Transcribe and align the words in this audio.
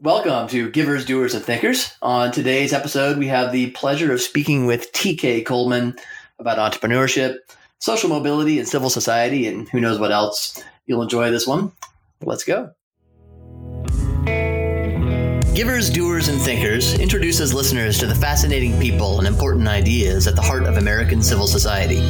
Welcome 0.00 0.48
to 0.48 0.70
Givers, 0.70 1.04
Doers, 1.04 1.34
and 1.34 1.44
Thinkers. 1.44 1.94
On 2.02 2.32
today's 2.32 2.72
episode, 2.72 3.16
we 3.16 3.28
have 3.28 3.52
the 3.52 3.70
pleasure 3.70 4.12
of 4.12 4.20
speaking 4.20 4.66
with 4.66 4.92
TK 4.92 5.46
Coleman 5.46 5.96
about 6.38 6.58
entrepreneurship, 6.58 7.36
social 7.78 8.08
mobility, 8.08 8.58
and 8.58 8.66
civil 8.66 8.90
society, 8.90 9.46
and 9.46 9.68
who 9.68 9.80
knows 9.80 9.98
what 9.98 10.10
else. 10.10 10.60
You'll 10.86 11.02
enjoy 11.02 11.30
this 11.30 11.46
one. 11.46 11.72
Let's 12.22 12.44
go. 12.44 12.72
Givers, 15.54 15.88
Doers, 15.88 16.26
and 16.26 16.40
Thinkers 16.40 16.98
introduces 16.98 17.54
listeners 17.54 17.96
to 18.00 18.08
the 18.08 18.14
fascinating 18.16 18.76
people 18.80 19.18
and 19.18 19.28
important 19.28 19.68
ideas 19.68 20.26
at 20.26 20.34
the 20.34 20.42
heart 20.42 20.64
of 20.64 20.78
American 20.78 21.22
civil 21.22 21.46
society. 21.46 22.00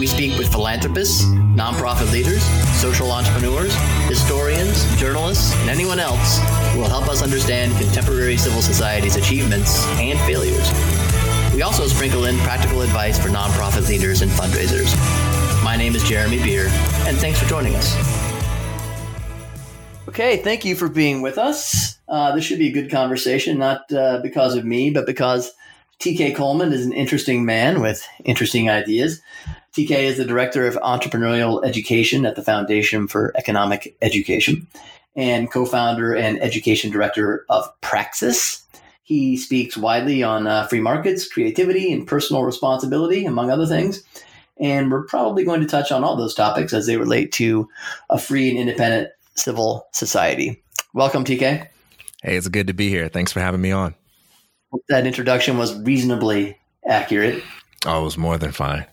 We 0.00 0.06
speak 0.06 0.38
with 0.38 0.50
philanthropists, 0.50 1.22
nonprofit 1.22 2.10
leaders, 2.10 2.42
social 2.80 3.10
entrepreneurs, 3.12 3.74
historians, 4.08 4.82
journalists, 4.96 5.54
and 5.56 5.68
anyone 5.68 6.00
else 6.00 6.38
who 6.72 6.78
will 6.78 6.88
help 6.88 7.08
us 7.08 7.22
understand 7.22 7.76
contemporary 7.76 8.38
civil 8.38 8.62
society's 8.62 9.16
achievements 9.16 9.84
and 9.98 10.18
failures. 10.20 10.72
We 11.54 11.60
also 11.60 11.86
sprinkle 11.88 12.24
in 12.24 12.38
practical 12.38 12.80
advice 12.80 13.18
for 13.18 13.28
nonprofit 13.28 13.86
leaders 13.86 14.22
and 14.22 14.30
fundraisers. 14.30 14.94
My 15.62 15.76
name 15.76 15.94
is 15.94 16.04
Jeremy 16.04 16.42
Beer, 16.42 16.68
and 17.06 17.18
thanks 17.18 17.38
for 17.38 17.46
joining 17.50 17.74
us. 17.74 18.27
Okay, 20.08 20.38
thank 20.38 20.64
you 20.64 20.74
for 20.74 20.88
being 20.88 21.20
with 21.20 21.36
us. 21.36 21.98
Uh, 22.08 22.34
this 22.34 22.42
should 22.42 22.58
be 22.58 22.68
a 22.68 22.72
good 22.72 22.90
conversation, 22.90 23.58
not 23.58 23.92
uh, 23.92 24.20
because 24.22 24.54
of 24.54 24.64
me, 24.64 24.88
but 24.88 25.04
because 25.04 25.52
TK 26.00 26.34
Coleman 26.34 26.72
is 26.72 26.86
an 26.86 26.94
interesting 26.94 27.44
man 27.44 27.82
with 27.82 28.08
interesting 28.24 28.70
ideas. 28.70 29.20
TK 29.76 29.90
is 29.90 30.16
the 30.16 30.24
director 30.24 30.66
of 30.66 30.76
entrepreneurial 30.76 31.62
education 31.62 32.24
at 32.24 32.36
the 32.36 32.42
Foundation 32.42 33.06
for 33.06 33.36
Economic 33.36 33.98
Education 34.00 34.66
and 35.14 35.50
co 35.50 35.66
founder 35.66 36.14
and 36.14 36.40
education 36.40 36.90
director 36.90 37.44
of 37.50 37.68
Praxis. 37.82 38.62
He 39.02 39.36
speaks 39.36 39.76
widely 39.76 40.22
on 40.22 40.46
uh, 40.46 40.66
free 40.68 40.80
markets, 40.80 41.28
creativity, 41.28 41.92
and 41.92 42.06
personal 42.06 42.44
responsibility, 42.44 43.26
among 43.26 43.50
other 43.50 43.66
things. 43.66 44.02
And 44.58 44.90
we're 44.90 45.04
probably 45.04 45.44
going 45.44 45.60
to 45.60 45.66
touch 45.66 45.92
on 45.92 46.02
all 46.02 46.16
those 46.16 46.34
topics 46.34 46.72
as 46.72 46.86
they 46.86 46.96
relate 46.96 47.30
to 47.32 47.68
a 48.08 48.18
free 48.18 48.48
and 48.48 48.58
independent 48.58 49.10
civil 49.38 49.86
society. 49.92 50.62
Welcome, 50.94 51.24
TK. 51.24 51.68
Hey, 52.22 52.36
it's 52.36 52.48
good 52.48 52.66
to 52.66 52.72
be 52.72 52.88
here. 52.88 53.08
Thanks 53.08 53.32
for 53.32 53.40
having 53.40 53.60
me 53.60 53.70
on. 53.70 53.94
That 54.88 55.06
introduction 55.06 55.56
was 55.58 55.78
reasonably 55.80 56.58
accurate. 56.86 57.42
Oh, 57.86 58.00
it 58.00 58.04
was 58.04 58.18
more 58.18 58.38
than 58.38 58.52
fine. 58.52 58.86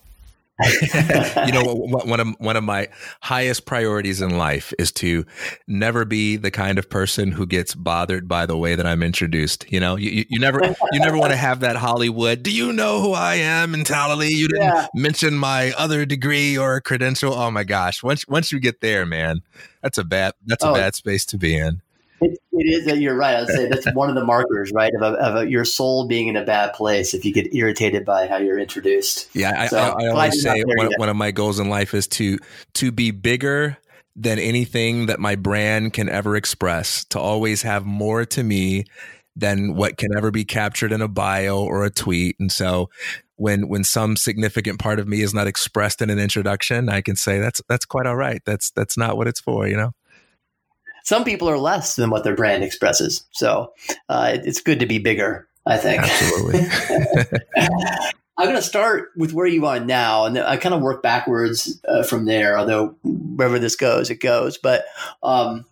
you 1.46 1.52
know, 1.52 1.74
one 1.74 2.18
of 2.18 2.28
one 2.38 2.56
of 2.56 2.64
my 2.64 2.88
highest 3.20 3.66
priorities 3.66 4.22
in 4.22 4.38
life 4.38 4.72
is 4.78 4.90
to 4.90 5.26
never 5.66 6.06
be 6.06 6.36
the 6.36 6.50
kind 6.50 6.78
of 6.78 6.88
person 6.88 7.30
who 7.30 7.44
gets 7.44 7.74
bothered 7.74 8.26
by 8.26 8.46
the 8.46 8.56
way 8.56 8.74
that 8.74 8.86
I'm 8.86 9.02
introduced. 9.02 9.70
You 9.70 9.80
know, 9.80 9.96
you, 9.96 10.24
you 10.30 10.38
never 10.38 10.64
you 10.92 11.00
never 11.00 11.18
want 11.18 11.32
to 11.32 11.36
have 11.36 11.60
that 11.60 11.76
Hollywood. 11.76 12.42
Do 12.42 12.50
you 12.50 12.72
know 12.72 13.02
who 13.02 13.12
I 13.12 13.34
am 13.34 13.72
mentality? 13.72 14.28
You 14.28 14.48
didn't 14.48 14.62
yeah. 14.62 14.86
mention 14.94 15.34
my 15.34 15.72
other 15.76 16.06
degree 16.06 16.56
or 16.56 16.80
credential. 16.80 17.34
Oh 17.34 17.50
my 17.50 17.64
gosh! 17.64 18.02
Once 18.02 18.26
once 18.26 18.50
you 18.50 18.58
get 18.58 18.80
there, 18.80 19.04
man, 19.04 19.42
that's 19.82 19.98
a 19.98 20.04
bad 20.04 20.32
that's 20.46 20.64
a 20.64 20.70
oh. 20.70 20.74
bad 20.74 20.94
space 20.94 21.26
to 21.26 21.38
be 21.38 21.54
in. 21.54 21.82
It, 22.20 22.38
it 22.52 22.66
is 22.66 22.86
that 22.86 22.98
you're 22.98 23.16
right. 23.16 23.36
I'd 23.36 23.48
say 23.48 23.68
that's 23.68 23.86
one 23.92 24.08
of 24.08 24.14
the 24.14 24.24
markers, 24.24 24.72
right, 24.74 24.92
of, 24.94 25.02
a, 25.02 25.16
of 25.16 25.36
a, 25.36 25.50
your 25.50 25.64
soul 25.64 26.06
being 26.06 26.28
in 26.28 26.36
a 26.36 26.44
bad 26.44 26.72
place 26.72 27.12
if 27.12 27.24
you 27.24 27.32
get 27.32 27.54
irritated 27.54 28.04
by 28.04 28.26
how 28.26 28.38
you're 28.38 28.58
introduced. 28.58 29.28
Yeah, 29.34 29.68
I, 29.70 29.76
I, 29.76 29.88
I 29.88 30.08
always 30.08 30.42
say 30.42 30.62
one, 30.62 30.90
one 30.96 31.08
of 31.08 31.16
my 31.16 31.30
goals 31.30 31.58
in 31.58 31.68
life 31.68 31.92
is 31.92 32.06
to 32.08 32.38
to 32.74 32.90
be 32.90 33.10
bigger 33.10 33.76
than 34.14 34.38
anything 34.38 35.06
that 35.06 35.20
my 35.20 35.34
brand 35.36 35.92
can 35.92 36.08
ever 36.08 36.36
express. 36.36 37.04
To 37.06 37.20
always 37.20 37.62
have 37.62 37.84
more 37.84 38.24
to 38.24 38.42
me 38.42 38.84
than 39.34 39.74
what 39.74 39.98
can 39.98 40.16
ever 40.16 40.30
be 40.30 40.46
captured 40.46 40.92
in 40.92 41.02
a 41.02 41.08
bio 41.08 41.58
or 41.58 41.84
a 41.84 41.90
tweet. 41.90 42.36
And 42.40 42.50
so 42.50 42.88
when 43.34 43.68
when 43.68 43.84
some 43.84 44.16
significant 44.16 44.78
part 44.78 44.98
of 44.98 45.06
me 45.06 45.20
is 45.20 45.34
not 45.34 45.46
expressed 45.46 46.00
in 46.00 46.08
an 46.08 46.18
introduction, 46.18 46.88
I 46.88 47.02
can 47.02 47.16
say 47.16 47.38
that's 47.38 47.60
that's 47.68 47.84
quite 47.84 48.06
all 48.06 48.16
right. 48.16 48.40
That's 48.46 48.70
that's 48.70 48.96
not 48.96 49.18
what 49.18 49.28
it's 49.28 49.40
for, 49.40 49.68
you 49.68 49.76
know 49.76 49.92
some 51.06 51.22
people 51.22 51.48
are 51.48 51.56
less 51.56 51.94
than 51.94 52.10
what 52.10 52.24
their 52.24 52.34
brand 52.34 52.64
expresses. 52.64 53.24
So 53.30 53.72
uh, 54.08 54.32
it, 54.34 54.42
it's 54.44 54.60
good 54.60 54.80
to 54.80 54.86
be 54.86 54.98
bigger, 54.98 55.48
I 55.64 55.76
think. 55.76 56.02
Absolutely. 56.02 56.60
I'm 58.38 58.46
going 58.46 58.56
to 58.56 58.62
start 58.62 59.10
with 59.16 59.32
where 59.32 59.46
you 59.46 59.64
are 59.66 59.80
now, 59.80 60.26
and 60.26 60.36
I 60.36 60.56
kind 60.58 60.74
of 60.74 60.82
work 60.82 61.02
backwards 61.02 61.80
uh, 61.88 62.02
from 62.02 62.26
there. 62.26 62.58
Although 62.58 62.96
wherever 63.04 63.58
this 63.58 63.76
goes, 63.76 64.10
it 64.10 64.20
goes. 64.20 64.58
But 64.58 64.84
um, 65.22 65.64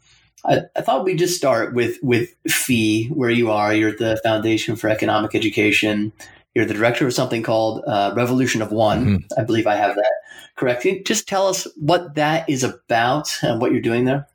I, 0.46 0.60
I, 0.74 0.80
thought 0.80 1.04
we'd 1.04 1.18
just 1.18 1.36
start 1.36 1.74
with 1.74 1.98
with 2.00 2.30
FEE, 2.48 3.08
where 3.08 3.28
you 3.28 3.50
are. 3.50 3.74
You're 3.74 3.90
at 3.90 3.98
the 3.98 4.18
Foundation 4.22 4.76
for 4.76 4.88
Economic 4.88 5.34
Education. 5.34 6.12
You're 6.54 6.64
the 6.64 6.74
director 6.74 7.06
of 7.06 7.12
something 7.12 7.42
called 7.42 7.82
uh, 7.86 8.14
Revolution 8.16 8.62
of 8.62 8.72
One. 8.72 9.04
Mm-hmm. 9.04 9.40
I 9.40 9.44
believe 9.44 9.66
I 9.66 9.74
have 9.74 9.96
that 9.96 10.12
correct. 10.56 10.86
Just 11.04 11.28
tell 11.28 11.48
us 11.48 11.66
what 11.76 12.14
that 12.14 12.48
is 12.48 12.62
about 12.64 13.36
and 13.42 13.60
what 13.60 13.72
you're 13.72 13.80
doing 13.80 14.04
there? 14.04 14.26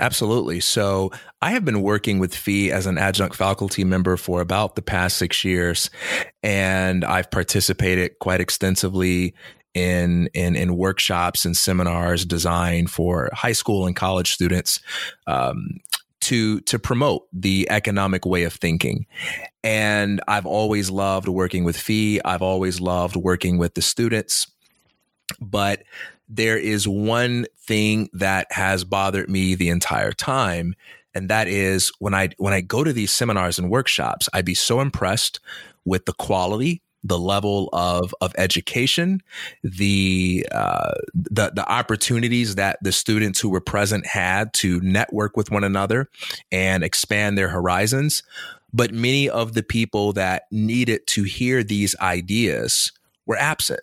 Absolutely. 0.00 0.60
So 0.60 1.10
I 1.42 1.50
have 1.50 1.64
been 1.64 1.82
working 1.82 2.18
with 2.18 2.34
FEE 2.34 2.72
as 2.72 2.86
an 2.86 2.98
adjunct 2.98 3.36
faculty 3.36 3.84
member 3.84 4.16
for 4.16 4.40
about 4.40 4.76
the 4.76 4.82
past 4.82 5.16
six 5.18 5.44
years, 5.44 5.90
and 6.42 7.04
I've 7.04 7.30
participated 7.30 8.18
quite 8.20 8.40
extensively 8.40 9.34
in 9.74 10.28
in, 10.34 10.56
in 10.56 10.76
workshops 10.76 11.44
and 11.44 11.56
seminars 11.56 12.24
designed 12.24 12.90
for 12.90 13.30
high 13.32 13.52
school 13.52 13.86
and 13.86 13.94
college 13.94 14.32
students. 14.32 14.80
Um, 15.26 15.80
to 16.20 16.60
to 16.62 16.78
promote 16.78 17.26
the 17.32 17.68
economic 17.70 18.26
way 18.26 18.42
of 18.42 18.52
thinking. 18.52 19.06
And 19.62 20.20
I've 20.26 20.46
always 20.46 20.90
loved 20.90 21.28
working 21.28 21.64
with 21.64 21.76
FEE. 21.76 22.20
I've 22.24 22.42
always 22.42 22.80
loved 22.80 23.16
working 23.16 23.56
with 23.56 23.74
the 23.74 23.82
students. 23.82 24.50
But 25.40 25.84
there 26.28 26.58
is 26.58 26.86
one 26.86 27.46
thing 27.58 28.08
that 28.12 28.46
has 28.50 28.84
bothered 28.84 29.30
me 29.30 29.54
the 29.54 29.68
entire 29.68 30.12
time 30.12 30.74
and 31.14 31.28
that 31.28 31.48
is 31.48 31.90
when 31.98 32.14
i 32.14 32.28
when 32.38 32.52
i 32.52 32.60
go 32.60 32.84
to 32.84 32.92
these 32.92 33.12
seminars 33.12 33.58
and 33.58 33.70
workshops 33.70 34.28
i'd 34.32 34.44
be 34.44 34.54
so 34.54 34.80
impressed 34.80 35.40
with 35.84 36.04
the 36.06 36.12
quality 36.14 36.82
the 37.04 37.18
level 37.18 37.68
of 37.72 38.14
of 38.20 38.34
education 38.38 39.22
the 39.62 40.46
uh, 40.52 40.94
the 41.14 41.50
the 41.54 41.66
opportunities 41.70 42.56
that 42.56 42.78
the 42.82 42.92
students 42.92 43.40
who 43.40 43.48
were 43.48 43.60
present 43.60 44.06
had 44.06 44.52
to 44.52 44.80
network 44.80 45.36
with 45.36 45.50
one 45.50 45.64
another 45.64 46.08
and 46.50 46.82
expand 46.82 47.38
their 47.38 47.48
horizons. 47.48 48.22
But 48.72 48.92
many 48.92 49.30
of 49.30 49.54
the 49.54 49.62
people 49.62 50.12
that 50.14 50.42
needed 50.50 51.06
to 51.08 51.22
hear 51.22 51.62
these 51.62 51.96
ideas 52.00 52.92
were 53.26 53.36
absent 53.36 53.80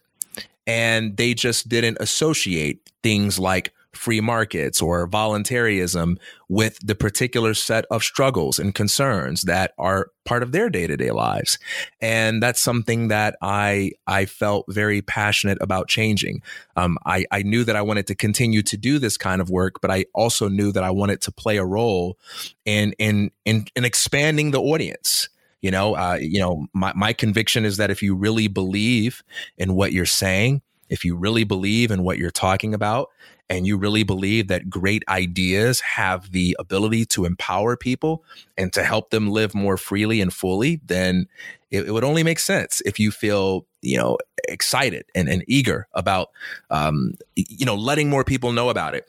and 0.67 1.17
they 1.17 1.33
just 1.33 1.69
didn't 1.69 1.97
associate 1.99 2.89
things 3.03 3.39
like 3.39 3.73
free 3.95 4.21
markets 4.21 4.81
or 4.81 5.07
voluntarism 5.07 6.19
with 6.49 6.77
the 6.85 6.95
particular 6.95 7.53
set 7.53 7.85
of 7.89 8.03
struggles 8.03 8.59
and 8.59 8.75
concerns 8.75 9.43
that 9.43 9.73
are 9.77 10.11
part 10.25 10.43
of 10.43 10.51
their 10.51 10.69
day-to-day 10.69 11.11
lives. 11.11 11.57
And 12.01 12.41
that's 12.43 12.59
something 12.59 13.07
that 13.07 13.35
i 13.41 13.91
i 14.05 14.25
felt 14.25 14.65
very 14.67 15.01
passionate 15.01 15.57
about 15.61 15.87
changing. 15.87 16.41
Um, 16.75 16.97
I, 17.05 17.25
I 17.31 17.41
knew 17.43 17.63
that 17.63 17.75
i 17.75 17.81
wanted 17.81 18.07
to 18.07 18.15
continue 18.15 18.61
to 18.63 18.77
do 18.77 18.99
this 18.99 19.17
kind 19.17 19.41
of 19.41 19.49
work 19.49 19.81
but 19.81 19.91
i 19.91 20.05
also 20.13 20.49
knew 20.49 20.71
that 20.71 20.83
i 20.83 20.91
wanted 20.91 21.21
to 21.21 21.31
play 21.31 21.57
a 21.57 21.65
role 21.65 22.17
in 22.65 22.93
in 22.99 23.31
in, 23.45 23.65
in 23.75 23.85
expanding 23.85 24.51
the 24.51 24.61
audience 24.61 25.29
you 25.61 25.71
know, 25.71 25.95
uh, 25.95 26.17
you 26.21 26.39
know, 26.39 26.67
my, 26.73 26.93
my 26.95 27.13
conviction 27.13 27.65
is 27.65 27.77
that 27.77 27.89
if 27.89 28.01
you 28.01 28.15
really 28.15 28.47
believe 28.47 29.23
in 29.57 29.75
what 29.75 29.93
you're 29.93 30.05
saying, 30.05 30.61
if 30.89 31.03
you 31.03 31.15
really 31.15 31.43
believe 31.43 31.91
in 31.91 32.03
what 32.03 32.17
you're 32.17 32.31
talking 32.31 32.73
about, 32.73 33.09
and 33.49 33.67
you 33.67 33.77
really 33.77 34.03
believe 34.03 34.47
that 34.47 34.69
great 34.69 35.03
ideas 35.07 35.79
have 35.81 36.31
the 36.31 36.55
ability 36.57 37.05
to 37.05 37.25
empower 37.25 37.77
people 37.77 38.23
and 38.57 38.73
to 38.73 38.83
help 38.83 39.11
them 39.11 39.29
live 39.29 39.53
more 39.53 39.77
freely 39.77 40.19
and 40.19 40.33
fully, 40.33 40.81
then 40.83 41.27
it, 41.69 41.87
it 41.87 41.91
would 41.91 42.03
only 42.03 42.23
make 42.23 42.39
sense 42.39 42.81
if 42.85 42.99
you 42.99 43.11
feel, 43.11 43.67
you 43.81 43.97
know, 43.97 44.17
excited 44.47 45.05
and, 45.13 45.29
and 45.29 45.43
eager 45.47 45.87
about, 45.93 46.29
um, 46.71 47.13
you 47.35 47.65
know, 47.65 47.75
letting 47.75 48.09
more 48.09 48.23
people 48.23 48.51
know 48.51 48.69
about 48.69 48.95
it. 48.95 49.07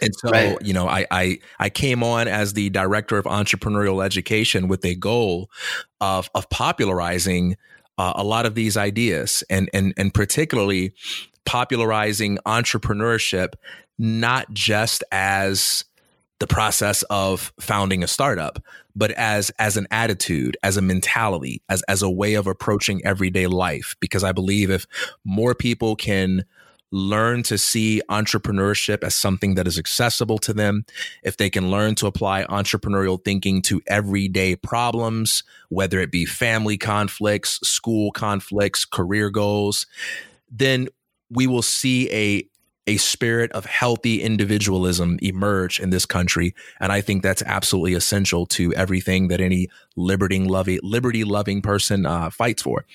And 0.00 0.14
so, 0.14 0.30
right. 0.30 0.56
you 0.62 0.72
know, 0.72 0.88
I, 0.88 1.06
I 1.10 1.38
I 1.58 1.70
came 1.70 2.02
on 2.02 2.28
as 2.28 2.52
the 2.52 2.70
director 2.70 3.18
of 3.18 3.24
entrepreneurial 3.24 4.04
education 4.04 4.68
with 4.68 4.84
a 4.84 4.94
goal 4.94 5.50
of 6.00 6.30
of 6.34 6.48
popularizing 6.50 7.56
uh, 7.98 8.12
a 8.16 8.24
lot 8.24 8.46
of 8.46 8.54
these 8.54 8.76
ideas, 8.76 9.44
and 9.50 9.68
and 9.74 9.92
and 9.96 10.14
particularly 10.14 10.92
popularizing 11.44 12.38
entrepreneurship, 12.46 13.54
not 13.98 14.52
just 14.52 15.02
as 15.10 15.84
the 16.40 16.46
process 16.46 17.02
of 17.04 17.52
founding 17.58 18.04
a 18.04 18.06
startup, 18.06 18.62
but 18.94 19.10
as 19.12 19.50
as 19.58 19.76
an 19.76 19.86
attitude, 19.90 20.56
as 20.62 20.76
a 20.76 20.82
mentality, 20.82 21.62
as 21.68 21.82
as 21.88 22.02
a 22.02 22.10
way 22.10 22.34
of 22.34 22.46
approaching 22.46 23.04
everyday 23.04 23.46
life. 23.46 23.96
Because 24.00 24.22
I 24.22 24.32
believe 24.32 24.70
if 24.70 24.86
more 25.24 25.54
people 25.54 25.96
can 25.96 26.44
learn 26.90 27.42
to 27.44 27.58
see 27.58 28.00
entrepreneurship 28.08 29.04
as 29.04 29.14
something 29.14 29.54
that 29.54 29.66
is 29.66 29.78
accessible 29.78 30.38
to 30.38 30.52
them, 30.52 30.84
if 31.22 31.36
they 31.36 31.50
can 31.50 31.70
learn 31.70 31.94
to 31.96 32.06
apply 32.06 32.44
entrepreneurial 32.44 33.22
thinking 33.22 33.62
to 33.62 33.82
everyday 33.86 34.56
problems, 34.56 35.42
whether 35.68 36.00
it 36.00 36.10
be 36.10 36.24
family 36.24 36.78
conflicts, 36.78 37.58
school 37.62 38.10
conflicts, 38.12 38.84
career 38.84 39.30
goals, 39.30 39.86
then 40.50 40.88
we 41.30 41.46
will 41.46 41.62
see 41.62 42.10
a 42.10 42.48
a 42.88 42.96
spirit 42.96 43.52
of 43.52 43.66
healthy 43.66 44.22
individualism 44.22 45.18
emerge 45.20 45.78
in 45.78 45.90
this 45.90 46.06
country. 46.06 46.54
And 46.80 46.90
I 46.90 47.02
think 47.02 47.22
that's 47.22 47.42
absolutely 47.42 47.92
essential 47.92 48.46
to 48.46 48.72
everything 48.72 49.28
that 49.28 49.42
any 49.42 49.68
liberty 49.94 50.38
loving, 50.38 50.80
liberty 50.82 51.22
loving 51.22 51.60
person 51.60 52.06
uh, 52.06 52.30
fights 52.30 52.62
for. 52.62 52.86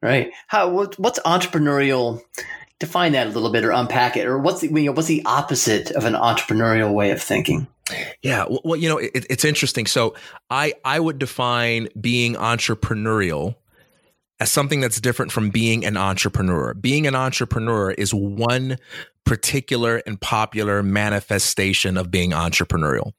Right. 0.00 0.30
How? 0.46 0.70
What, 0.70 0.98
what's 0.98 1.18
entrepreneurial? 1.20 2.22
Define 2.78 3.12
that 3.12 3.26
a 3.26 3.30
little 3.30 3.50
bit, 3.50 3.64
or 3.64 3.72
unpack 3.72 4.16
it, 4.16 4.26
or 4.26 4.38
what's 4.38 4.60
the 4.60 4.88
what's 4.90 5.08
the 5.08 5.24
opposite 5.24 5.90
of 5.90 6.04
an 6.04 6.14
entrepreneurial 6.14 6.94
way 6.94 7.10
of 7.10 7.20
thinking? 7.20 7.66
Yeah, 8.22 8.46
well, 8.64 8.76
you 8.76 8.88
know, 8.88 8.98
it, 8.98 9.26
it's 9.28 9.44
interesting. 9.44 9.86
So 9.86 10.14
I 10.48 10.74
I 10.84 11.00
would 11.00 11.18
define 11.18 11.88
being 12.00 12.34
entrepreneurial 12.34 13.56
as 14.40 14.52
something 14.52 14.80
that's 14.80 15.00
different 15.00 15.32
from 15.32 15.50
being 15.50 15.84
an 15.84 15.96
entrepreneur. 15.96 16.74
Being 16.74 17.06
an 17.08 17.16
entrepreneur 17.16 17.90
is 17.90 18.14
one 18.14 18.76
particular 19.24 20.00
and 20.06 20.20
popular 20.20 20.82
manifestation 20.82 21.96
of 21.96 22.10
being 22.10 22.30
entrepreneurial. 22.30 23.12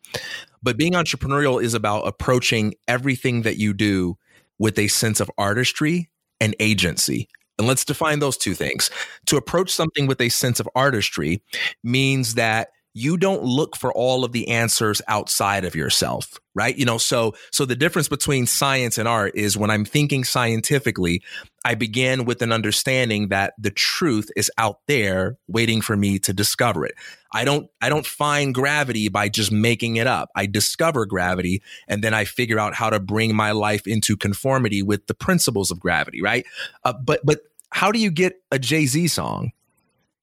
But 0.64 0.78
being 0.78 0.94
entrepreneurial 0.94 1.62
is 1.62 1.74
about 1.74 2.08
approaching 2.08 2.76
everything 2.88 3.44
that 3.44 3.58
you 3.58 3.74
do 3.74 4.18
with 4.58 4.80
a 4.80 4.88
sense 4.88 5.20
of 5.20 5.30
artistry 5.38 6.10
and 6.41 6.56
agency. 6.59 7.27
And 7.57 7.68
let's 7.68 7.83
define 7.83 8.19
those 8.19 8.38
two 8.38 8.53
things. 8.53 8.89
To 9.25 9.38
approach 9.38 9.69
something 9.71 10.07
with 10.07 10.21
a 10.21 10.30
sense 10.30 10.59
of 10.59 10.69
artistry 10.75 11.44
means 11.83 12.36
that 12.36 12.69
you 12.94 13.18
don't 13.18 13.44
look 13.44 13.75
for 13.75 13.94
all 13.94 14.24
of 14.24 14.31
the 14.31 14.47
answers 14.50 15.01
outside 15.07 15.65
of 15.65 15.75
yourself 15.75 16.39
right? 16.59 16.77
You 16.77 16.83
know 16.83 16.97
so 16.97 17.36
so 17.51 17.63
the 17.63 17.75
difference 17.75 18.09
between 18.09 18.45
science 18.45 18.97
and 18.97 19.07
art 19.07 19.31
is 19.36 19.56
when 19.56 19.69
i'm 19.69 19.86
thinking 19.86 20.25
scientifically 20.25 21.21
i 21.63 21.74
begin 21.74 22.25
with 22.25 22.41
an 22.41 22.51
understanding 22.51 23.30
that 23.30 23.53
the 23.57 23.71
truth 23.71 24.30
is 24.36 24.51
out 24.57 24.80
there 24.88 25.38
waiting 25.47 25.80
for 25.80 25.95
me 25.95 26.19
to 26.19 26.33
discover 26.33 26.86
it. 26.86 26.95
I 27.31 27.45
don't 27.45 27.69
i 27.81 27.88
don't 27.88 28.06
find 28.06 28.53
gravity 28.53 29.07
by 29.07 29.30
just 29.30 29.51
making 29.53 29.95
it 29.95 30.07
up. 30.07 30.30
I 30.35 30.47
discover 30.47 31.06
gravity 31.06 31.62
and 31.88 32.03
then 32.03 32.13
i 32.13 32.25
figure 32.25 32.59
out 32.59 32.75
how 32.75 32.89
to 32.89 33.00
bring 33.00 33.33
my 33.35 33.51
life 33.51 33.88
into 33.88 34.18
conformity 34.18 34.83
with 34.83 35.07
the 35.07 35.13
principles 35.13 35.71
of 35.71 35.80
gravity 35.80 36.21
right? 36.21 36.45
Uh, 36.83 36.94
but 36.94 37.21
but 37.24 37.39
how 37.71 37.92
do 37.92 38.00
you 38.00 38.12
get 38.12 38.33
a 38.51 38.59
jay-z 38.59 39.07
song 39.07 39.51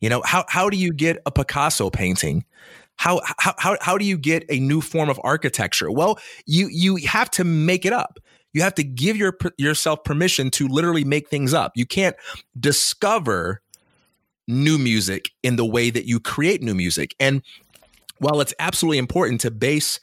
you 0.01 0.09
know, 0.09 0.23
how 0.25 0.45
how 0.49 0.69
do 0.71 0.77
you 0.77 0.93
get 0.93 1.19
a 1.27 1.31
Picasso 1.31 1.91
painting? 1.91 2.45
How 2.97 3.21
how 3.39 3.55
how 3.59 3.77
how 3.81 3.99
do 3.99 4.05
you 4.05 4.19
get 4.19 4.45
a 4.49 4.59
new 4.59 4.81
form 4.81 5.09
of 5.09 5.21
architecture? 5.25 5.91
Well, 5.91 6.19
you 6.47 6.69
you 6.71 6.97
have 7.07 7.31
to 7.33 7.45
make 7.45 7.85
it 7.85 7.93
up. 7.93 8.19
You 8.53 8.63
have 8.63 8.75
to 8.77 8.85
give 8.85 9.17
your 9.17 9.37
yourself 9.59 10.05
permission 10.05 10.51
to 10.53 10.69
literally 10.69 11.05
make 11.05 11.29
things 11.29 11.53
up. 11.53 11.73
You 11.75 11.87
can't 11.87 12.17
discover 12.59 13.61
new 14.49 14.79
music 14.79 15.31
in 15.43 15.57
the 15.57 15.65
way 15.65 15.91
that 15.91 16.07
you 16.07 16.21
create 16.21 16.63
new 16.63 16.75
music. 16.75 17.15
And 17.19 17.43
while 18.19 18.41
it's 18.41 18.55
absolutely 18.59 18.99
important 18.99 19.41
to 19.43 19.51
base 19.51 20.01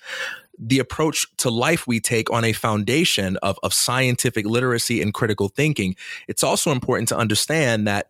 the 0.59 0.79
approach 0.79 1.25
to 1.37 1.49
life 1.49 1.87
we 1.87 1.99
take 1.99 2.31
on 2.31 2.43
a 2.43 2.53
foundation 2.53 3.37
of, 3.37 3.57
of 3.63 3.73
scientific 3.73 4.45
literacy 4.45 5.01
and 5.01 5.13
critical 5.13 5.49
thinking, 5.49 5.95
it's 6.27 6.43
also 6.43 6.71
important 6.71 7.09
to 7.09 7.17
understand 7.17 7.87
that 7.87 8.09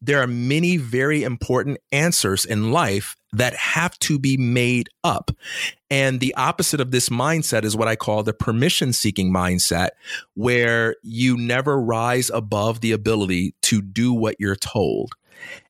there 0.00 0.22
are 0.22 0.26
many 0.26 0.76
very 0.76 1.22
important 1.22 1.78
answers 1.92 2.44
in 2.44 2.70
life 2.70 3.16
that 3.32 3.54
have 3.54 3.98
to 3.98 4.18
be 4.18 4.36
made 4.36 4.88
up. 5.04 5.30
And 5.90 6.20
the 6.20 6.34
opposite 6.36 6.80
of 6.80 6.90
this 6.90 7.08
mindset 7.08 7.64
is 7.64 7.76
what 7.76 7.88
I 7.88 7.96
call 7.96 8.22
the 8.22 8.32
permission 8.32 8.92
seeking 8.92 9.32
mindset, 9.32 9.90
where 10.34 10.96
you 11.02 11.36
never 11.36 11.80
rise 11.80 12.30
above 12.30 12.80
the 12.80 12.92
ability 12.92 13.54
to 13.62 13.82
do 13.82 14.12
what 14.12 14.36
you're 14.38 14.56
told. 14.56 15.14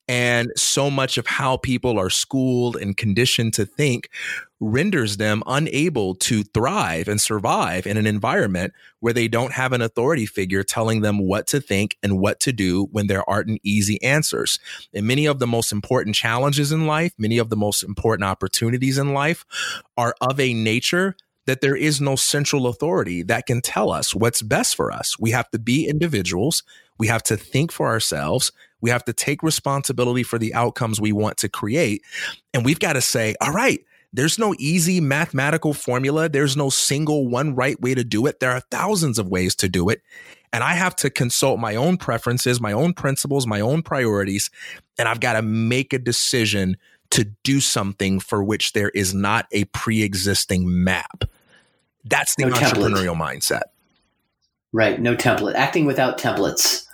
And 0.08 0.50
so 0.56 0.90
much 0.90 1.18
of 1.18 1.26
how 1.26 1.58
people 1.58 1.98
are 1.98 2.08
schooled 2.08 2.76
and 2.76 2.96
conditioned 2.96 3.52
to 3.54 3.66
think 3.66 4.08
renders 4.58 5.18
them 5.18 5.42
unable 5.46 6.14
to 6.14 6.42
thrive 6.42 7.08
and 7.08 7.20
survive 7.20 7.86
in 7.86 7.96
an 7.96 8.06
environment 8.06 8.72
where 9.00 9.12
they 9.12 9.28
don't 9.28 9.52
have 9.52 9.72
an 9.72 9.82
authority 9.82 10.26
figure 10.26 10.62
telling 10.62 11.02
them 11.02 11.18
what 11.18 11.46
to 11.48 11.60
think 11.60 11.96
and 12.02 12.18
what 12.18 12.40
to 12.40 12.52
do 12.52 12.88
when 12.90 13.06
there 13.06 13.28
aren't 13.28 13.60
easy 13.62 14.02
answers. 14.02 14.58
And 14.94 15.06
many 15.06 15.26
of 15.26 15.38
the 15.38 15.46
most 15.46 15.72
important 15.72 16.16
challenges 16.16 16.72
in 16.72 16.86
life, 16.86 17.12
many 17.18 17.38
of 17.38 17.50
the 17.50 17.56
most 17.56 17.82
important 17.82 18.24
opportunities 18.24 18.98
in 18.98 19.12
life 19.12 19.44
are 19.96 20.14
of 20.20 20.40
a 20.40 20.54
nature 20.54 21.16
that 21.48 21.62
there 21.62 21.76
is 21.76 21.98
no 21.98 22.14
central 22.14 22.66
authority 22.66 23.22
that 23.22 23.46
can 23.46 23.62
tell 23.62 23.90
us 23.90 24.14
what's 24.14 24.42
best 24.42 24.76
for 24.76 24.92
us. 24.92 25.18
We 25.18 25.30
have 25.30 25.50
to 25.50 25.58
be 25.58 25.88
individuals. 25.88 26.62
We 26.98 27.06
have 27.06 27.22
to 27.24 27.36
think 27.36 27.72
for 27.72 27.86
ourselves. 27.86 28.52
We 28.80 28.90
have 28.90 29.04
to 29.04 29.12
take 29.12 29.42
responsibility 29.42 30.22
for 30.22 30.38
the 30.38 30.54
outcomes 30.54 31.00
we 31.00 31.12
want 31.12 31.36
to 31.38 31.48
create. 31.48 32.02
And 32.54 32.64
we've 32.64 32.78
got 32.78 32.94
to 32.94 33.00
say, 33.00 33.34
all 33.40 33.52
right, 33.52 33.80
there's 34.12 34.38
no 34.38 34.54
easy 34.58 35.00
mathematical 35.00 35.74
formula. 35.74 36.28
There's 36.28 36.56
no 36.56 36.70
single 36.70 37.28
one 37.28 37.54
right 37.54 37.80
way 37.80 37.94
to 37.94 38.04
do 38.04 38.26
it. 38.26 38.40
There 38.40 38.50
are 38.50 38.60
thousands 38.70 39.18
of 39.18 39.28
ways 39.28 39.54
to 39.56 39.68
do 39.68 39.88
it. 39.88 40.02
And 40.52 40.64
I 40.64 40.74
have 40.74 40.96
to 40.96 41.10
consult 41.10 41.60
my 41.60 41.76
own 41.76 41.98
preferences, 41.98 42.60
my 42.60 42.72
own 42.72 42.94
principles, 42.94 43.46
my 43.46 43.60
own 43.60 43.82
priorities. 43.82 44.50
And 44.96 45.08
I've 45.08 45.20
got 45.20 45.34
to 45.34 45.42
make 45.42 45.92
a 45.92 45.98
decision 45.98 46.78
to 47.10 47.24
do 47.42 47.60
something 47.60 48.18
for 48.18 48.42
which 48.42 48.72
there 48.72 48.90
is 48.90 49.12
not 49.12 49.46
a 49.52 49.64
pre 49.64 50.02
existing 50.02 50.84
map. 50.84 51.24
That's 52.04 52.34
the 52.36 52.46
no 52.46 52.52
entrepreneurial 52.52 53.14
template. 53.14 53.36
mindset. 53.36 53.62
Right. 54.72 55.00
No 55.00 55.16
template. 55.16 55.54
Acting 55.54 55.84
without 55.84 56.18
templates 56.18 56.87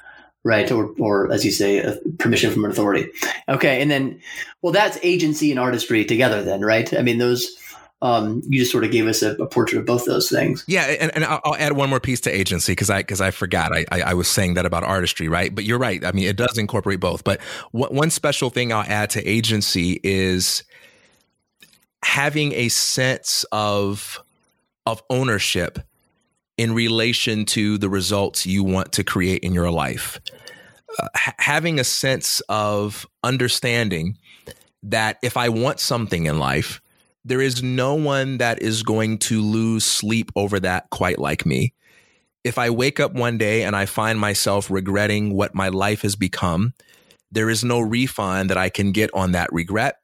right? 0.45 0.71
Or, 0.71 0.95
or 0.99 1.33
as 1.33 1.45
you 1.45 1.51
say, 1.51 1.99
permission 2.19 2.53
from 2.53 2.65
an 2.65 2.71
authority. 2.71 3.11
Okay, 3.49 3.83
and 3.83 3.91
then, 3.91 4.21
well, 4.63 4.73
that's 4.73 4.99
agency 5.03 5.51
and 5.51 5.59
artistry 5.59 6.05
together, 6.05 6.43
then, 6.43 6.61
right? 6.61 6.93
I 6.95 7.03
mean, 7.03 7.19
those. 7.19 7.59
Um, 8.03 8.43
you 8.47 8.59
just 8.59 8.71
sort 8.71 8.85
of 8.85 8.91
gave 8.91 9.07
us 9.07 9.23
a, 9.23 9.31
a, 9.37 9.47
portrait 9.47 9.79
of 9.79 9.87
both 9.87 10.05
those 10.05 10.29
things. 10.29 10.63
Yeah, 10.67 10.83
and, 10.83 11.11
and 11.15 11.25
I'll, 11.25 11.41
I'll 11.43 11.57
add 11.57 11.73
one 11.73 11.89
more 11.89 12.01
piece 12.01 12.21
to 12.23 12.31
agency 12.31 12.73
because 12.73 12.91
I 12.91 12.99
because 12.99 13.23
I 13.23 13.31
forgot 13.31 13.73
I, 13.75 13.87
I, 13.91 14.03
I 14.03 14.15
was 14.15 14.29
saying 14.29 14.55
that 14.55 14.67
about 14.67 14.83
artistry, 14.83 15.27
right? 15.27 15.55
But 15.55 15.65
you're 15.65 15.79
right. 15.79 16.05
I 16.05 16.13
mean, 16.13 16.29
it 16.29 16.37
does 16.37 16.59
incorporate 16.59 17.01
both. 17.01 17.25
But 17.25 17.41
one 17.71 18.11
special 18.11 18.51
thing 18.51 18.75
I'll 18.75 18.85
add 18.87 19.09
to 19.11 19.27
agency 19.27 20.01
is 20.03 20.65
having 22.03 22.53
a 22.53 22.69
sense 22.69 23.47
of 23.53 24.23
of 24.85 25.03
ownership 25.09 25.79
in 26.57 26.75
relation 26.75 27.45
to 27.45 27.79
the 27.79 27.89
results 27.89 28.47
you 28.47 28.63
want 28.63 28.93
to 28.93 29.05
create 29.05 29.43
in 29.43 29.53
your 29.53 29.71
life. 29.71 30.21
Uh, 30.99 31.09
ha- 31.15 31.35
having 31.39 31.81
a 31.81 31.85
sense 31.85 32.41
of 32.49 33.07
understanding 33.23 34.17
that 34.83 35.19
if 35.23 35.37
I 35.37 35.49
want 35.49 35.81
something 35.81 36.27
in 36.27 36.39
life, 36.39 36.81
there 37.25 37.41
is 37.41 37.63
no 37.63 37.95
one 37.95 38.39
that 38.39 38.63
is 38.63 38.83
going 38.83 39.19
to 39.19 39.41
lose 39.41 39.85
sleep 39.85 40.31
over 40.37 40.61
that 40.61 40.91
quite 40.91 41.19
like 41.19 41.47
me. 41.47 41.73
If 42.45 42.59
I 42.59 42.71
wake 42.71 43.01
up 43.01 43.15
one 43.15 43.39
day 43.39 43.63
and 43.63 43.75
I 43.75 43.87
find 43.87 44.21
myself 44.21 44.71
regretting 44.71 45.33
what 45.33 45.55
my 45.55 45.69
life 45.71 46.03
has 46.03 46.15
become, 46.15 46.75
there 47.33 47.49
is 47.49 47.65
no 47.65 47.81
refund 47.81 48.51
that 48.51 48.59
I 48.59 48.69
can 48.69 48.93
get 48.93 49.11
on 49.15 49.33
that 49.33 49.53
regret 49.53 49.97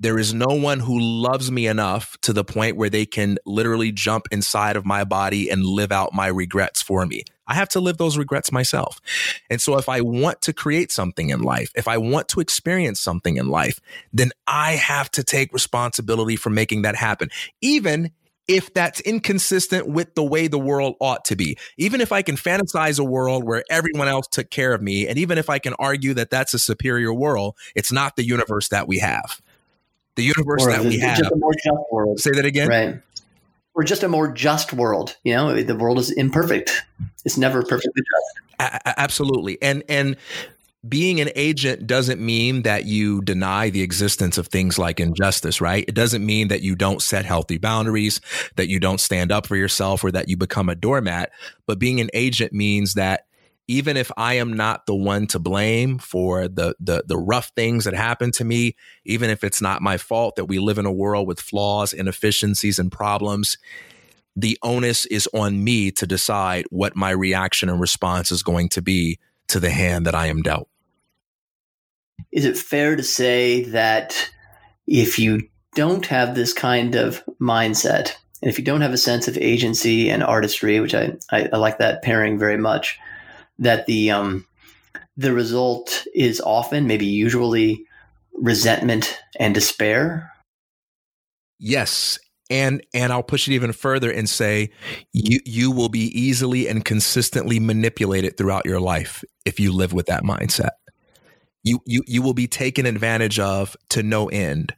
there 0.00 0.18
is 0.18 0.32
no 0.32 0.46
one 0.46 0.80
who 0.80 0.98
loves 0.98 1.50
me 1.50 1.66
enough 1.66 2.16
to 2.22 2.32
the 2.32 2.44
point 2.44 2.76
where 2.76 2.90
they 2.90 3.04
can 3.04 3.38
literally 3.44 3.90
jump 3.90 4.28
inside 4.30 4.76
of 4.76 4.86
my 4.86 5.04
body 5.04 5.50
and 5.50 5.64
live 5.64 5.90
out 5.90 6.14
my 6.14 6.28
regrets 6.28 6.80
for 6.80 7.04
me. 7.04 7.24
I 7.46 7.54
have 7.54 7.70
to 7.70 7.80
live 7.80 7.96
those 7.96 8.18
regrets 8.18 8.52
myself. 8.52 9.00
And 9.50 9.60
so 9.60 9.78
if 9.78 9.88
I 9.88 10.02
want 10.02 10.42
to 10.42 10.52
create 10.52 10.92
something 10.92 11.30
in 11.30 11.42
life, 11.42 11.72
if 11.74 11.88
I 11.88 11.96
want 11.96 12.28
to 12.28 12.40
experience 12.40 13.00
something 13.00 13.36
in 13.36 13.48
life, 13.48 13.80
then 14.12 14.30
I 14.46 14.72
have 14.72 15.10
to 15.12 15.24
take 15.24 15.52
responsibility 15.52 16.36
for 16.36 16.50
making 16.50 16.82
that 16.82 16.94
happen. 16.94 17.30
Even 17.60 18.12
if 18.46 18.72
that's 18.72 19.00
inconsistent 19.00 19.86
with 19.86 20.14
the 20.14 20.24
way 20.24 20.48
the 20.48 20.58
world 20.58 20.94
ought 21.00 21.22
to 21.26 21.36
be. 21.36 21.58
Even 21.76 22.00
if 22.00 22.12
I 22.12 22.22
can 22.22 22.34
fantasize 22.36 22.98
a 22.98 23.04
world 23.04 23.44
where 23.44 23.62
everyone 23.68 24.08
else 24.08 24.26
took 24.26 24.50
care 24.50 24.72
of 24.72 24.80
me, 24.80 25.06
and 25.06 25.18
even 25.18 25.36
if 25.36 25.50
I 25.50 25.58
can 25.58 25.74
argue 25.74 26.14
that 26.14 26.30
that's 26.30 26.54
a 26.54 26.58
superior 26.58 27.12
world, 27.12 27.56
it's 27.76 27.92
not 27.92 28.16
the 28.16 28.24
universe 28.24 28.68
that 28.70 28.88
we 28.88 29.00
have 29.00 29.42
the 30.18 30.24
universe 30.24 30.66
or 30.66 30.72
that 30.72 30.84
we 30.84 30.98
have. 30.98 31.16
Just 31.16 31.30
a 31.30 31.36
more 31.36 31.54
just 31.54 31.92
world. 31.92 32.20
Say 32.20 32.32
that 32.32 32.44
again. 32.44 32.68
Right. 32.68 33.00
Or 33.74 33.84
just 33.84 34.02
a 34.02 34.08
more 34.08 34.30
just 34.30 34.72
world. 34.72 35.16
You 35.22 35.36
know, 35.36 35.62
the 35.62 35.76
world 35.76 35.98
is 35.98 36.10
imperfect. 36.10 36.82
It's 37.24 37.38
never 37.38 37.62
perfectly 37.62 38.02
just. 38.02 38.58
A- 38.58 39.00
absolutely. 39.00 39.62
And 39.62 39.84
and 39.88 40.16
being 40.88 41.20
an 41.20 41.30
agent 41.36 41.86
doesn't 41.86 42.20
mean 42.20 42.62
that 42.62 42.84
you 42.84 43.22
deny 43.22 43.70
the 43.70 43.82
existence 43.82 44.38
of 44.38 44.48
things 44.48 44.78
like 44.78 44.98
injustice, 44.98 45.60
right? 45.60 45.84
It 45.86 45.94
doesn't 45.94 46.26
mean 46.26 46.48
that 46.48 46.62
you 46.62 46.74
don't 46.74 47.02
set 47.02 47.24
healthy 47.24 47.58
boundaries, 47.58 48.20
that 48.56 48.68
you 48.68 48.80
don't 48.80 49.00
stand 49.00 49.30
up 49.30 49.46
for 49.46 49.56
yourself, 49.56 50.02
or 50.02 50.10
that 50.10 50.28
you 50.28 50.36
become 50.36 50.68
a 50.68 50.74
doormat. 50.74 51.30
But 51.66 51.78
being 51.78 52.00
an 52.00 52.10
agent 52.12 52.52
means 52.52 52.94
that 52.94 53.26
even 53.68 53.98
if 53.98 54.10
I 54.16 54.34
am 54.34 54.54
not 54.54 54.86
the 54.86 54.94
one 54.94 55.26
to 55.28 55.38
blame 55.38 55.98
for 55.98 56.48
the 56.48 56.74
the 56.80 57.04
the 57.06 57.18
rough 57.18 57.52
things 57.54 57.84
that 57.84 57.94
happen 57.94 58.32
to 58.32 58.44
me, 58.44 58.74
even 59.04 59.28
if 59.30 59.44
it's 59.44 59.60
not 59.60 59.82
my 59.82 59.98
fault 59.98 60.36
that 60.36 60.46
we 60.46 60.58
live 60.58 60.78
in 60.78 60.86
a 60.86 60.92
world 60.92 61.28
with 61.28 61.38
flaws, 61.38 61.92
inefficiencies 61.92 62.78
and 62.78 62.90
problems, 62.90 63.58
the 64.34 64.58
onus 64.62 65.04
is 65.06 65.28
on 65.34 65.62
me 65.62 65.90
to 65.92 66.06
decide 66.06 66.64
what 66.70 66.96
my 66.96 67.10
reaction 67.10 67.68
and 67.68 67.80
response 67.80 68.32
is 68.32 68.42
going 68.42 68.70
to 68.70 68.82
be 68.82 69.18
to 69.48 69.60
the 69.60 69.70
hand 69.70 70.06
that 70.06 70.14
I 70.14 70.26
am 70.26 70.42
dealt. 70.42 70.68
Is 72.32 72.44
it 72.44 72.56
fair 72.56 72.96
to 72.96 73.02
say 73.02 73.62
that 73.64 74.30
if 74.86 75.18
you 75.18 75.48
don't 75.74 76.06
have 76.06 76.34
this 76.34 76.52
kind 76.52 76.94
of 76.94 77.22
mindset, 77.40 78.14
and 78.40 78.50
if 78.50 78.58
you 78.58 78.64
don't 78.64 78.80
have 78.80 78.92
a 78.92 78.98
sense 78.98 79.28
of 79.28 79.36
agency 79.36 80.08
and 80.08 80.22
artistry, 80.22 80.80
which 80.80 80.94
I, 80.94 81.16
I, 81.30 81.48
I 81.52 81.56
like 81.56 81.78
that 81.78 82.02
pairing 82.02 82.38
very 82.38 82.56
much, 82.56 82.98
that 83.58 83.86
the 83.86 84.10
um, 84.10 84.46
the 85.16 85.32
result 85.32 86.06
is 86.14 86.40
often, 86.40 86.86
maybe 86.86 87.06
usually, 87.06 87.84
resentment 88.32 89.18
and 89.38 89.54
despair. 89.54 90.32
Yes, 91.58 92.18
and 92.50 92.82
and 92.94 93.12
I'll 93.12 93.22
push 93.22 93.48
it 93.48 93.54
even 93.54 93.72
further 93.72 94.10
and 94.10 94.28
say 94.28 94.70
you 95.12 95.40
you 95.44 95.70
will 95.70 95.88
be 95.88 96.06
easily 96.18 96.68
and 96.68 96.84
consistently 96.84 97.58
manipulated 97.60 98.36
throughout 98.36 98.64
your 98.64 98.80
life 98.80 99.24
if 99.44 99.58
you 99.60 99.72
live 99.72 99.92
with 99.92 100.06
that 100.06 100.22
mindset. 100.22 100.70
You 101.64 101.80
you 101.84 102.02
you 102.06 102.22
will 102.22 102.34
be 102.34 102.46
taken 102.46 102.86
advantage 102.86 103.38
of 103.38 103.76
to 103.90 104.02
no 104.02 104.28
end 104.28 104.74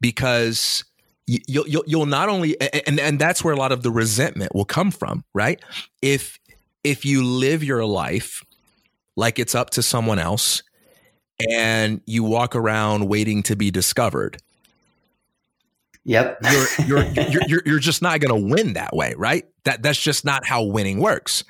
because 0.00 0.84
you'll 1.26 1.66
you'll, 1.66 1.84
you'll 1.86 2.06
not 2.06 2.28
only 2.28 2.60
and 2.86 3.00
and 3.00 3.18
that's 3.18 3.42
where 3.42 3.54
a 3.54 3.56
lot 3.56 3.72
of 3.72 3.82
the 3.82 3.90
resentment 3.90 4.54
will 4.54 4.66
come 4.66 4.90
from, 4.90 5.24
right? 5.32 5.60
If 6.02 6.38
if 6.84 7.04
you 7.04 7.24
live 7.24 7.64
your 7.64 7.84
life 7.84 8.44
like 9.16 9.38
it's 9.38 9.54
up 9.54 9.70
to 9.70 9.82
someone 9.82 10.18
else 10.18 10.62
and 11.50 12.00
you 12.06 12.22
walk 12.22 12.54
around 12.54 13.08
waiting 13.08 13.42
to 13.44 13.56
be 13.56 13.70
discovered, 13.70 14.36
Yep. 16.04 16.38
you're, 16.52 16.66
you're, 16.86 17.04
you're, 17.28 17.42
you're, 17.46 17.62
you're, 17.64 17.78
just 17.78 18.02
not 18.02 18.20
going 18.20 18.42
to 18.42 18.54
win 18.54 18.74
that 18.74 18.94
way, 18.94 19.14
right? 19.16 19.44
That 19.64 19.82
that's 19.82 20.00
just 20.00 20.24
not 20.24 20.44
how 20.44 20.62
winning 20.62 21.00
works. 21.00 21.44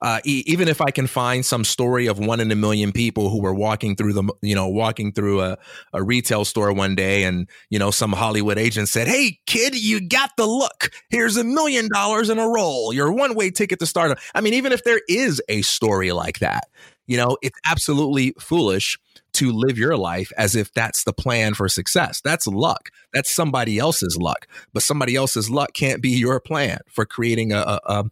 Uh, 0.00 0.20
e- 0.24 0.44
even 0.46 0.68
if 0.68 0.80
I 0.80 0.90
can 0.92 1.08
find 1.08 1.44
some 1.44 1.64
story 1.64 2.06
of 2.06 2.18
one 2.18 2.38
in 2.38 2.50
a 2.52 2.54
million 2.54 2.92
people 2.92 3.30
who 3.30 3.40
were 3.40 3.54
walking 3.54 3.96
through 3.96 4.12
the, 4.12 4.32
you 4.42 4.54
know, 4.54 4.68
walking 4.68 5.12
through 5.12 5.40
a, 5.40 5.58
a 5.92 6.02
retail 6.02 6.44
store 6.44 6.72
one 6.72 6.94
day 6.94 7.24
and, 7.24 7.48
you 7.68 7.80
know, 7.80 7.90
some 7.90 8.12
Hollywood 8.12 8.58
agent 8.58 8.88
said, 8.88 9.08
Hey 9.08 9.40
kid, 9.46 9.74
you 9.74 10.06
got 10.06 10.30
the 10.36 10.46
look. 10.46 10.90
Here's 11.10 11.36
a 11.36 11.44
million 11.44 11.88
dollars 11.92 12.30
in 12.30 12.38
a 12.38 12.48
roll. 12.48 12.92
Your 12.92 13.10
one 13.12 13.34
way 13.34 13.50
ticket 13.50 13.80
to 13.80 13.86
start. 13.86 14.16
I 14.34 14.40
mean, 14.40 14.54
even 14.54 14.70
if 14.70 14.84
there 14.84 15.00
is 15.08 15.42
a 15.48 15.62
story 15.62 16.12
like 16.12 16.38
that, 16.38 16.68
you 17.06 17.16
know, 17.16 17.36
it's 17.42 17.58
absolutely 17.66 18.34
foolish 18.38 18.98
to 19.36 19.52
live 19.52 19.78
your 19.78 19.96
life 19.96 20.32
as 20.36 20.56
if 20.56 20.72
that's 20.72 21.04
the 21.04 21.12
plan 21.12 21.54
for 21.54 21.68
success. 21.68 22.20
That's 22.22 22.46
luck. 22.46 22.90
That's 23.12 23.34
somebody 23.34 23.78
else's 23.78 24.16
luck. 24.16 24.46
But 24.72 24.82
somebody 24.82 25.16
else's 25.16 25.50
luck 25.50 25.72
can't 25.74 26.02
be 26.02 26.10
your 26.10 26.40
plan 26.40 26.78
for 26.88 27.04
creating 27.06 27.52
a, 27.52 27.58
a, 27.58 27.80
a 27.84 28.04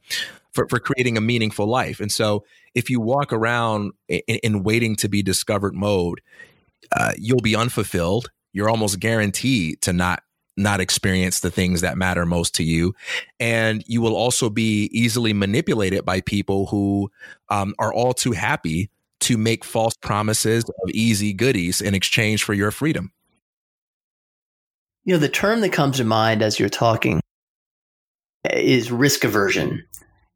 for, 0.52 0.68
for 0.68 0.78
creating 0.78 1.16
a 1.16 1.20
meaningful 1.20 1.66
life. 1.66 2.00
And 2.00 2.12
so 2.12 2.44
if 2.74 2.90
you 2.90 3.00
walk 3.00 3.32
around 3.32 3.92
in, 4.08 4.20
in 4.42 4.62
waiting 4.62 4.96
to 4.96 5.08
be 5.08 5.22
discovered 5.22 5.74
mode, 5.74 6.20
uh, 6.92 7.12
you'll 7.18 7.40
be 7.40 7.56
unfulfilled. 7.56 8.30
You're 8.52 8.70
almost 8.70 9.00
guaranteed 9.00 9.82
to 9.82 9.92
not 9.92 10.22
not 10.56 10.80
experience 10.80 11.40
the 11.40 11.50
things 11.50 11.80
that 11.80 11.98
matter 11.98 12.24
most 12.24 12.54
to 12.54 12.62
you. 12.62 12.94
And 13.40 13.82
you 13.88 14.00
will 14.00 14.14
also 14.14 14.48
be 14.48 14.88
easily 14.92 15.32
manipulated 15.32 16.04
by 16.04 16.20
people 16.20 16.66
who 16.66 17.10
um, 17.48 17.74
are 17.80 17.92
all 17.92 18.14
too 18.14 18.30
happy 18.30 18.88
to 19.24 19.36
make 19.36 19.64
false 19.64 19.94
promises 19.96 20.64
of 20.64 20.90
easy 20.90 21.32
goodies 21.32 21.80
in 21.80 21.94
exchange 21.94 22.42
for 22.42 22.54
your 22.54 22.70
freedom. 22.70 23.12
You 25.04 25.14
know, 25.14 25.20
the 25.20 25.28
term 25.28 25.60
that 25.60 25.72
comes 25.72 25.98
to 25.98 26.04
mind 26.04 26.42
as 26.42 26.58
you're 26.58 26.68
talking 26.68 27.20
is 28.50 28.90
risk 28.90 29.24
aversion. 29.24 29.84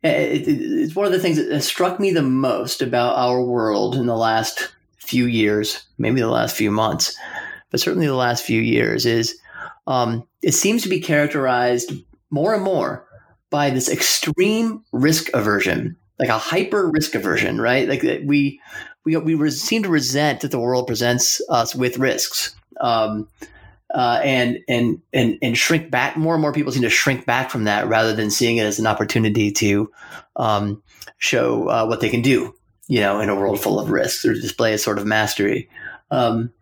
It's 0.02 0.94
one 0.94 1.06
of 1.06 1.12
the 1.12 1.18
things 1.18 1.36
that 1.36 1.62
struck 1.62 1.98
me 1.98 2.12
the 2.12 2.22
most 2.22 2.82
about 2.82 3.16
our 3.16 3.42
world 3.42 3.94
in 3.96 4.06
the 4.06 4.16
last 4.16 4.72
few 4.98 5.26
years, 5.26 5.86
maybe 5.98 6.20
the 6.20 6.28
last 6.28 6.54
few 6.54 6.70
months, 6.70 7.16
but 7.70 7.80
certainly 7.80 8.06
the 8.06 8.14
last 8.14 8.44
few 8.44 8.60
years, 8.60 9.06
is 9.06 9.38
um, 9.86 10.26
it 10.42 10.52
seems 10.52 10.82
to 10.82 10.88
be 10.88 11.00
characterized 11.00 11.92
more 12.30 12.54
and 12.54 12.62
more 12.62 13.06
by 13.50 13.70
this 13.70 13.88
extreme 13.88 14.84
risk 14.92 15.30
aversion 15.34 15.96
like 16.18 16.28
a 16.28 16.38
hyper 16.38 16.88
risk 16.88 17.14
aversion, 17.14 17.60
right? 17.60 17.88
Like 17.88 18.02
we 18.24 18.60
we 19.04 19.16
we 19.16 19.50
seem 19.50 19.82
to 19.84 19.88
resent 19.88 20.40
that 20.40 20.50
the 20.50 20.58
world 20.58 20.86
presents 20.86 21.40
us 21.48 21.74
with 21.74 21.98
risks, 21.98 22.54
um, 22.80 23.28
uh, 23.94 24.20
and 24.22 24.58
and 24.68 25.00
and 25.12 25.38
and 25.40 25.56
shrink 25.56 25.90
back. 25.90 26.16
More 26.16 26.34
and 26.34 26.42
more 26.42 26.52
people 26.52 26.72
seem 26.72 26.82
to 26.82 26.90
shrink 26.90 27.24
back 27.24 27.50
from 27.50 27.64
that 27.64 27.88
rather 27.88 28.14
than 28.14 28.30
seeing 28.30 28.56
it 28.56 28.64
as 28.64 28.78
an 28.78 28.86
opportunity 28.86 29.52
to 29.52 29.90
um, 30.36 30.82
show 31.18 31.68
uh, 31.68 31.86
what 31.86 32.00
they 32.00 32.08
can 32.08 32.22
do. 32.22 32.54
You 32.88 33.00
know, 33.00 33.20
in 33.20 33.28
a 33.28 33.34
world 33.34 33.60
full 33.60 33.78
of 33.78 33.90
risks, 33.90 34.24
or 34.24 34.34
display 34.34 34.72
a 34.72 34.78
sort 34.78 34.98
of 34.98 35.06
mastery. 35.06 35.68
Um, 36.10 36.52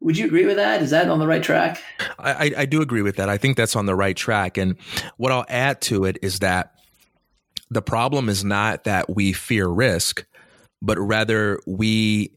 would 0.00 0.16
you 0.16 0.24
agree 0.24 0.46
with 0.46 0.56
that? 0.56 0.80
Is 0.80 0.90
that 0.90 1.10
on 1.10 1.18
the 1.18 1.26
right 1.26 1.42
track? 1.42 1.82
I, 2.18 2.52
I 2.56 2.64
do 2.64 2.80
agree 2.80 3.02
with 3.02 3.16
that. 3.16 3.28
I 3.28 3.36
think 3.36 3.58
that's 3.58 3.76
on 3.76 3.84
the 3.84 3.94
right 3.94 4.16
track. 4.16 4.56
And 4.56 4.76
what 5.18 5.30
I'll 5.30 5.44
add 5.48 5.82
to 5.82 6.06
it 6.06 6.18
is 6.22 6.38
that 6.38 6.79
the 7.70 7.82
problem 7.82 8.28
is 8.28 8.44
not 8.44 8.84
that 8.84 9.14
we 9.14 9.32
fear 9.32 9.68
risk, 9.68 10.24
but 10.82 10.98
rather 10.98 11.60
we 11.66 12.32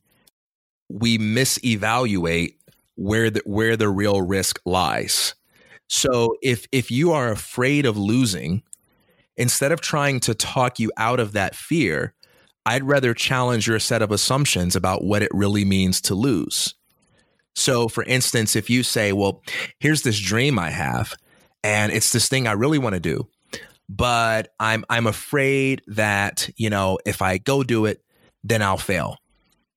we 0.89 1.17
misevaluate 1.17 2.55
where 2.95 3.29
the 3.29 3.41
where 3.45 3.75
the 3.75 3.89
real 3.89 4.21
risk 4.21 4.59
lies. 4.65 5.33
So 5.89 6.35
if 6.41 6.67
if 6.71 6.91
you 6.91 7.11
are 7.11 7.31
afraid 7.31 7.85
of 7.85 7.97
losing, 7.97 8.63
instead 9.37 9.71
of 9.71 9.81
trying 9.81 10.19
to 10.21 10.35
talk 10.35 10.79
you 10.79 10.91
out 10.97 11.19
of 11.19 11.33
that 11.33 11.55
fear, 11.55 12.13
I'd 12.65 12.83
rather 12.83 13.13
challenge 13.13 13.67
your 13.67 13.79
set 13.79 14.01
of 14.01 14.11
assumptions 14.11 14.75
about 14.75 15.03
what 15.03 15.23
it 15.23 15.31
really 15.33 15.65
means 15.65 15.99
to 16.01 16.15
lose. 16.15 16.75
So 17.55 17.87
for 17.87 18.03
instance, 18.03 18.55
if 18.55 18.69
you 18.69 18.83
say, 18.83 19.13
"Well, 19.13 19.41
here's 19.79 20.03
this 20.03 20.19
dream 20.19 20.59
I 20.59 20.71
have, 20.71 21.15
and 21.63 21.91
it's 21.91 22.11
this 22.11 22.27
thing 22.27 22.47
I 22.47 22.53
really 22.53 22.79
want 22.79 22.93
to 22.95 22.99
do." 22.99 23.27
But 23.89 24.53
I'm 24.59 24.85
I'm 24.89 25.07
afraid 25.07 25.81
that 25.87 26.49
you 26.57 26.69
know 26.69 26.99
if 27.05 27.21
I 27.21 27.37
go 27.37 27.63
do 27.63 27.85
it, 27.85 28.01
then 28.43 28.61
I'll 28.61 28.77
fail, 28.77 29.17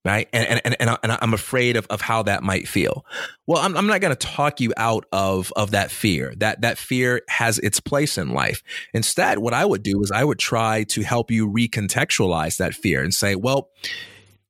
right? 0.04 0.28
And 0.32 0.60
and 0.64 0.76
and, 0.80 0.98
and 1.02 1.12
I'm 1.20 1.34
afraid 1.34 1.76
of, 1.76 1.86
of 1.88 2.00
how 2.00 2.22
that 2.24 2.42
might 2.42 2.68
feel. 2.68 3.04
Well, 3.46 3.62
I'm 3.62 3.76
I'm 3.76 3.86
not 3.86 4.00
going 4.00 4.14
to 4.14 4.26
talk 4.26 4.60
you 4.60 4.72
out 4.76 5.04
of 5.12 5.52
of 5.56 5.72
that 5.72 5.90
fear. 5.90 6.34
That 6.36 6.62
that 6.62 6.78
fear 6.78 7.22
has 7.28 7.58
its 7.58 7.80
place 7.80 8.16
in 8.18 8.30
life. 8.30 8.62
Instead, 8.94 9.38
what 9.38 9.54
I 9.54 9.64
would 9.64 9.82
do 9.82 10.02
is 10.02 10.10
I 10.10 10.24
would 10.24 10.38
try 10.38 10.84
to 10.84 11.02
help 11.02 11.30
you 11.30 11.48
recontextualize 11.48 12.56
that 12.58 12.74
fear 12.74 13.02
and 13.02 13.12
say, 13.12 13.34
well, 13.34 13.70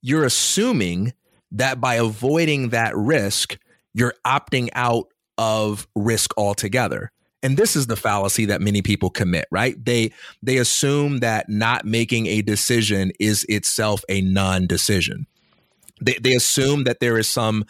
you're 0.03 0.25
assuming 0.25 1.15
that 1.53 1.81
by 1.81 1.95
avoiding 1.95 2.71
that 2.71 2.97
risk, 2.97 3.59
you're 3.95 4.15
opting 4.27 4.69
out 4.75 5.07
of 5.39 5.87
risk 5.95 6.33
altogether 6.37 7.13
and 7.47 7.57
this 7.57 7.77
is 7.77 7.87
the 7.87 7.95
fallacy 7.95 8.45
that 8.47 8.61
many 8.61 8.83
people 8.83 9.09
commit 9.09 9.47
right? 9.53 9.83
They 9.83 10.11
they 10.43 10.57
assume 10.57 11.19
that 11.21 11.49
not 11.49 11.85
making 11.85 12.27
a 12.27 12.43
decision 12.43 13.13
is 13.21 13.47
itself 13.49 14.03
a 14.09 14.21
non-decision. 14.21 15.29
They, 16.01 16.15
they 16.15 16.35
assume 16.35 16.83
that 16.85 16.99
there 16.99 17.17
is 17.17 17.29
some 17.29 17.65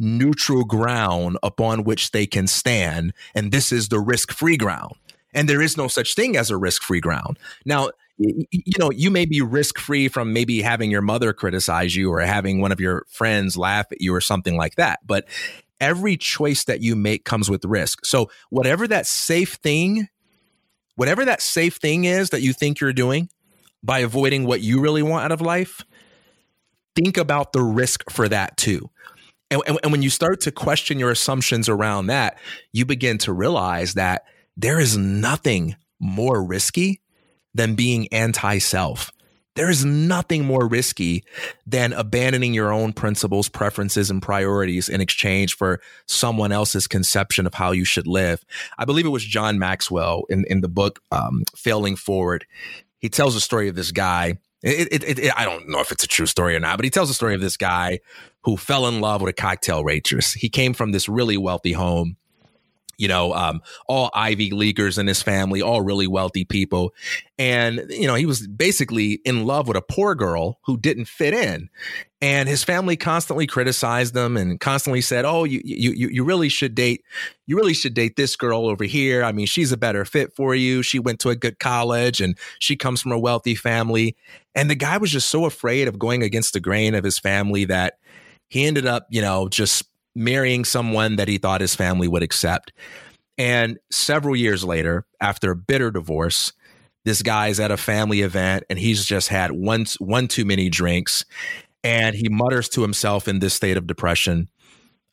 neutral 0.00 0.64
ground 0.64 1.38
upon 1.44 1.84
which 1.84 2.10
they 2.10 2.26
can 2.26 2.48
stand 2.48 3.12
and 3.32 3.52
this 3.52 3.70
is 3.70 3.88
the 3.88 4.00
risk-free 4.00 4.56
ground. 4.56 4.94
And 5.32 5.48
there 5.48 5.62
is 5.62 5.76
no 5.76 5.86
such 5.86 6.16
thing 6.16 6.36
as 6.36 6.50
a 6.50 6.56
risk-free 6.56 7.00
ground. 7.00 7.38
Now 7.64 7.90
you 8.18 8.78
know 8.80 8.90
you 8.90 9.12
may 9.12 9.26
be 9.26 9.40
risk-free 9.40 10.08
from 10.08 10.32
maybe 10.32 10.60
having 10.60 10.90
your 10.90 11.02
mother 11.02 11.32
criticize 11.32 11.94
you 11.94 12.12
or 12.12 12.20
having 12.20 12.60
one 12.60 12.72
of 12.72 12.80
your 12.80 13.06
friends 13.08 13.56
laugh 13.56 13.86
at 13.92 14.00
you 14.00 14.12
or 14.12 14.20
something 14.20 14.56
like 14.56 14.74
that 14.74 14.98
but 15.06 15.24
every 15.80 16.16
choice 16.16 16.64
that 16.64 16.82
you 16.82 16.96
make 16.96 17.24
comes 17.24 17.50
with 17.50 17.64
risk. 17.64 18.04
So, 18.04 18.30
whatever 18.50 18.86
that 18.88 19.06
safe 19.06 19.54
thing, 19.54 20.08
whatever 20.96 21.24
that 21.24 21.42
safe 21.42 21.76
thing 21.76 22.04
is 22.04 22.30
that 22.30 22.42
you 22.42 22.52
think 22.52 22.80
you're 22.80 22.92
doing 22.92 23.28
by 23.82 24.00
avoiding 24.00 24.44
what 24.44 24.60
you 24.60 24.80
really 24.80 25.02
want 25.02 25.24
out 25.24 25.32
of 25.32 25.40
life, 25.40 25.84
think 26.94 27.16
about 27.16 27.52
the 27.52 27.62
risk 27.62 28.10
for 28.10 28.28
that 28.28 28.56
too. 28.56 28.90
And, 29.50 29.62
and, 29.66 29.78
and 29.82 29.92
when 29.92 30.02
you 30.02 30.10
start 30.10 30.40
to 30.42 30.52
question 30.52 30.98
your 30.98 31.10
assumptions 31.10 31.68
around 31.68 32.06
that, 32.06 32.38
you 32.72 32.84
begin 32.84 33.18
to 33.18 33.32
realize 33.32 33.94
that 33.94 34.24
there 34.56 34.78
is 34.78 34.96
nothing 34.96 35.76
more 35.98 36.42
risky 36.44 37.00
than 37.54 37.74
being 37.74 38.08
anti 38.12 38.58
self. 38.58 39.10
There 39.60 39.68
is 39.68 39.84
nothing 39.84 40.46
more 40.46 40.66
risky 40.66 41.22
than 41.66 41.92
abandoning 41.92 42.54
your 42.54 42.72
own 42.72 42.94
principles, 42.94 43.50
preferences, 43.50 44.10
and 44.10 44.22
priorities 44.22 44.88
in 44.88 45.02
exchange 45.02 45.54
for 45.54 45.82
someone 46.06 46.50
else's 46.50 46.86
conception 46.86 47.46
of 47.46 47.52
how 47.52 47.72
you 47.72 47.84
should 47.84 48.06
live. 48.06 48.42
I 48.78 48.86
believe 48.86 49.04
it 49.04 49.10
was 49.10 49.22
John 49.22 49.58
Maxwell 49.58 50.22
in, 50.30 50.46
in 50.48 50.62
the 50.62 50.68
book 50.68 51.02
um, 51.12 51.44
Failing 51.54 51.96
Forward. 51.96 52.46
He 53.00 53.10
tells 53.10 53.34
the 53.34 53.40
story 53.40 53.68
of 53.68 53.74
this 53.74 53.92
guy 53.92 54.38
It, 54.62 54.88
it, 54.90 55.18
it, 55.18 55.38
I 55.38 55.44
don't 55.44 55.68
know 55.68 55.80
if 55.80 55.92
it's 55.92 56.04
a 56.04 56.08
true 56.08 56.24
story 56.24 56.56
or 56.56 56.60
not, 56.60 56.78
but 56.78 56.84
he 56.84 56.90
tells 56.90 57.08
the 57.08 57.14
story 57.14 57.34
of 57.34 57.42
this 57.42 57.58
guy 57.58 58.00
who 58.44 58.56
fell 58.56 58.88
in 58.88 59.02
love 59.02 59.20
with 59.20 59.28
a 59.28 59.34
cocktail 59.34 59.84
waitress. 59.84 60.32
He 60.32 60.48
came 60.48 60.72
from 60.72 60.92
this 60.92 61.06
really 61.06 61.36
wealthy 61.36 61.74
home 61.74 62.16
you 63.00 63.08
know, 63.08 63.32
um, 63.32 63.62
all 63.88 64.10
Ivy 64.12 64.50
Leaguers 64.50 64.98
in 64.98 65.06
his 65.06 65.22
family, 65.22 65.62
all 65.62 65.80
really 65.80 66.06
wealthy 66.06 66.44
people. 66.44 66.92
And, 67.38 67.86
you 67.88 68.06
know, 68.06 68.14
he 68.14 68.26
was 68.26 68.46
basically 68.46 69.14
in 69.24 69.46
love 69.46 69.66
with 69.66 69.78
a 69.78 69.82
poor 69.82 70.14
girl 70.14 70.58
who 70.66 70.76
didn't 70.76 71.06
fit 71.06 71.32
in. 71.32 71.70
And 72.20 72.46
his 72.46 72.62
family 72.62 72.98
constantly 72.98 73.46
criticized 73.46 74.12
them 74.12 74.36
and 74.36 74.60
constantly 74.60 75.00
said, 75.00 75.24
Oh, 75.24 75.44
you, 75.44 75.62
you, 75.64 76.10
you 76.10 76.22
really 76.22 76.50
should 76.50 76.74
date, 76.74 77.02
you 77.46 77.56
really 77.56 77.72
should 77.72 77.94
date 77.94 78.16
this 78.16 78.36
girl 78.36 78.66
over 78.66 78.84
here. 78.84 79.24
I 79.24 79.32
mean, 79.32 79.46
she's 79.46 79.72
a 79.72 79.78
better 79.78 80.04
fit 80.04 80.34
for 80.34 80.54
you. 80.54 80.82
She 80.82 80.98
went 80.98 81.20
to 81.20 81.30
a 81.30 81.36
good 81.36 81.58
college 81.58 82.20
and 82.20 82.36
she 82.58 82.76
comes 82.76 83.00
from 83.00 83.12
a 83.12 83.18
wealthy 83.18 83.54
family. 83.54 84.14
And 84.54 84.68
the 84.68 84.74
guy 84.74 84.98
was 84.98 85.10
just 85.10 85.30
so 85.30 85.46
afraid 85.46 85.88
of 85.88 85.98
going 85.98 86.22
against 86.22 86.52
the 86.52 86.60
grain 86.60 86.94
of 86.94 87.04
his 87.04 87.18
family 87.18 87.64
that 87.64 87.94
he 88.50 88.66
ended 88.66 88.86
up, 88.86 89.06
you 89.08 89.22
know, 89.22 89.48
just 89.48 89.84
marrying 90.14 90.64
someone 90.64 91.16
that 91.16 91.28
he 91.28 91.38
thought 91.38 91.60
his 91.60 91.74
family 91.74 92.08
would 92.08 92.22
accept. 92.22 92.72
And 93.38 93.78
several 93.90 94.36
years 94.36 94.64
later, 94.64 95.06
after 95.20 95.52
a 95.52 95.56
bitter 95.56 95.90
divorce, 95.90 96.52
this 97.04 97.22
guy's 97.22 97.58
at 97.58 97.70
a 97.70 97.76
family 97.76 98.20
event 98.20 98.64
and 98.68 98.78
he's 98.78 99.04
just 99.04 99.28
had 99.28 99.52
one 99.52 99.86
one 99.98 100.28
too 100.28 100.44
many 100.44 100.68
drinks 100.68 101.24
and 101.82 102.14
he 102.14 102.28
mutters 102.28 102.68
to 102.70 102.82
himself 102.82 103.26
in 103.26 103.38
this 103.38 103.54
state 103.54 103.78
of 103.78 103.86
depression, 103.86 104.48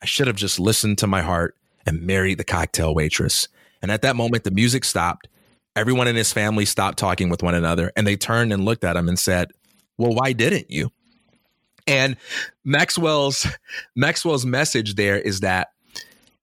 I 0.01 0.05
should 0.05 0.27
have 0.27 0.35
just 0.35 0.59
listened 0.59 0.97
to 0.97 1.07
my 1.07 1.21
heart 1.21 1.55
and 1.85 2.01
married 2.01 2.37
the 2.37 2.43
cocktail 2.43 2.93
waitress. 2.93 3.47
And 3.81 3.89
at 3.91 4.01
that 4.01 4.17
moment 4.17 4.43
the 4.43 4.51
music 4.51 4.83
stopped. 4.83 5.29
Everyone 5.75 6.07
in 6.07 6.15
his 6.15 6.33
family 6.33 6.65
stopped 6.65 6.97
talking 6.97 7.29
with 7.29 7.43
one 7.43 7.55
another 7.55 7.91
and 7.95 8.05
they 8.05 8.17
turned 8.17 8.51
and 8.51 8.65
looked 8.65 8.83
at 8.83 8.97
him 8.97 9.07
and 9.07 9.17
said, 9.17 9.51
"Well, 9.97 10.13
why 10.13 10.33
didn't 10.33 10.69
you?" 10.69 10.91
And 11.87 12.17
Maxwell's 12.65 13.47
Maxwell's 13.95 14.45
message 14.45 14.95
there 14.95 15.17
is 15.17 15.39
that 15.39 15.69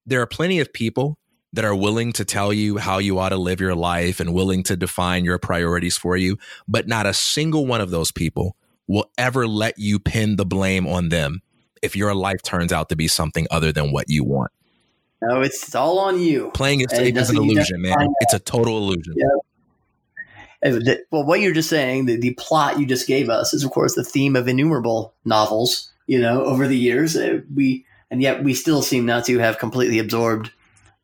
there 0.06 0.20
are 0.20 0.26
plenty 0.26 0.60
of 0.60 0.72
people 0.72 1.18
that 1.52 1.64
are 1.64 1.74
willing 1.74 2.12
to 2.12 2.24
tell 2.24 2.52
you 2.52 2.78
how 2.78 2.98
you 2.98 3.18
ought 3.18 3.28
to 3.28 3.36
live 3.36 3.60
your 3.60 3.76
life 3.76 4.18
and 4.18 4.34
willing 4.34 4.62
to 4.64 4.76
define 4.76 5.24
your 5.24 5.38
priorities 5.38 5.96
for 5.96 6.16
you, 6.16 6.36
but 6.66 6.88
not 6.88 7.06
a 7.06 7.14
single 7.14 7.66
one 7.66 7.80
of 7.80 7.90
those 7.90 8.10
people 8.10 8.56
will 8.88 9.10
ever 9.16 9.46
let 9.46 9.78
you 9.78 9.98
pin 9.98 10.36
the 10.36 10.44
blame 10.44 10.86
on 10.86 11.10
them 11.10 11.42
if 11.80 11.94
your 11.94 12.14
life 12.14 12.42
turns 12.42 12.72
out 12.72 12.88
to 12.88 12.96
be 12.96 13.06
something 13.06 13.46
other 13.50 13.70
than 13.70 13.92
what 13.92 14.06
you 14.08 14.24
want. 14.24 14.50
No, 15.22 15.42
it's 15.42 15.74
all 15.74 16.00
on 16.00 16.20
you. 16.20 16.50
Playing 16.54 16.80
it 16.80 16.90
safe 16.90 17.16
is 17.16 17.30
an 17.30 17.36
illusion, 17.36 17.80
man. 17.80 17.94
It's 18.20 18.34
a 18.34 18.40
total 18.40 18.76
illusion. 18.78 19.14
Yep 19.16 19.28
well, 20.62 21.24
what 21.24 21.40
you're 21.40 21.52
just 21.52 21.70
saying, 21.70 22.06
the, 22.06 22.16
the 22.16 22.34
plot 22.34 22.78
you 22.78 22.86
just 22.86 23.06
gave 23.06 23.28
us 23.28 23.52
is, 23.52 23.64
of 23.64 23.70
course, 23.70 23.94
the 23.94 24.04
theme 24.04 24.36
of 24.36 24.48
innumerable 24.48 25.14
novels. 25.24 25.90
You 26.06 26.20
know, 26.20 26.44
over 26.44 26.68
the 26.68 26.76
years, 26.76 27.16
uh, 27.16 27.40
we 27.54 27.86
and 28.10 28.20
yet 28.20 28.44
we 28.44 28.52
still 28.52 28.82
seem 28.82 29.06
not 29.06 29.24
to 29.24 29.38
have 29.38 29.58
completely 29.58 29.98
absorbed 29.98 30.50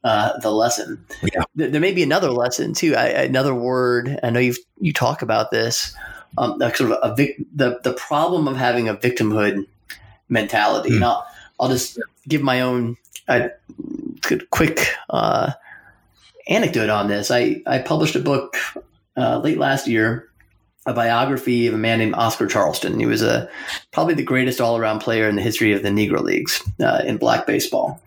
uh, 0.04 0.38
the 0.40 0.50
lesson. 0.50 1.04
Yeah. 1.23 1.42
There, 1.54 1.69
there, 1.69 1.80
may 1.80 1.92
be 1.92 2.02
another 2.02 2.30
lesson 2.30 2.75
too. 2.75 2.95
I, 2.95 3.07
another 3.07 3.54
word. 3.54 4.19
I 4.23 4.30
know 4.30 4.40
you 4.40 4.54
you 4.80 4.92
talk 4.92 5.23
about 5.23 5.50
this. 5.50 5.95
Um, 6.38 6.61
sort 6.61 6.92
of 6.92 6.99
a 7.02 7.14
vic- 7.14 7.38
the 7.54 7.80
the 7.83 7.92
problem 7.95 8.47
of 8.47 8.57
having 8.57 8.88
a 8.88 8.95
victimhood 8.95 9.66
mentality. 10.28 10.90
Mm. 10.90 10.97
And 10.97 11.04
I'll, 11.04 11.26
I'll 11.59 11.69
just 11.69 11.99
give 12.28 12.42
my 12.42 12.61
own 12.61 12.97
uh, 13.28 13.49
quick 14.50 14.95
uh, 15.11 15.52
anecdote 16.49 16.90
on 16.90 17.09
this. 17.09 17.30
I 17.30 17.62
I 17.66 17.78
published 17.78 18.16
a 18.16 18.21
book 18.21 18.57
uh, 19.20 19.38
late 19.38 19.58
last 19.58 19.86
year 19.86 20.30
a 20.86 20.94
biography 20.94 21.66
of 21.66 21.74
a 21.74 21.78
man 21.78 21.98
named 21.98 22.14
Oscar 22.14 22.46
Charleston. 22.46 22.98
He 22.98 23.06
was 23.06 23.22
a 23.22 23.48
probably 23.92 24.14
the 24.14 24.22
greatest 24.22 24.60
all 24.60 24.76
around 24.76 25.00
player 25.00 25.28
in 25.28 25.36
the 25.36 25.42
history 25.42 25.72
of 25.72 25.82
the 25.82 25.90
Negro 25.90 26.22
Leagues 26.22 26.62
uh, 26.80 27.02
in 27.04 27.18
black 27.18 27.46
baseball, 27.46 28.00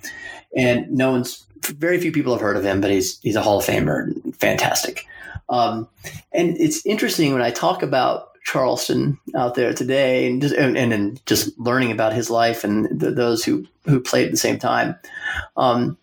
and 0.58 0.90
no 0.92 1.12
one's 1.12 1.46
very 1.64 2.00
few 2.00 2.12
people 2.12 2.34
have 2.34 2.42
heard 2.42 2.58
of 2.58 2.66
him, 2.66 2.82
but 2.82 2.92
he's 2.92 3.20
he's 3.20 3.36
a 3.36 3.42
Hall 3.42 3.60
of 3.60 3.66
Famer, 3.66 4.04
and 4.04 4.36
fantastic. 4.36 5.06
Um, 5.50 5.88
and 6.32 6.58
it's 6.58 6.86
interesting 6.86 7.32
when 7.32 7.42
I 7.42 7.52
talk 7.52 7.84
about 7.84 8.30
Charleston 8.44 9.20
out 9.36 9.56
there 9.56 9.74
today, 9.74 10.28
and 10.28 10.42
just 10.42 10.56
and, 10.56 10.76
and 10.78 11.26
just 11.26 11.58
learning 11.60 11.92
about 11.92 12.14
his 12.14 12.30
life 12.30 12.64
and 12.64 12.88
the, 13.00 13.12
those 13.12 13.44
who 13.46 13.66
who 13.86 14.00
played 14.00 14.26
at 14.26 14.32
the 14.32 14.38
same 14.38 14.58
time. 14.58 14.96
Um, 15.58 15.98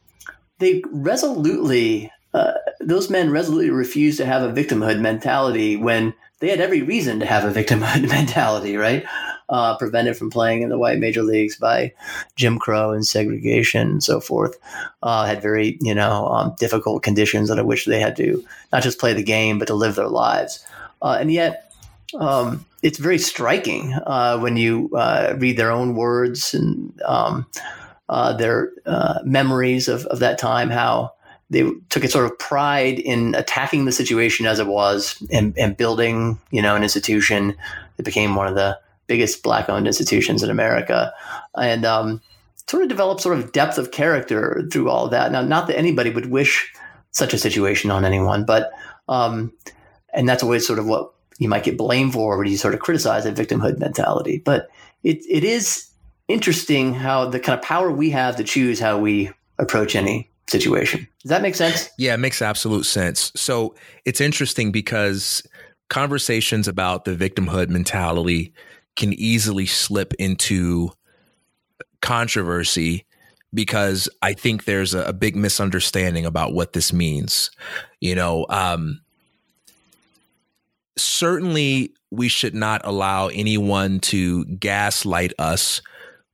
they 0.58 0.82
resolutely 0.90 2.12
uh, 2.32 2.52
those 2.80 3.10
men 3.10 3.30
resolutely 3.30 3.70
refused 3.70 4.18
to 4.18 4.26
have 4.26 4.42
a 4.42 4.52
victimhood 4.52 5.00
mentality 5.00 5.76
when 5.76 6.14
they 6.40 6.48
had 6.48 6.60
every 6.60 6.82
reason 6.82 7.20
to 7.20 7.26
have 7.26 7.44
a 7.44 7.52
victimhood 7.52 8.08
mentality, 8.08 8.76
right? 8.76 9.04
Uh, 9.48 9.76
prevented 9.76 10.16
from 10.16 10.30
playing 10.30 10.62
in 10.62 10.68
the 10.68 10.78
white 10.78 10.98
major 10.98 11.22
leagues 11.22 11.56
by 11.56 11.92
Jim 12.36 12.58
Crow 12.58 12.92
and 12.92 13.04
segregation 13.04 13.90
and 13.90 14.02
so 14.02 14.20
forth. 14.20 14.56
Uh, 15.02 15.26
had 15.26 15.42
very, 15.42 15.76
you 15.80 15.94
know, 15.94 16.26
um, 16.28 16.54
difficult 16.58 17.02
conditions 17.02 17.50
under 17.50 17.64
which 17.64 17.86
they 17.86 18.00
had 18.00 18.16
to 18.16 18.44
not 18.72 18.82
just 18.82 19.00
play 19.00 19.12
the 19.12 19.22
game, 19.22 19.58
but 19.58 19.66
to 19.66 19.74
live 19.74 19.96
their 19.96 20.08
lives. 20.08 20.64
Uh, 21.02 21.18
and 21.20 21.32
yet, 21.32 21.72
um, 22.18 22.64
it's 22.82 22.98
very 22.98 23.18
striking 23.18 23.92
uh, 24.06 24.38
when 24.38 24.56
you 24.56 24.88
uh, 24.96 25.34
read 25.36 25.56
their 25.56 25.70
own 25.70 25.94
words 25.94 26.54
and 26.54 26.98
um, 27.04 27.46
uh, 28.08 28.32
their 28.32 28.72
memories 29.24 29.88
of, 29.88 30.06
of 30.06 30.20
that 30.20 30.38
time, 30.38 30.70
how 30.70 31.12
they 31.50 31.68
took 31.88 32.04
a 32.04 32.08
sort 32.08 32.26
of 32.26 32.38
pride 32.38 32.98
in 33.00 33.34
attacking 33.34 33.84
the 33.84 33.92
situation 33.92 34.46
as 34.46 34.60
it 34.60 34.68
was 34.68 35.20
and, 35.32 35.56
and 35.58 35.76
building, 35.76 36.38
you 36.50 36.62
know, 36.62 36.76
an 36.76 36.82
institution 36.82 37.56
that 37.96 38.04
became 38.04 38.36
one 38.36 38.46
of 38.46 38.54
the 38.54 38.78
biggest 39.08 39.42
black-owned 39.42 39.88
institutions 39.88 40.44
in 40.44 40.50
America, 40.50 41.12
and 41.56 41.84
um, 41.84 42.22
sort 42.68 42.84
of 42.84 42.88
developed 42.88 43.20
sort 43.20 43.36
of 43.36 43.50
depth 43.50 43.76
of 43.76 43.90
character 43.90 44.62
through 44.70 44.88
all 44.88 45.08
that. 45.08 45.32
Now, 45.32 45.42
not 45.42 45.66
that 45.66 45.76
anybody 45.76 46.10
would 46.10 46.30
wish 46.30 46.72
such 47.10 47.34
a 47.34 47.38
situation 47.38 47.90
on 47.90 48.04
anyone, 48.04 48.44
but 48.44 48.70
um, 49.08 49.52
and 50.14 50.28
that's 50.28 50.44
always 50.44 50.64
sort 50.64 50.78
of 50.78 50.86
what 50.86 51.12
you 51.38 51.48
might 51.48 51.64
get 51.64 51.76
blamed 51.76 52.12
for 52.12 52.38
when 52.38 52.46
you 52.46 52.56
sort 52.56 52.74
of 52.74 52.80
criticize 52.80 53.26
a 53.26 53.32
victimhood 53.32 53.78
mentality. 53.78 54.40
But 54.44 54.68
it 55.02 55.18
it 55.28 55.42
is 55.42 55.90
interesting 56.28 56.94
how 56.94 57.28
the 57.28 57.40
kind 57.40 57.58
of 57.58 57.64
power 57.64 57.90
we 57.90 58.10
have 58.10 58.36
to 58.36 58.44
choose 58.44 58.78
how 58.78 58.98
we 58.98 59.32
approach 59.58 59.96
any 59.96 60.29
situation. 60.50 61.06
Does 61.22 61.30
that 61.30 61.42
make 61.42 61.54
sense? 61.54 61.88
Yeah, 61.96 62.14
it 62.14 62.18
makes 62.18 62.42
absolute 62.42 62.84
sense. 62.84 63.32
So 63.36 63.74
it's 64.04 64.20
interesting 64.20 64.72
because 64.72 65.42
conversations 65.88 66.68
about 66.68 67.04
the 67.04 67.14
victimhood 67.14 67.68
mentality 67.68 68.52
can 68.96 69.12
easily 69.14 69.66
slip 69.66 70.12
into 70.18 70.90
controversy 72.02 73.06
because 73.52 74.08
I 74.22 74.32
think 74.32 74.64
there's 74.64 74.94
a, 74.94 75.04
a 75.04 75.12
big 75.12 75.36
misunderstanding 75.36 76.26
about 76.26 76.52
what 76.52 76.72
this 76.72 76.92
means. 76.92 77.50
You 78.00 78.14
know, 78.14 78.46
um, 78.48 79.00
certainly 80.96 81.92
we 82.10 82.28
should 82.28 82.54
not 82.54 82.80
allow 82.84 83.28
anyone 83.28 84.00
to 84.00 84.44
gaslight 84.46 85.32
us 85.38 85.82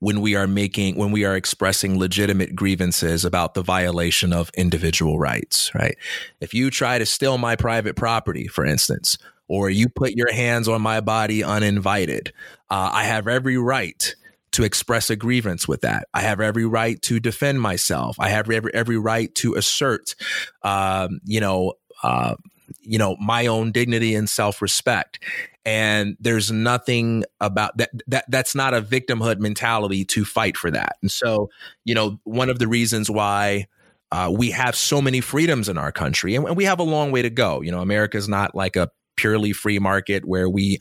when 0.01 0.21
we 0.21 0.35
are 0.35 0.47
making 0.47 0.97
when 0.97 1.11
we 1.11 1.25
are 1.25 1.37
expressing 1.37 1.99
legitimate 1.99 2.55
grievances 2.55 3.25
about 3.25 3.55
the 3.55 3.63
violation 3.63 4.33
of 4.33 4.51
individual 4.55 5.19
rights 5.19 5.75
right 5.75 5.97
if 6.41 6.53
you 6.55 6.71
try 6.71 6.99
to 6.99 7.07
steal 7.07 7.39
my 7.39 7.57
private 7.57 7.97
property 7.97 8.47
for 8.47 8.65
instance 8.65 9.19
or 9.49 9.71
you 9.71 9.89
put 9.89 10.13
your 10.13 10.33
hands 10.33 10.69
on 10.69 10.83
my 10.83 11.01
body 11.01 11.43
uninvited 11.43 12.33
uh, 12.71 12.91
i 12.93 13.05
have 13.05 13.27
every 13.27 13.57
right 13.57 14.15
to 14.57 14.65
express 14.65 15.11
a 15.11 15.17
grievance 15.17 15.69
with 15.69 15.83
that. 15.83 16.09
I 16.15 16.23
have 16.23 16.41
every 16.41 16.65
right 16.65 17.01
to 17.03 17.21
defend 17.21 17.61
myself. 17.61 18.17
I 18.19 18.31
have 18.31 18.51
every 18.51 18.73
every 18.73 18.97
right 18.97 19.35
to 19.35 19.53
assert, 19.53 20.15
um, 20.63 21.21
you 21.27 21.41
know, 21.41 21.75
uh, 22.03 22.37
you 22.81 22.99
know, 22.99 23.17
my 23.21 23.47
own 23.47 23.71
dignity 23.71 24.15
and 24.15 24.31
self 24.31 24.63
respect 24.63 25.19
and 25.67 26.17
there's 26.21 26.53
nothing 26.53 27.25
about 27.41 27.77
that 27.77 27.91
that 28.07 28.25
that's 28.29 28.55
not 28.55 28.73
a 28.73 28.81
victimhood 28.81 29.41
mentality 29.41 30.05
to 30.05 30.25
fight 30.25 30.57
for 30.57 30.71
that. 30.71 30.97
And 31.03 31.11
so 31.11 31.51
you 31.85 31.95
know 31.95 32.21
one 32.23 32.49
of 32.49 32.59
the 32.61 32.69
reasons 32.69 33.11
why 33.11 33.67
uh, 34.13 34.33
we 34.33 34.53
have 34.53 34.77
so 34.77 35.03
many 35.03 35.21
freedoms 35.21 35.69
in 35.69 35.77
our 35.77 35.91
country 35.91 36.37
and, 36.37 36.47
and 36.47 36.57
we 36.57 36.65
have 36.65 36.79
a 36.79 36.85
long 36.85 37.11
way 37.11 37.21
to 37.21 37.31
go. 37.31 37.61
You 37.61 37.73
know 37.73 37.81
America 37.81 38.17
is 38.17 38.29
not 38.29 38.55
like 38.55 38.77
a 38.77 38.91
purely 39.17 39.53
free 39.53 39.81
market 39.81 40.25
where 40.25 40.49
we 40.49 40.79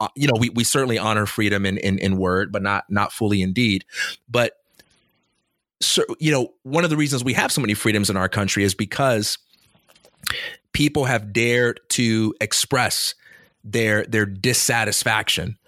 uh, 0.00 0.08
you 0.14 0.28
know 0.28 0.38
we, 0.38 0.50
we 0.50 0.62
certainly 0.62 0.98
honor 0.98 1.26
freedom 1.26 1.66
in, 1.66 1.76
in 1.78 1.98
in 1.98 2.16
word 2.16 2.52
but 2.52 2.62
not 2.62 2.84
not 2.88 3.12
fully 3.12 3.42
indeed. 3.42 3.84
But 4.28 4.52
so 5.80 6.04
you 6.20 6.30
know 6.30 6.54
one 6.62 6.84
of 6.84 6.90
the 6.90 6.96
reasons 6.96 7.24
we 7.24 7.34
have 7.34 7.50
so 7.50 7.60
many 7.60 7.74
freedoms 7.74 8.08
in 8.08 8.16
our 8.16 8.28
country 8.28 8.62
is 8.62 8.76
because 8.76 9.36
people 10.72 11.06
have 11.06 11.32
dared 11.32 11.80
to 11.88 12.34
express 12.40 13.16
their 13.72 14.04
their 14.06 14.26
dissatisfaction 14.26 15.58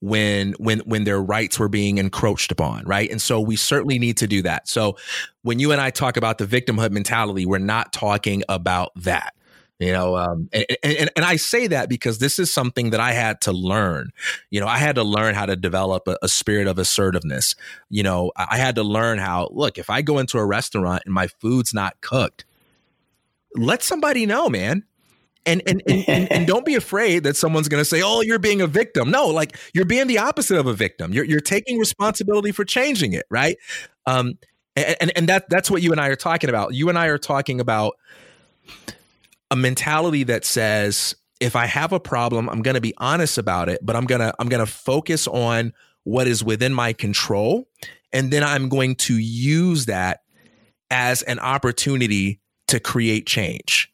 when 0.00 0.52
when 0.52 0.80
when 0.80 1.04
their 1.04 1.20
rights 1.20 1.58
were 1.58 1.68
being 1.68 1.98
encroached 1.98 2.50
upon 2.50 2.84
right? 2.84 3.10
And 3.10 3.20
so 3.20 3.40
we 3.40 3.56
certainly 3.56 3.98
need 3.98 4.16
to 4.18 4.26
do 4.26 4.42
that. 4.42 4.68
So 4.68 4.96
when 5.42 5.58
you 5.58 5.72
and 5.72 5.80
i 5.80 5.90
talk 5.90 6.16
about 6.16 6.38
the 6.38 6.46
victimhood 6.46 6.90
mentality 6.90 7.46
we're 7.46 7.58
not 7.58 7.92
talking 7.92 8.42
about 8.48 8.92
that 8.96 9.34
you 9.78 9.92
know 9.92 10.16
um, 10.16 10.48
and, 10.52 10.66
and, 10.82 11.10
and, 11.16 11.24
i 11.24 11.36
say 11.36 11.66
that 11.66 11.88
because 11.88 12.18
this 12.18 12.38
is 12.38 12.52
something 12.52 12.90
that 12.90 13.00
i 13.00 13.12
had 13.12 13.40
to 13.42 13.52
learn. 13.52 14.10
You 14.50 14.60
know 14.60 14.66
i 14.66 14.78
had 14.78 14.96
to 14.96 15.02
learn 15.02 15.34
how 15.34 15.46
to 15.46 15.56
develop 15.56 16.06
a, 16.08 16.18
a, 16.22 16.28
spirit 16.28 16.66
of 16.66 16.78
assertiveness. 16.78 17.54
You 17.88 18.02
know 18.02 18.32
i 18.36 18.56
had 18.56 18.74
to 18.76 18.82
learn 18.82 19.18
how 19.18 19.48
look 19.52 19.78
if 19.78 19.90
i 19.90 20.02
go 20.02 20.18
into 20.18 20.38
a 20.38 20.44
restaurant 20.44 21.02
and 21.04 21.14
my 21.14 21.26
food's 21.26 21.74
not 21.74 22.00
cooked 22.00 22.44
let 23.56 23.82
somebody 23.82 24.26
know 24.26 24.48
man 24.48 24.84
and 25.46 25.62
and 25.66 25.82
and, 25.86 26.04
and, 26.08 26.32
and 26.32 26.46
don't 26.46 26.64
be 26.64 26.74
afraid 26.74 27.24
that 27.24 27.36
someone's 27.36 27.68
going 27.68 27.80
to 27.80 27.84
say 27.84 28.02
oh 28.02 28.20
you're 28.20 28.38
being 28.38 28.60
a 28.60 28.66
victim. 28.66 29.10
No 29.10 29.28
like 29.28 29.56
you're 29.74 29.84
being 29.84 30.06
the 30.06 30.18
opposite 30.18 30.58
of 30.58 30.66
a 30.66 30.74
victim. 30.74 31.12
You're, 31.12 31.24
you're 31.24 31.40
taking 31.40 31.78
responsibility 31.78 32.52
for 32.52 32.64
changing 32.64 33.12
it 33.12 33.26
right? 33.30 33.56
Um 34.06 34.38
and, 34.76 35.12
and 35.16 35.28
that 35.28 35.48
that's 35.50 35.70
what 35.70 35.82
you 35.82 35.92
and 35.92 36.00
i 36.00 36.08
are 36.08 36.16
talking 36.16 36.48
about. 36.48 36.74
You 36.74 36.88
and 36.88 36.98
i 36.98 37.06
are 37.06 37.18
talking 37.18 37.60
about 37.60 37.94
a 39.50 39.56
mentality 39.56 40.24
that 40.24 40.44
says 40.44 41.14
if 41.40 41.56
I 41.56 41.66
have 41.66 41.92
a 41.92 41.98
problem, 41.98 42.48
I'm 42.50 42.62
going 42.62 42.74
to 42.74 42.82
be 42.82 42.94
honest 42.98 43.38
about 43.38 43.70
it, 43.70 43.80
but 43.82 43.96
I'm 43.96 44.04
going 44.04 44.20
to 44.20 44.34
I'm 44.38 44.48
going 44.48 44.64
to 44.64 44.70
focus 44.70 45.26
on 45.26 45.72
what 46.04 46.26
is 46.26 46.44
within 46.44 46.72
my 46.72 46.92
control 46.92 47.66
and 48.12 48.30
then 48.30 48.42
I'm 48.42 48.68
going 48.68 48.96
to 48.96 49.16
use 49.16 49.86
that 49.86 50.20
as 50.90 51.22
an 51.22 51.38
opportunity 51.38 52.40
to 52.68 52.80
create 52.80 53.26
change. 53.26 53.89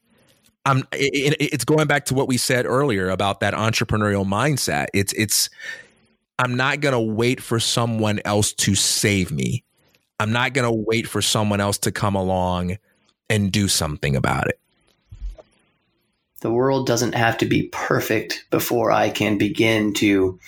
I'm 0.67 0.81
it, 0.93 1.37
it's 1.41 1.65
going 1.65 1.87
back 1.87 2.05
to 2.07 2.15
what 2.15 2.29
we 2.29 2.37
said 2.37 2.67
earlier 2.67 3.09
about 3.09 3.41
that 3.41 3.55
entrepreneurial 3.55 4.27
mindset. 4.27 4.89
It's 4.93 5.15
it's 5.15 5.49
I'm 6.39 6.55
not 6.55 6.81
going 6.81 6.93
to 6.93 7.01
wait 7.01 7.43
for 7.43 7.59
someone 7.59 8.21
else 8.27 8.53
to 8.53 8.75
save 8.75 9.31
me. 9.31 9.65
I'm 10.21 10.33
not 10.33 10.53
going 10.53 10.67
to 10.67 10.85
wait 10.87 11.09
for 11.09 11.23
someone 11.23 11.61
else 11.61 11.79
to 11.79 11.93
come 11.93 12.15
along 12.15 12.77
and 13.31 13.51
do 13.51 13.69
something 13.69 14.15
about 14.15 14.49
it 14.49 14.61
the 16.41 16.51
world 16.53 16.87
doesn't 16.87 17.15
have 17.15 17.39
to 17.39 17.47
be 17.47 17.65
perfect 17.73 18.45
before 18.51 18.93
I 18.93 19.11
can 19.11 19.39
begin 19.39 19.93
to 19.95 20.39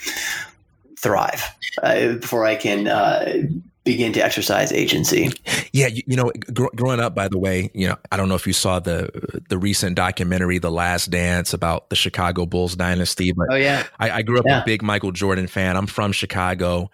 thrive, 0.98 1.44
uh, 1.82 2.14
before 2.14 2.44
I 2.44 2.56
can 2.56 2.86
uh, 2.86 3.42
begin 3.88 4.12
to 4.12 4.24
exercise 4.24 4.70
agency. 4.72 5.30
Yeah, 5.72 5.86
you, 5.86 6.02
you 6.06 6.16
know, 6.16 6.30
gr- 6.52 6.74
growing 6.76 7.00
up, 7.00 7.14
by 7.14 7.28
the 7.28 7.38
way, 7.38 7.70
you 7.72 7.88
know, 7.88 7.96
I 8.12 8.16
don't 8.16 8.28
know 8.28 8.34
if 8.34 8.46
you 8.46 8.52
saw 8.52 8.78
the 8.78 9.08
the 9.48 9.58
recent 9.58 9.96
documentary, 9.96 10.58
The 10.58 10.70
Last 10.70 11.10
Dance, 11.10 11.54
about 11.54 11.88
the 11.88 11.96
Chicago 11.96 12.44
Bulls 12.44 12.76
dynasty, 12.76 13.32
but 13.32 13.46
oh 13.50 13.56
yeah, 13.56 13.86
I, 13.98 14.10
I 14.10 14.22
grew 14.22 14.38
up 14.38 14.44
yeah. 14.46 14.62
a 14.62 14.64
big 14.64 14.82
Michael 14.82 15.12
Jordan 15.12 15.46
fan. 15.46 15.76
I'm 15.76 15.86
from 15.86 16.12
Chicago, 16.12 16.90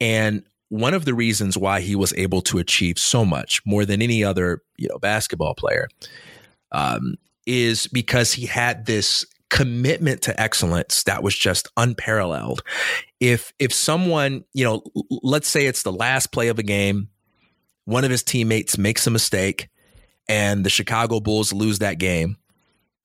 and 0.00 0.42
one 0.70 0.94
of 0.94 1.04
the 1.04 1.14
reasons 1.14 1.56
why 1.56 1.80
he 1.80 1.94
was 1.94 2.12
able 2.14 2.42
to 2.42 2.58
achieve 2.58 2.98
so 2.98 3.24
much 3.24 3.60
more 3.64 3.84
than 3.84 4.02
any 4.02 4.24
other, 4.24 4.62
you 4.76 4.88
know, 4.88 4.98
basketball 4.98 5.54
player, 5.54 5.88
um, 6.72 7.14
is 7.46 7.86
because 7.86 8.32
he 8.32 8.46
had 8.46 8.86
this 8.86 9.24
commitment 9.54 10.20
to 10.20 10.38
excellence 10.40 11.04
that 11.04 11.22
was 11.22 11.38
just 11.38 11.68
unparalleled. 11.76 12.64
If 13.20 13.52
if 13.60 13.72
someone, 13.72 14.44
you 14.52 14.64
know, 14.64 14.82
let's 15.22 15.48
say 15.48 15.66
it's 15.66 15.84
the 15.84 15.92
last 15.92 16.32
play 16.32 16.48
of 16.48 16.58
a 16.58 16.64
game, 16.64 17.08
one 17.84 18.04
of 18.04 18.10
his 18.10 18.24
teammates 18.24 18.76
makes 18.76 19.06
a 19.06 19.12
mistake 19.12 19.68
and 20.28 20.66
the 20.66 20.70
Chicago 20.70 21.20
Bulls 21.20 21.52
lose 21.52 21.78
that 21.78 21.98
game. 21.98 22.36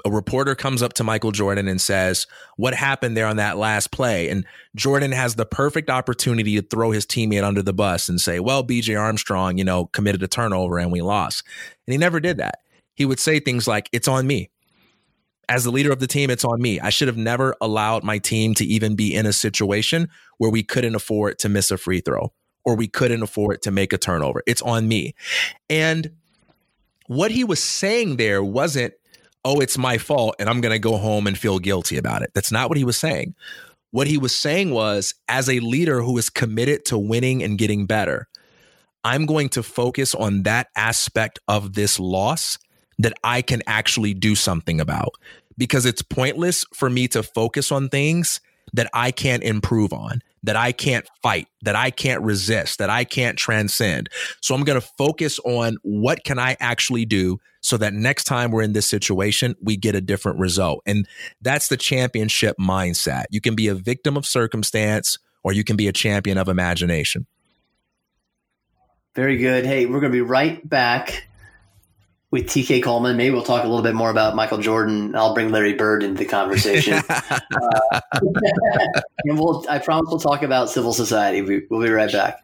A 0.05 0.09
reporter 0.09 0.55
comes 0.55 0.81
up 0.81 0.93
to 0.93 1.03
Michael 1.03 1.31
Jordan 1.31 1.67
and 1.67 1.79
says, 1.79 2.25
What 2.55 2.73
happened 2.73 3.15
there 3.15 3.27
on 3.27 3.37
that 3.37 3.57
last 3.57 3.91
play? 3.91 4.29
And 4.29 4.43
Jordan 4.75 5.11
has 5.11 5.35
the 5.35 5.45
perfect 5.45 5.91
opportunity 5.91 6.55
to 6.55 6.65
throw 6.65 6.89
his 6.89 7.05
teammate 7.05 7.43
under 7.43 7.61
the 7.61 7.73
bus 7.73 8.09
and 8.09 8.19
say, 8.19 8.39
Well, 8.39 8.63
BJ 8.63 8.99
Armstrong, 8.99 9.59
you 9.59 9.65
know, 9.65 9.85
committed 9.85 10.23
a 10.23 10.27
turnover 10.27 10.79
and 10.79 10.91
we 10.91 11.01
lost. 11.01 11.43
And 11.85 11.91
he 11.91 11.97
never 11.99 12.19
did 12.19 12.37
that 12.37 12.59
he 12.99 13.05
would 13.05 13.19
say 13.19 13.39
things 13.39 13.65
like, 13.65 13.89
It's 13.93 14.09
on 14.09 14.27
me. 14.27 14.51
As 15.49 15.63
the 15.63 15.71
leader 15.71 15.91
of 15.91 15.99
the 15.99 16.07
team, 16.07 16.29
it's 16.29 16.45
on 16.45 16.61
me. 16.61 16.79
I 16.79 16.91
should 16.91 17.07
have 17.07 17.17
never 17.17 17.55
allowed 17.59 18.03
my 18.03 18.19
team 18.19 18.53
to 18.53 18.65
even 18.65 18.95
be 18.95 19.15
in 19.15 19.25
a 19.25 19.33
situation 19.33 20.07
where 20.37 20.51
we 20.51 20.61
couldn't 20.61 20.95
afford 20.95 21.39
to 21.39 21.49
miss 21.49 21.71
a 21.71 21.77
free 21.77 22.01
throw 22.01 22.31
or 22.63 22.75
we 22.75 22.87
couldn't 22.87 23.23
afford 23.23 23.63
to 23.63 23.71
make 23.71 23.91
a 23.91 23.97
turnover. 23.97 24.43
It's 24.45 24.61
on 24.61 24.87
me. 24.87 25.15
And 25.67 26.11
what 27.07 27.31
he 27.31 27.43
was 27.43 27.61
saying 27.61 28.17
there 28.17 28.43
wasn't, 28.43 28.93
oh, 29.43 29.59
it's 29.59 29.77
my 29.77 29.97
fault 29.97 30.35
and 30.37 30.47
I'm 30.47 30.61
going 30.61 30.73
to 30.73 30.79
go 30.79 30.97
home 30.97 31.25
and 31.25 31.35
feel 31.35 31.57
guilty 31.57 31.97
about 31.97 32.21
it. 32.21 32.29
That's 32.35 32.51
not 32.51 32.69
what 32.69 32.77
he 32.77 32.83
was 32.83 32.97
saying. 32.97 33.33
What 33.89 34.05
he 34.05 34.19
was 34.19 34.35
saying 34.35 34.69
was, 34.69 35.15
as 35.27 35.49
a 35.49 35.59
leader 35.61 36.03
who 36.03 36.15
is 36.19 36.29
committed 36.29 36.85
to 36.85 36.97
winning 36.99 37.41
and 37.41 37.57
getting 37.57 37.87
better, 37.87 38.27
I'm 39.03 39.25
going 39.25 39.49
to 39.49 39.63
focus 39.63 40.13
on 40.13 40.43
that 40.43 40.67
aspect 40.75 41.39
of 41.47 41.73
this 41.73 41.99
loss 41.99 42.59
that 42.99 43.13
I 43.23 43.41
can 43.41 43.63
actually 43.65 44.13
do 44.13 44.35
something 44.35 44.79
about 44.79 45.15
because 45.57 45.85
it's 45.85 46.01
pointless 46.01 46.65
for 46.73 46.89
me 46.89 47.07
to 47.09 47.23
focus 47.23 47.71
on 47.71 47.89
things 47.89 48.39
that 48.73 48.89
I 48.93 49.11
can't 49.11 49.41
improve 49.41 49.91
on, 49.93 50.21
that 50.43 50.55
I 50.55 50.71
can't 50.71 51.07
fight, 51.23 51.47
that 51.63 51.75
I 51.75 51.89
can't 51.89 52.21
resist, 52.21 52.77
that 52.79 52.89
I 52.89 53.03
can't 53.03 53.37
transcend. 53.37 54.09
So 54.41 54.53
I'm 54.53 54.63
going 54.63 54.79
to 54.79 54.87
focus 54.97 55.39
on 55.39 55.77
what 55.81 56.23
can 56.23 56.37
I 56.37 56.55
actually 56.59 57.05
do 57.05 57.39
so 57.61 57.77
that 57.77 57.93
next 57.93 58.25
time 58.25 58.51
we're 58.51 58.61
in 58.61 58.73
this 58.73 58.89
situation, 58.89 59.55
we 59.61 59.75
get 59.75 59.95
a 59.95 60.01
different 60.01 60.39
result. 60.39 60.81
And 60.85 61.07
that's 61.41 61.67
the 61.67 61.77
championship 61.77 62.55
mindset. 62.59 63.25
You 63.31 63.41
can 63.41 63.55
be 63.55 63.67
a 63.67 63.75
victim 63.75 64.15
of 64.15 64.25
circumstance 64.25 65.17
or 65.43 65.51
you 65.51 65.63
can 65.63 65.75
be 65.75 65.87
a 65.87 65.93
champion 65.93 66.37
of 66.37 66.47
imagination. 66.47 67.25
Very 69.15 69.37
good. 69.37 69.65
Hey, 69.65 69.85
we're 69.85 69.99
going 69.99 70.11
to 70.11 70.15
be 70.15 70.21
right 70.21 70.67
back 70.67 71.27
with 72.31 72.45
TK 72.45 72.83
Coleman. 72.83 73.17
Maybe 73.17 73.33
we'll 73.33 73.43
talk 73.43 73.63
a 73.63 73.67
little 73.67 73.83
bit 73.83 73.95
more 73.95 74.11
about 74.11 74.35
Michael 74.35 74.59
Jordan. 74.59 75.15
I'll 75.15 75.33
bring 75.33 75.49
Larry 75.49 75.73
Bird 75.73 76.03
into 76.03 76.19
the 76.19 76.25
conversation. 76.25 77.01
uh, 77.09 77.21
and 79.23 79.39
we'll, 79.39 79.65
I 79.69 79.79
promise 79.79 80.09
we'll 80.09 80.19
talk 80.19 80.43
about 80.43 80.69
civil 80.69 80.93
society. 80.93 81.41
We, 81.41 81.65
we'll 81.69 81.81
be 81.81 81.89
right 81.89 82.11
back. 82.11 82.43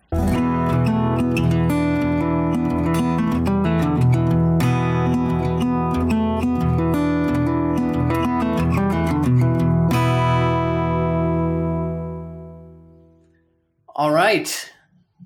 All 13.97 14.11
right. 14.11 14.71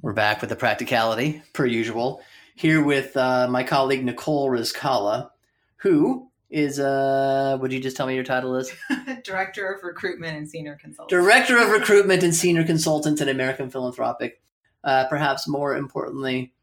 We're 0.01 0.13
back 0.13 0.41
with 0.41 0.49
the 0.49 0.55
practicality, 0.55 1.41
per 1.53 1.65
usual 1.65 2.21
here 2.59 2.83
with 2.83 3.15
uh, 3.15 3.47
my 3.49 3.63
colleague 3.63 4.03
Nicole 4.03 4.49
Rizkala, 4.49 5.29
who 5.77 6.29
is 6.49 6.77
uh 6.77 7.57
would 7.61 7.71
you 7.71 7.79
just 7.79 7.95
tell 7.95 8.05
me 8.05 8.15
your 8.15 8.23
title 8.23 8.55
is? 8.57 8.69
Director 9.23 9.71
of 9.71 9.81
recruitment 9.83 10.35
and 10.35 10.49
senior 10.49 10.75
consultant. 10.75 11.09
Director 11.09 11.57
of 11.57 11.69
recruitment 11.69 12.21
and 12.21 12.35
senior 12.35 12.65
consultant 12.65 13.21
at 13.21 13.29
american 13.29 13.69
philanthropic. 13.69 14.41
Uh, 14.83 15.05
perhaps 15.07 15.47
more 15.47 15.77
importantly 15.77 16.53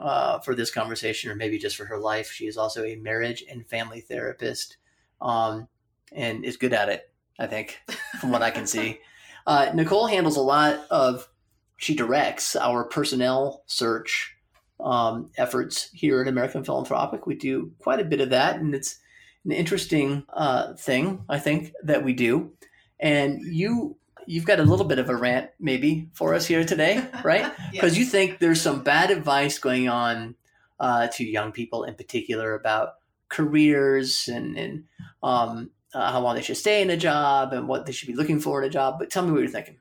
uh, 0.00 0.38
for 0.38 0.54
this 0.54 0.70
conversation 0.70 1.30
or 1.30 1.34
maybe 1.34 1.58
just 1.58 1.76
for 1.76 1.84
her 1.86 1.98
life 1.98 2.30
she 2.30 2.46
is 2.46 2.56
also 2.56 2.84
a 2.84 2.96
marriage 2.96 3.44
and 3.50 3.66
family 3.66 4.00
therapist 4.00 4.78
um, 5.20 5.68
and 6.12 6.44
is 6.44 6.56
good 6.56 6.72
at 6.72 6.88
it 6.88 7.10
i 7.38 7.46
think 7.46 7.80
from 8.20 8.30
what 8.30 8.42
i 8.42 8.50
can 8.50 8.66
see. 8.66 8.98
Uh, 9.46 9.70
nicole 9.74 10.06
handles 10.06 10.38
a 10.38 10.40
lot 10.40 10.86
of 10.90 11.28
she 11.76 11.94
directs 11.94 12.56
our 12.56 12.82
personnel 12.82 13.62
search 13.66 14.33
um, 14.80 15.30
efforts 15.36 15.90
here 15.92 16.20
at 16.20 16.28
American 16.28 16.64
Philanthropic. 16.64 17.26
We 17.26 17.34
do 17.34 17.72
quite 17.78 18.00
a 18.00 18.04
bit 18.04 18.20
of 18.20 18.30
that, 18.30 18.56
and 18.56 18.74
it's 18.74 18.98
an 19.44 19.52
interesting 19.52 20.24
uh, 20.32 20.74
thing 20.74 21.24
I 21.28 21.38
think 21.38 21.72
that 21.82 22.04
we 22.04 22.12
do. 22.12 22.52
And 23.00 23.40
you 23.42 23.96
you've 24.26 24.46
got 24.46 24.60
a 24.60 24.64
little 24.64 24.86
bit 24.86 24.98
of 24.98 25.08
a 25.08 25.16
rant 25.16 25.50
maybe 25.60 26.08
for 26.14 26.34
us 26.34 26.46
here 26.46 26.64
today, 26.64 27.06
right? 27.24 27.52
Because 27.70 27.96
yes. 27.96 27.98
you 27.98 28.04
think 28.06 28.38
there's 28.38 28.60
some 28.60 28.82
bad 28.82 29.10
advice 29.10 29.58
going 29.58 29.88
on 29.88 30.34
uh, 30.80 31.08
to 31.08 31.24
young 31.24 31.52
people 31.52 31.84
in 31.84 31.94
particular 31.94 32.54
about 32.54 32.94
careers 33.28 34.28
and 34.28 34.56
and 34.56 34.84
um, 35.22 35.70
uh, 35.94 36.12
how 36.12 36.20
long 36.20 36.34
they 36.34 36.42
should 36.42 36.56
stay 36.56 36.82
in 36.82 36.90
a 36.90 36.96
job 36.96 37.52
and 37.52 37.68
what 37.68 37.86
they 37.86 37.92
should 37.92 38.08
be 38.08 38.14
looking 38.14 38.40
for 38.40 38.62
in 38.62 38.68
a 38.68 38.72
job. 38.72 38.96
But 38.98 39.10
tell 39.10 39.24
me 39.24 39.32
what 39.32 39.40
you're 39.40 39.48
thinking. 39.48 39.78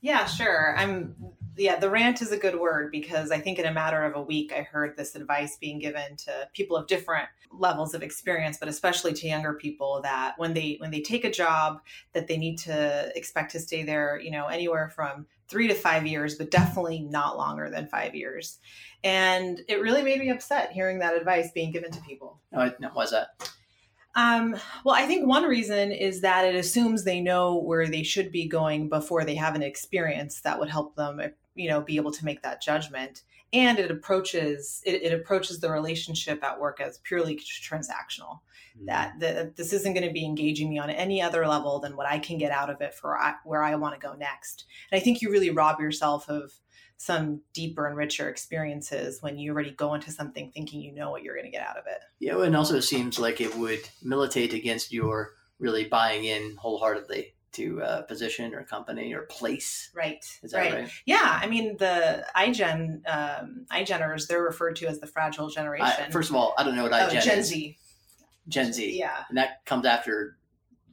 Yeah, 0.00 0.24
sure. 0.24 0.74
I'm 0.78 1.14
yeah, 1.60 1.78
the 1.78 1.90
rant 1.90 2.22
is 2.22 2.32
a 2.32 2.36
good 2.36 2.58
word 2.58 2.90
because 2.90 3.30
I 3.30 3.38
think 3.38 3.58
in 3.58 3.66
a 3.66 3.72
matter 3.72 4.02
of 4.02 4.16
a 4.16 4.22
week 4.22 4.52
I 4.52 4.62
heard 4.62 4.96
this 4.96 5.14
advice 5.14 5.56
being 5.56 5.78
given 5.78 6.16
to 6.16 6.48
people 6.54 6.76
of 6.76 6.86
different 6.86 7.28
levels 7.52 7.94
of 7.94 8.02
experience, 8.02 8.56
but 8.58 8.68
especially 8.68 9.12
to 9.12 9.28
younger 9.28 9.54
people 9.54 10.00
that 10.02 10.34
when 10.38 10.54
they 10.54 10.76
when 10.78 10.90
they 10.90 11.02
take 11.02 11.24
a 11.24 11.30
job 11.30 11.80
that 12.14 12.28
they 12.28 12.36
need 12.36 12.56
to 12.58 13.12
expect 13.14 13.52
to 13.52 13.60
stay 13.60 13.82
there, 13.82 14.18
you 14.18 14.30
know, 14.30 14.46
anywhere 14.46 14.88
from 14.88 15.26
3 15.48 15.68
to 15.68 15.74
5 15.74 16.06
years, 16.06 16.36
but 16.36 16.50
definitely 16.50 17.00
not 17.00 17.36
longer 17.36 17.68
than 17.68 17.88
5 17.88 18.14
years. 18.14 18.58
And 19.02 19.60
it 19.68 19.80
really 19.80 20.02
made 20.02 20.20
me 20.20 20.30
upset 20.30 20.72
hearing 20.72 21.00
that 21.00 21.14
advice 21.14 21.50
being 21.52 21.72
given 21.72 21.90
to 21.90 22.00
people. 22.02 22.40
Oh, 22.54 22.70
was 22.94 23.10
that? 23.10 23.50
Um, 24.14 24.56
well, 24.84 24.94
I 24.94 25.06
think 25.06 25.26
one 25.26 25.44
reason 25.44 25.92
is 25.92 26.22
that 26.22 26.44
it 26.44 26.54
assumes 26.54 27.04
they 27.04 27.20
know 27.20 27.56
where 27.56 27.86
they 27.86 28.02
should 28.02 28.32
be 28.32 28.48
going 28.48 28.88
before 28.88 29.24
they 29.24 29.36
have 29.36 29.54
an 29.54 29.62
experience 29.62 30.40
that 30.40 30.58
would 30.58 30.68
help 30.68 30.96
them, 30.96 31.20
you 31.54 31.68
know, 31.68 31.80
be 31.80 31.96
able 31.96 32.12
to 32.12 32.24
make 32.24 32.42
that 32.42 32.62
judgment. 32.62 33.22
and 33.52 33.78
it 33.78 33.90
approaches 33.90 34.80
it, 34.84 35.02
it 35.02 35.12
approaches 35.12 35.58
the 35.58 35.70
relationship 35.70 36.42
at 36.44 36.60
work 36.60 36.80
as 36.80 36.98
purely 36.98 37.36
transactional 37.36 38.40
mm-hmm. 38.76 38.86
that, 38.86 39.18
that 39.18 39.56
this 39.56 39.72
isn't 39.72 39.94
going 39.94 40.06
to 40.06 40.12
be 40.12 40.24
engaging 40.24 40.70
me 40.70 40.78
on 40.78 40.90
any 40.90 41.20
other 41.20 41.46
level 41.46 41.80
than 41.80 41.96
what 41.96 42.06
i 42.06 42.18
can 42.18 42.38
get 42.38 42.52
out 42.52 42.70
of 42.70 42.80
it 42.80 42.94
for 42.94 43.18
where 43.44 43.62
i 43.62 43.74
want 43.74 43.94
to 43.94 44.06
go 44.06 44.14
next 44.14 44.66
and 44.90 45.00
i 45.00 45.02
think 45.02 45.20
you 45.20 45.30
really 45.30 45.50
rob 45.50 45.80
yourself 45.80 46.28
of 46.28 46.52
some 46.96 47.40
deeper 47.54 47.86
and 47.86 47.96
richer 47.96 48.28
experiences 48.28 49.22
when 49.22 49.38
you 49.38 49.52
already 49.52 49.70
go 49.70 49.94
into 49.94 50.10
something 50.10 50.50
thinking 50.52 50.80
you 50.80 50.92
know 50.92 51.10
what 51.10 51.22
you're 51.22 51.34
going 51.34 51.46
to 51.46 51.50
get 51.50 51.66
out 51.66 51.78
of 51.78 51.84
it 51.86 52.00
yeah 52.18 52.40
and 52.42 52.54
also 52.54 52.76
it 52.76 52.82
seems 52.82 53.18
like 53.18 53.40
it 53.40 53.56
would 53.56 53.88
militate 54.02 54.52
against 54.52 54.92
your 54.92 55.30
really 55.58 55.84
buying 55.84 56.24
in 56.24 56.56
wholeheartedly 56.56 57.34
to 57.52 57.80
a 57.80 58.02
position 58.02 58.54
or 58.54 58.64
company 58.64 59.12
or 59.12 59.22
place. 59.22 59.90
Right. 59.94 60.24
right. 60.52 60.72
right. 60.72 60.90
Yeah. 61.04 61.40
I 61.42 61.46
mean, 61.46 61.76
the 61.78 62.24
iGen, 62.36 63.00
um, 63.08 63.66
iGeners, 63.72 64.28
they're 64.28 64.42
referred 64.42 64.76
to 64.76 64.86
as 64.86 65.00
the 65.00 65.06
fragile 65.06 65.48
generation. 65.48 65.86
I, 65.86 66.10
first 66.10 66.30
of 66.30 66.36
all, 66.36 66.54
I 66.56 66.64
don't 66.64 66.76
know 66.76 66.84
what 66.84 66.92
iGen 66.92 67.16
oh, 67.16 67.20
Gen 67.20 67.38
is. 67.38 67.48
Z. 67.48 67.76
Gen 68.48 68.72
Z. 68.72 68.98
Yeah. 68.98 69.24
And 69.28 69.38
that 69.38 69.64
comes 69.64 69.84
after 69.84 70.36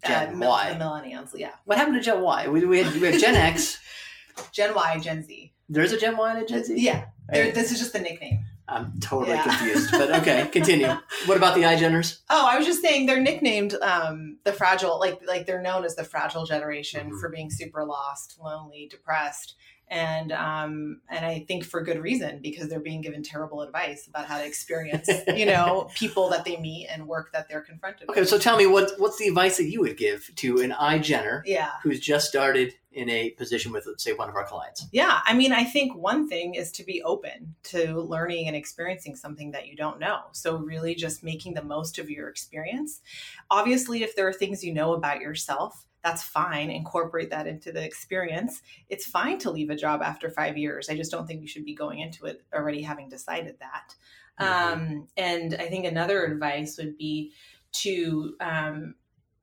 Gen 0.06 0.42
uh, 0.42 0.48
Y. 0.48 0.74
The 0.74 0.84
millennials. 0.84 1.30
Yeah. 1.36 1.52
What 1.66 1.78
happened 1.78 1.96
to 1.96 2.02
Gen 2.02 2.22
Y? 2.22 2.48
We, 2.48 2.66
we, 2.66 2.84
had, 2.84 2.94
we 2.94 3.12
had 3.12 3.20
Gen 3.20 3.36
X. 3.36 3.80
Gen 4.52 4.74
Y, 4.74 5.00
Gen 5.00 5.24
Z. 5.24 5.54
There's 5.70 5.92
a 5.92 5.98
Gen 5.98 6.18
Y 6.18 6.32
and 6.32 6.42
a 6.42 6.46
Gen 6.46 6.64
Z? 6.64 6.76
Yeah. 6.78 7.06
Right. 7.32 7.54
This 7.54 7.72
is 7.72 7.80
just 7.80 7.94
the 7.94 8.00
nickname. 8.00 8.40
I'm 8.68 9.00
totally 9.00 9.36
yeah. 9.36 9.44
confused, 9.44 9.92
but 9.92 10.12
okay, 10.22 10.48
continue. 10.52 10.94
what 11.26 11.38
about 11.38 11.56
the 11.56 11.62
iGeners? 11.62 12.20
Oh, 12.30 12.46
I 12.46 12.58
was 12.58 12.66
just 12.66 12.82
saying 12.82 13.06
they're 13.06 13.22
nicknamed 13.22 13.76
um, 13.76 14.38
the 14.44 14.52
fragile, 14.52 15.00
like 15.00 15.22
like 15.26 15.46
they're 15.46 15.62
known 15.62 15.86
as 15.86 15.96
the 15.96 16.04
fragile 16.04 16.46
generation 16.46 17.08
mm-hmm. 17.08 17.20
for 17.20 17.30
being 17.30 17.50
super 17.50 17.86
lost, 17.86 18.38
lonely, 18.44 18.88
depressed, 18.90 19.56
and 19.90 20.34
um, 20.34 21.00
and 21.10 21.26
I 21.26 21.46
think 21.48 21.64
for 21.64 21.82
good 21.82 22.00
reason 22.00 22.40
because 22.42 22.68
they're 22.68 22.82
being 22.82 23.02
given 23.02 23.24
terrible 23.24 23.62
advice 23.62 24.06
about 24.08 24.26
how 24.26 24.38
to 24.38 24.46
experience, 24.46 25.10
you 25.34 25.46
know, 25.48 25.90
people 25.96 26.30
that 26.30 26.44
they 26.44 26.58
meet 26.58 26.88
and 26.88 27.08
work 27.08 27.32
that 27.32 27.48
they're 27.48 27.62
confronted. 27.62 28.10
Okay, 28.10 28.22
with. 28.22 28.30
so 28.30 28.38
tell 28.38 28.58
me 28.58 28.66
what 28.66 28.92
what's 28.98 29.18
the 29.18 29.28
advice 29.28 29.58
that 29.58 29.66
you 29.66 29.80
would 29.80 29.98
give 29.98 30.30
to 30.38 30.60
an 30.60 30.72
iGener, 30.72 31.42
yeah, 31.46 31.72
who's 31.84 32.02
just 32.02 32.28
started 32.28 32.74
in 32.98 33.10
a 33.10 33.30
position 33.32 33.72
with, 33.72 33.88
say, 33.98 34.14
one 34.14 34.28
of 34.28 34.36
our 34.36 34.46
clients? 34.46 34.88
Yeah, 34.92 35.20
I 35.24 35.34
mean, 35.34 35.54
I 35.54 35.64
think 35.64 35.96
one 35.96 36.28
thing 36.28 36.56
is 36.56 36.72
to 36.74 36.84
be 36.84 37.02
open 37.04 37.56
to 37.66 38.02
learning 38.02 38.48
and 38.48 38.56
experiencing 38.56 39.16
something 39.16 39.52
that 39.52 39.68
you 39.68 39.76
don't 39.76 40.00
know. 40.00 40.22
So, 40.32 40.58
really 40.58 40.96
just 40.96 41.24
making 41.24 41.54
the 41.54 41.64
most 41.64 42.00
of 42.00 42.10
your 42.10 42.28
experience. 42.28 43.02
Obviously, 43.50 44.04
if 44.04 44.16
there 44.16 44.28
are 44.28 44.34
things 44.34 44.64
you 44.64 44.74
know 44.74 44.94
about 44.94 45.22
yourself, 45.22 45.86
that's 46.04 46.24
fine. 46.24 46.70
Incorporate 46.70 47.30
that 47.30 47.48
into 47.48 47.72
the 47.72 47.84
experience. 47.84 48.62
It's 48.90 49.06
fine 49.06 49.38
to 49.40 49.52
leave 49.52 49.70
a 49.70 49.76
job 49.76 50.02
after 50.02 50.30
five 50.30 50.58
years. 50.58 50.90
I 50.90 50.96
just 50.96 51.12
don't 51.12 51.28
think 51.28 51.42
you 51.42 51.48
should 51.48 51.66
be 51.66 51.76
going 51.76 52.00
into 52.00 52.26
it 52.26 52.44
already 52.54 52.82
having 52.82 53.10
decided 53.10 53.58
that. 53.60 53.96
Mm-hmm. 54.40 54.74
Um, 54.74 55.08
and 55.18 55.56
I 55.56 55.68
think 55.68 55.86
another 55.86 56.26
advice 56.26 56.78
would 56.78 56.98
be 56.98 57.34
to 57.74 58.36
um, 58.40 58.96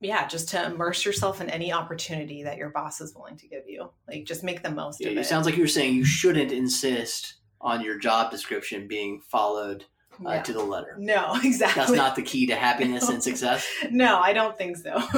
yeah, 0.05 0.27
just 0.27 0.49
to 0.49 0.65
immerse 0.65 1.05
yourself 1.05 1.41
in 1.41 1.49
any 1.49 1.73
opportunity 1.73 2.43
that 2.43 2.57
your 2.57 2.69
boss 2.69 3.01
is 3.01 3.15
willing 3.15 3.37
to 3.37 3.47
give 3.47 3.63
you. 3.67 3.89
Like 4.07 4.25
just 4.25 4.43
make 4.43 4.63
the 4.63 4.71
most 4.71 5.01
yeah, 5.01 5.09
of 5.09 5.17
it. 5.17 5.21
It 5.21 5.25
sounds 5.25 5.45
like 5.45 5.57
you're 5.57 5.67
saying 5.67 5.95
you 5.95 6.05
shouldn't 6.05 6.51
insist 6.51 7.35
on 7.61 7.81
your 7.81 7.97
job 7.97 8.31
description 8.31 8.87
being 8.87 9.21
followed 9.21 9.85
uh, 10.25 10.31
yeah. 10.31 10.41
to 10.43 10.53
the 10.53 10.63
letter. 10.63 10.95
No, 10.97 11.37
exactly. 11.43 11.81
That's 11.81 11.91
not 11.91 12.15
the 12.15 12.21
key 12.21 12.45
to 12.47 12.55
happiness 12.67 13.09
and 13.09 13.21
success. 13.23 13.65
No, 13.89 14.19
I 14.19 14.33
don't 14.33 14.57
think 14.57 14.77
so. 14.77 14.95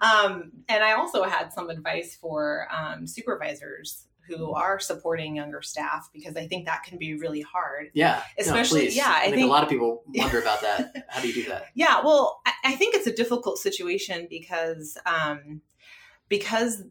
um, 0.00 0.52
and 0.68 0.84
I 0.84 0.92
also 0.92 1.24
had 1.24 1.52
some 1.52 1.70
advice 1.70 2.16
for 2.16 2.66
um, 2.70 3.06
supervisors 3.06 4.06
who 4.26 4.52
are 4.52 4.78
supporting 4.78 5.36
younger 5.36 5.60
staff 5.60 6.08
because 6.12 6.36
I 6.36 6.46
think 6.46 6.66
that 6.66 6.84
can 6.84 6.98
be 6.98 7.14
really 7.14 7.40
hard. 7.40 7.90
Yeah. 7.94 8.22
Especially, 8.38 8.84
no, 8.84 8.92
yeah. 8.92 9.08
I, 9.08 9.18
I 9.18 9.22
think, 9.24 9.36
think, 9.36 9.46
a 9.48 9.50
lot 9.50 9.64
of 9.64 9.68
people 9.68 10.04
wonder 10.14 10.40
about 10.40 10.60
that. 10.60 11.06
How 11.08 11.20
do 11.20 11.28
you 11.28 11.34
do 11.34 11.48
that? 11.48 11.66
Yeah. 11.74 12.00
Well, 12.04 12.40
I, 12.46 12.52
I 12.64 12.76
think 12.76 12.94
it's 12.94 13.08
a 13.08 13.12
difficult 13.12 13.58
situation 13.58 14.28
because, 14.30 14.96
um, 15.04 15.62
because 16.28 16.84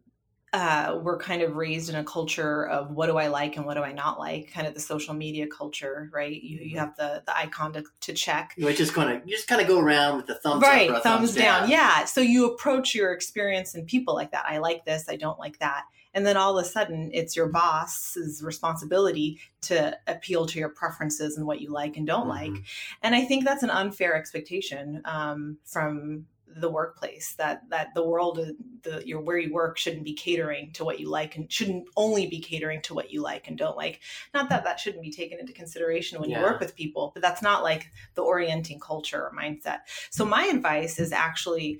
uh, 0.53 0.99
we're 1.01 1.17
kind 1.17 1.41
of 1.41 1.55
raised 1.55 1.89
in 1.89 1.95
a 1.95 2.03
culture 2.03 2.65
of 2.67 2.91
what 2.91 3.07
do 3.07 3.17
I 3.17 3.27
like 3.27 3.57
and 3.57 3.65
what 3.65 3.75
do 3.75 3.81
I 3.83 3.91
not 3.91 4.19
like, 4.19 4.51
kind 4.51 4.67
of 4.67 4.73
the 4.73 4.79
social 4.79 5.13
media 5.13 5.47
culture, 5.47 6.09
right? 6.11 6.31
You, 6.31 6.57
you 6.57 6.65
mm-hmm. 6.69 6.77
have 6.79 6.95
the 6.95 7.23
the 7.25 7.37
icon 7.37 7.73
to, 7.73 7.83
to 8.01 8.13
check. 8.13 8.53
You 8.57 8.71
just 8.73 8.93
kind 8.93 9.15
of 9.15 9.27
you 9.27 9.35
just 9.35 9.47
kind 9.47 9.61
of 9.61 9.67
go 9.67 9.79
around 9.79 10.17
with 10.17 10.27
the 10.27 10.35
thumbs 10.35 10.61
right, 10.61 10.89
thumbs, 10.89 11.03
thumbs 11.03 11.35
down. 11.35 11.61
down. 11.61 11.69
Yeah. 11.69 12.05
So 12.05 12.21
you 12.21 12.51
approach 12.51 12.95
your 12.95 13.13
experience 13.13 13.75
and 13.75 13.85
people 13.85 14.15
like 14.15 14.31
that. 14.31 14.45
I 14.47 14.57
like 14.57 14.85
this. 14.85 15.07
I 15.07 15.15
don't 15.15 15.39
like 15.39 15.59
that 15.59 15.83
and 16.13 16.25
then 16.25 16.37
all 16.37 16.57
of 16.57 16.65
a 16.65 16.67
sudden 16.67 17.11
it's 17.13 17.35
your 17.35 17.47
boss's 17.47 18.41
responsibility 18.43 19.39
to 19.61 19.97
appeal 20.07 20.45
to 20.47 20.59
your 20.59 20.69
preferences 20.69 21.37
and 21.37 21.45
what 21.45 21.61
you 21.61 21.71
like 21.71 21.97
and 21.97 22.07
don't 22.07 22.27
mm-hmm. 22.27 22.53
like 22.53 22.63
and 23.03 23.15
i 23.15 23.23
think 23.23 23.45
that's 23.45 23.63
an 23.63 23.69
unfair 23.69 24.15
expectation 24.15 25.01
um, 25.05 25.57
from 25.63 26.25
the 26.55 26.69
workplace 26.69 27.35
that 27.35 27.61
that 27.69 27.89
the 27.93 28.03
world 28.03 28.39
uh, 28.39 28.45
the 28.83 29.05
your 29.05 29.21
where 29.21 29.37
you 29.37 29.53
work 29.53 29.77
shouldn't 29.77 30.03
be 30.03 30.13
catering 30.13 30.71
to 30.73 30.83
what 30.83 30.99
you 30.99 31.09
like 31.09 31.35
and 31.35 31.51
shouldn't 31.51 31.85
only 31.95 32.27
be 32.27 32.39
catering 32.39 32.81
to 32.81 32.93
what 32.93 33.11
you 33.11 33.21
like 33.21 33.47
and 33.47 33.57
don't 33.57 33.77
like 33.77 33.99
not 34.33 34.49
that 34.49 34.63
that 34.63 34.79
shouldn't 34.79 35.03
be 35.03 35.11
taken 35.11 35.39
into 35.39 35.53
consideration 35.53 36.19
when 36.19 36.29
yeah. 36.29 36.39
you 36.39 36.43
work 36.43 36.59
with 36.59 36.75
people 36.75 37.11
but 37.13 37.21
that's 37.21 37.41
not 37.41 37.63
like 37.63 37.91
the 38.15 38.21
orienting 38.21 38.79
culture 38.79 39.21
or 39.21 39.33
mindset 39.37 39.79
so 40.09 40.25
my 40.25 40.45
advice 40.45 40.99
is 40.99 41.11
actually 41.11 41.79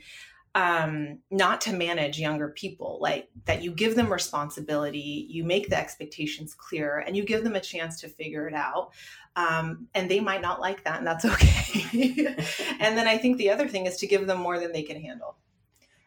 um, 0.55 1.19
not 1.29 1.61
to 1.61 1.73
manage 1.73 2.19
younger 2.19 2.49
people, 2.49 2.97
like 3.01 3.29
that 3.45 3.61
you 3.61 3.71
give 3.71 3.95
them 3.95 4.11
responsibility, 4.11 5.27
you 5.29 5.43
make 5.43 5.69
the 5.69 5.77
expectations 5.77 6.55
clear, 6.55 6.99
and 6.99 7.15
you 7.15 7.23
give 7.23 7.43
them 7.43 7.55
a 7.55 7.61
chance 7.61 8.01
to 8.01 8.09
figure 8.09 8.47
it 8.47 8.53
out. 8.53 8.91
Um, 9.35 9.87
and 9.93 10.09
they 10.09 10.19
might 10.19 10.41
not 10.41 10.59
like 10.59 10.83
that, 10.83 10.97
and 10.97 11.07
that's 11.07 11.25
okay. 11.33 12.35
and 12.79 12.97
then 12.97 13.07
I 13.07 13.17
think 13.17 13.37
the 13.37 13.51
other 13.51 13.67
thing 13.67 13.85
is 13.85 13.97
to 13.97 14.07
give 14.07 14.27
them 14.27 14.39
more 14.39 14.59
than 14.59 14.71
they 14.71 14.83
can 14.83 15.01
handle. 15.01 15.37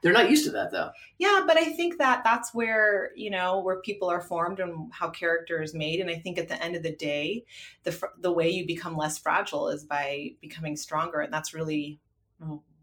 They're 0.02 0.12
not 0.12 0.30
used 0.30 0.44
to 0.46 0.50
that 0.50 0.72
though. 0.72 0.90
Yeah, 1.18 1.44
but 1.46 1.56
I 1.56 1.66
think 1.66 1.98
that 1.98 2.22
that's 2.24 2.52
where, 2.52 3.12
you 3.14 3.30
know, 3.30 3.60
where 3.60 3.80
people 3.80 4.10
are 4.10 4.20
formed 4.20 4.58
and 4.58 4.92
how 4.92 5.10
character 5.10 5.62
is 5.62 5.74
made 5.74 6.00
and 6.00 6.10
I 6.10 6.16
think 6.16 6.38
at 6.38 6.48
the 6.48 6.60
end 6.60 6.74
of 6.74 6.82
the 6.82 6.94
day, 6.96 7.44
the 7.84 7.96
the 8.18 8.32
way 8.32 8.50
you 8.50 8.66
become 8.66 8.96
less 8.96 9.16
fragile 9.16 9.68
is 9.68 9.84
by 9.84 10.32
becoming 10.40 10.76
stronger 10.76 11.20
and 11.20 11.32
that's 11.32 11.54
really 11.54 12.00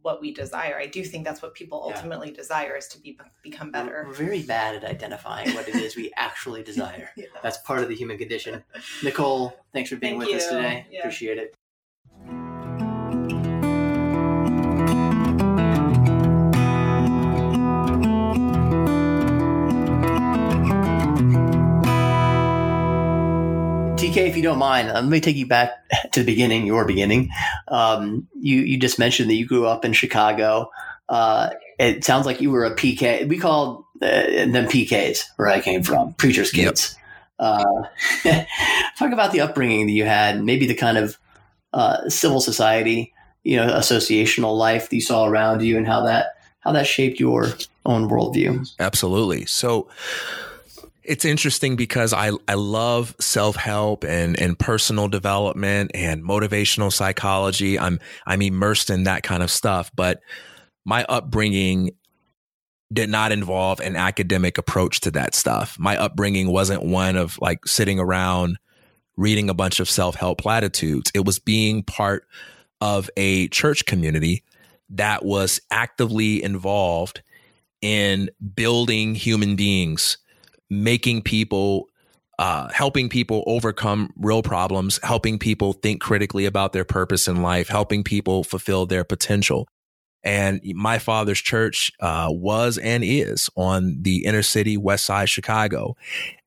what 0.01 0.21
we 0.21 0.33
desire. 0.33 0.77
I 0.77 0.87
do 0.87 1.03
think 1.03 1.25
that's 1.25 1.41
what 1.41 1.53
people 1.53 1.81
ultimately 1.83 2.29
yeah. 2.29 2.35
desire 2.35 2.75
is 2.77 2.87
to 2.89 2.99
be 2.99 3.17
become 3.43 3.71
better. 3.71 4.05
We're, 4.07 4.13
very 4.13 4.43
bad 4.43 4.75
at 4.75 4.83
identifying 4.83 5.53
what 5.55 5.67
it 5.67 5.75
is 5.75 5.95
we 5.95 6.11
actually 6.15 6.63
desire. 6.71 7.09
yeah. 7.15 7.25
That's 7.41 7.57
part 7.59 7.81
of 7.81 7.89
the 7.89 7.95
human 7.95 8.17
condition. 8.17 8.63
Nicole, 9.03 9.57
thanks 9.73 9.89
for 9.89 9.97
being 9.97 10.13
Thank 10.13 10.23
with 10.23 10.29
you. 10.29 10.37
us 10.37 10.47
today. 10.47 10.85
Yeah. 10.91 10.99
Appreciate 10.99 11.37
it. 11.37 11.55
TK, 24.09 24.27
if 24.27 24.35
you 24.35 24.43
don't 24.43 24.57
mind, 24.57 24.89
let 24.89 25.05
me 25.05 25.19
take 25.19 25.35
you 25.35 25.47
back 25.47 25.71
to 26.11 26.21
the 26.21 26.25
beginning, 26.25 26.65
your 26.65 26.85
beginning. 26.85 27.29
Um, 27.67 28.27
you 28.39 28.59
you 28.59 28.77
just 28.77 28.99
mentioned 28.99 29.29
that 29.29 29.35
you 29.35 29.45
grew 29.45 29.65
up 29.65 29.85
in 29.85 29.93
Chicago. 29.93 30.71
Uh, 31.07 31.51
it 31.79 32.03
sounds 32.03 32.25
like 32.25 32.41
you 32.41 32.51
were 32.51 32.65
a 32.65 32.75
PK. 32.75 33.27
We 33.27 33.37
called 33.37 33.85
uh, 34.01 34.07
them 34.07 34.65
PKs 34.65 35.23
where 35.37 35.47
I 35.47 35.59
came 35.61 35.83
from, 35.83 36.13
preachers' 36.13 36.51
kids. 36.51 36.95
Yep. 36.95 37.05
Uh, 37.39 37.83
talk 38.99 39.13
about 39.13 39.31
the 39.31 39.41
upbringing 39.41 39.87
that 39.87 39.93
you 39.93 40.03
had, 40.03 40.43
maybe 40.43 40.67
the 40.67 40.75
kind 40.75 40.97
of 40.97 41.17
uh, 41.73 42.09
civil 42.09 42.41
society, 42.41 43.13
you 43.43 43.55
know, 43.55 43.67
associational 43.67 44.57
life 44.57 44.89
that 44.89 44.95
you 44.95 45.01
saw 45.01 45.25
around 45.25 45.61
you, 45.61 45.77
and 45.77 45.87
how 45.87 46.05
that 46.05 46.37
how 46.59 46.71
that 46.73 46.85
shaped 46.85 47.19
your 47.19 47.47
own 47.85 48.09
worldview. 48.09 48.69
Absolutely. 48.79 49.45
So 49.45 49.87
it's 51.09 51.25
interesting 51.25 51.75
because 51.75 52.13
I, 52.13 52.31
I 52.47 52.53
love 52.53 53.15
self 53.19 53.55
help 53.55 54.03
and, 54.03 54.39
and 54.39 54.57
personal 54.57 55.07
development 55.07 55.89
and 55.95 56.23
motivational 56.23 56.93
psychology. 56.93 57.79
I'm, 57.79 57.99
I'm 58.27 58.43
immersed 58.43 58.91
in 58.91 59.05
that 59.05 59.23
kind 59.23 59.41
of 59.41 59.49
stuff, 59.49 59.91
but 59.95 60.21
my 60.85 61.03
upbringing 61.09 61.91
did 62.93 63.09
not 63.09 63.31
involve 63.31 63.79
an 63.79 63.95
academic 63.95 64.59
approach 64.59 65.01
to 65.01 65.11
that 65.11 65.33
stuff. 65.33 65.77
My 65.79 65.97
upbringing 65.97 66.51
wasn't 66.51 66.83
one 66.83 67.15
of 67.15 67.39
like 67.39 67.65
sitting 67.65 67.99
around 67.99 68.59
reading 69.17 69.49
a 69.49 69.55
bunch 69.55 69.79
of 69.79 69.89
self 69.89 70.13
help 70.13 70.37
platitudes. 70.37 71.11
It 71.15 71.25
was 71.25 71.39
being 71.39 71.81
part 71.81 72.27
of 72.81 73.09
a 73.17 73.47
church 73.47 73.87
community 73.87 74.43
that 74.91 75.25
was 75.25 75.59
actively 75.71 76.43
involved 76.43 77.23
in 77.81 78.29
building 78.53 79.15
human 79.15 79.55
beings 79.55 80.19
making 80.69 81.21
people 81.21 81.87
uh, 82.39 82.69
helping 82.69 83.09
people 83.09 83.43
overcome 83.47 84.13
real 84.15 84.41
problems, 84.41 84.97
helping 85.03 85.37
people 85.37 85.73
think 85.73 85.99
critically 86.01 86.45
about 86.45 86.71
their 86.71 86.85
purpose 86.85 87.27
in 87.27 87.41
life, 87.41 87.67
helping 87.67 88.01
people 88.01 88.45
fulfill 88.45 88.85
their 88.85 89.03
potential. 89.03 89.67
And 90.23 90.61
my 90.73 90.99
father's 90.99 91.39
church 91.39 91.91
uh, 91.99 92.29
was 92.31 92.77
and 92.77 93.03
is 93.03 93.49
on 93.57 93.97
the 94.01 94.23
inner 94.23 94.41
city, 94.41 94.77
west 94.77 95.05
side 95.05 95.27
Chicago. 95.29 95.97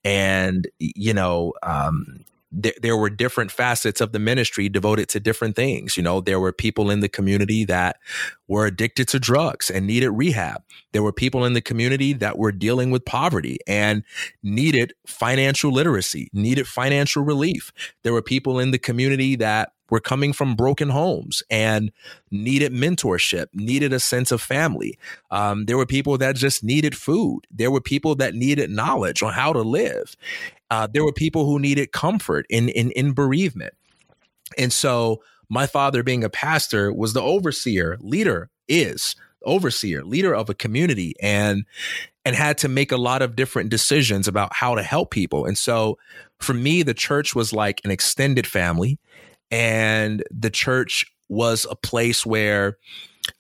And, 0.03 0.67
you 0.79 1.13
know, 1.13 1.53
um, 1.63 2.25
th- 2.61 2.77
there 2.83 2.97
were 2.97 3.11
different 3.11 3.51
facets 3.51 4.01
of 4.01 4.13
the 4.13 4.19
ministry 4.19 4.69
devoted 4.69 5.09
to 5.11 5.21
different 5.21 5.57
things. 5.57 5.97
You 5.97 6.03
know, 6.03 6.21
there 6.21 6.41
were 6.41 6.53
people 6.53 6.91
in 6.91 7.01
the 7.01 7.09
community 7.09 7.65
that 7.67 7.97
were 8.49 8.67
addicted 8.67 9.09
to 9.09 9.19
drugs 9.19 9.71
and 9.71 9.87
needed 9.87 10.11
rehab. 10.11 10.63
There 10.93 11.03
were 11.03 11.13
people 11.13 11.45
in 11.45 11.53
the 11.53 11.61
community 11.61 12.13
that 12.15 12.39
were 12.39 12.53
dealing 12.53 12.91
with 12.91 13.05
poverty 13.05 13.59
and 13.67 14.03
needed 14.43 14.93
financial 15.07 15.73
literacy, 15.73 16.29
needed 16.33 16.67
financial 16.67 17.23
relief. 17.23 17.73
There 18.03 18.13
were 18.13 18.23
people 18.23 18.59
in 18.59 18.71
the 18.71 18.79
community 18.79 19.37
that 19.37 19.73
were 19.93 20.01
coming 20.01 20.33
from 20.33 20.57
broken 20.57 20.89
homes 20.89 21.43
and 21.51 21.93
needed 22.31 22.73
mentorship, 22.73 23.49
needed 23.53 23.93
a 23.93 24.01
sense 24.01 24.33
of 24.33 24.41
family. 24.41 24.99
Um, 25.31 25.67
there 25.67 25.77
were 25.77 25.85
people 25.85 26.17
that 26.17 26.35
just 26.35 26.65
needed 26.65 26.97
food. 26.97 27.41
There 27.51 27.71
were 27.71 27.81
people 27.83 28.15
that 28.15 28.35
needed 28.35 28.71
knowledge 28.71 29.23
on 29.23 29.35
how 29.35 29.53
to 29.53 29.61
live. 29.61 30.17
Uh, 30.73 30.87
there 30.87 31.05
were 31.05 31.13
people 31.13 31.45
who 31.45 31.59
needed 31.59 31.93
comfort 31.93 32.47
in, 32.49 32.71
in, 32.71 32.93
in 32.93 33.13
bereavement. 33.13 33.75
And 34.57 34.73
so 34.73 35.23
my 35.51 35.67
father 35.67 36.03
being 36.03 36.25
a 36.25 36.31
pastor 36.31 36.91
was 36.95 37.13
the 37.13 37.21
overseer, 37.21 37.99
leader 38.01 38.49
is 38.69 39.15
overseer, 39.45 40.03
leader 40.03 40.35
of 40.35 40.49
a 40.49 40.55
community 40.55 41.15
and 41.21 41.67
and 42.25 42.35
had 42.35 42.57
to 42.57 42.69
make 42.69 42.91
a 42.91 42.97
lot 42.97 43.21
of 43.21 43.37
different 43.37 43.69
decisions 43.69 44.27
about 44.27 44.55
how 44.55 44.75
to 44.75 44.83
help 44.83 45.11
people. 45.11 45.45
And 45.45 45.59
so 45.59 45.99
for 46.41 46.55
me 46.55 46.83
the 46.83 46.95
church 46.95 47.35
was 47.35 47.53
like 47.53 47.83
an 47.85 47.91
extended 47.91 48.47
family 48.47 48.99
and 49.51 50.23
the 50.31 50.49
church 50.49 51.05
was 51.29 51.67
a 51.71 51.77
place 51.77 52.25
where 52.25 52.79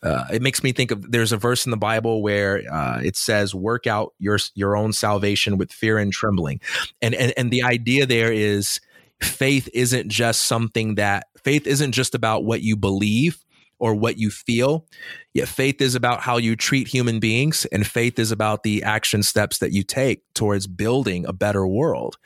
uh, 0.02 0.24
it 0.32 0.42
makes 0.42 0.62
me 0.64 0.72
think 0.72 0.90
of 0.90 1.10
there's 1.12 1.32
a 1.32 1.36
verse 1.36 1.64
in 1.64 1.70
the 1.70 1.76
Bible 1.76 2.22
where 2.22 2.62
uh, 2.70 3.00
it 3.02 3.16
says, 3.16 3.54
"Work 3.54 3.86
out 3.86 4.14
your 4.18 4.38
your 4.54 4.76
own 4.76 4.92
salvation 4.92 5.58
with 5.58 5.72
fear 5.72 5.98
and 5.98 6.12
trembling," 6.12 6.60
and 7.00 7.14
and 7.14 7.32
and 7.36 7.50
the 7.50 7.62
idea 7.62 8.04
there 8.04 8.32
is 8.32 8.80
faith 9.20 9.68
isn't 9.72 10.08
just 10.08 10.42
something 10.42 10.96
that 10.96 11.28
faith 11.44 11.66
isn't 11.66 11.92
just 11.92 12.14
about 12.14 12.44
what 12.44 12.62
you 12.62 12.76
believe 12.76 13.44
or 13.78 13.94
what 13.94 14.18
you 14.18 14.30
feel. 14.30 14.86
Yet 15.34 15.48
faith 15.48 15.80
is 15.80 15.94
about 15.94 16.20
how 16.20 16.36
you 16.36 16.56
treat 16.56 16.88
human 16.88 17.20
beings, 17.20 17.64
and 17.66 17.86
faith 17.86 18.18
is 18.18 18.32
about 18.32 18.64
the 18.64 18.82
action 18.82 19.22
steps 19.22 19.58
that 19.58 19.72
you 19.72 19.84
take 19.84 20.22
towards 20.34 20.66
building 20.66 21.26
a 21.26 21.32
better 21.32 21.66
world. 21.66 22.16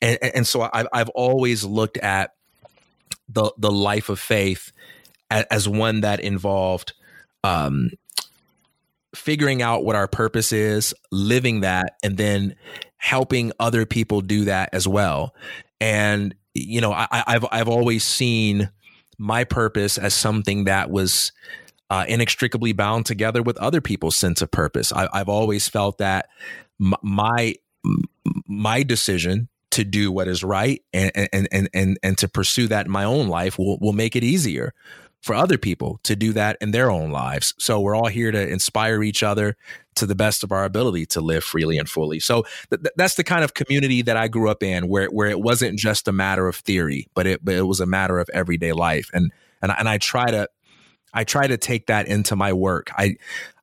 And, 0.00 0.18
and 0.22 0.46
so 0.46 0.70
I've, 0.72 0.88
I've 0.92 1.10
always 1.10 1.64
looked 1.64 1.98
at 1.98 2.32
the 3.28 3.52
the 3.58 3.70
life 3.70 4.08
of 4.08 4.18
faith 4.18 4.72
as 5.30 5.68
one 5.68 6.00
that 6.00 6.20
involved 6.20 6.94
um, 7.44 7.90
figuring 9.14 9.62
out 9.62 9.84
what 9.84 9.96
our 9.96 10.08
purpose 10.08 10.52
is, 10.52 10.94
living 11.10 11.60
that, 11.60 11.96
and 12.02 12.16
then 12.16 12.56
helping 12.96 13.52
other 13.58 13.86
people 13.86 14.20
do 14.20 14.44
that 14.44 14.70
as 14.72 14.86
well. 14.86 15.34
And 15.80 16.34
you 16.54 16.80
know, 16.80 16.92
I, 16.92 17.24
have 17.26 17.46
I've 17.50 17.68
always 17.68 18.04
seen 18.04 18.70
my 19.18 19.44
purpose 19.44 19.98
as 19.98 20.14
something 20.14 20.64
that 20.64 20.90
was 20.90 21.32
uh, 21.90 22.04
inextricably 22.08 22.72
bound 22.72 23.06
together 23.06 23.42
with 23.42 23.56
other 23.58 23.80
people's 23.80 24.16
sense 24.16 24.42
of 24.42 24.50
purpose. 24.50 24.92
I, 24.92 25.08
have 25.12 25.28
always 25.28 25.68
felt 25.68 25.98
that 25.98 26.28
my 26.78 27.54
my 28.46 28.82
decision 28.82 29.48
to 29.70 29.84
do 29.84 30.10
what 30.10 30.28
is 30.28 30.42
right 30.42 30.82
and 30.92 31.12
and 31.32 31.48
and 31.52 31.68
and, 31.72 31.98
and 32.02 32.18
to 32.18 32.28
pursue 32.28 32.66
that 32.68 32.86
in 32.86 32.92
my 32.92 33.04
own 33.04 33.28
life 33.28 33.58
will 33.58 33.78
will 33.78 33.92
make 33.92 34.16
it 34.16 34.24
easier 34.24 34.74
for 35.20 35.34
other 35.34 35.58
people 35.58 36.00
to 36.02 36.16
do 36.16 36.32
that 36.32 36.56
in 36.60 36.70
their 36.70 36.90
own 36.90 37.10
lives. 37.10 37.54
So 37.58 37.80
we're 37.80 37.94
all 37.94 38.08
here 38.08 38.30
to 38.30 38.48
inspire 38.48 39.02
each 39.02 39.22
other 39.22 39.56
to 39.96 40.06
the 40.06 40.14
best 40.14 40.42
of 40.42 40.50
our 40.50 40.64
ability 40.64 41.04
to 41.06 41.20
live 41.20 41.44
freely 41.44 41.76
and 41.76 41.88
fully. 41.88 42.20
So 42.20 42.44
th- 42.70 42.92
that's 42.96 43.16
the 43.16 43.24
kind 43.24 43.44
of 43.44 43.52
community 43.52 44.02
that 44.02 44.16
I 44.16 44.28
grew 44.28 44.48
up 44.48 44.62
in, 44.62 44.88
where 44.88 45.08
where 45.08 45.28
it 45.28 45.40
wasn't 45.40 45.78
just 45.78 46.08
a 46.08 46.12
matter 46.12 46.48
of 46.48 46.56
theory, 46.56 47.06
but 47.14 47.26
it 47.26 47.44
but 47.44 47.54
it 47.54 47.62
was 47.62 47.80
a 47.80 47.86
matter 47.86 48.18
of 48.18 48.30
everyday 48.32 48.72
life. 48.72 49.10
And 49.12 49.30
and 49.60 49.72
and 49.76 49.88
I 49.88 49.98
try 49.98 50.26
to 50.26 50.48
I 51.12 51.24
try 51.24 51.46
to 51.46 51.58
take 51.58 51.86
that 51.86 52.06
into 52.06 52.34
my 52.34 52.52
work. 52.52 52.90
I 52.96 53.16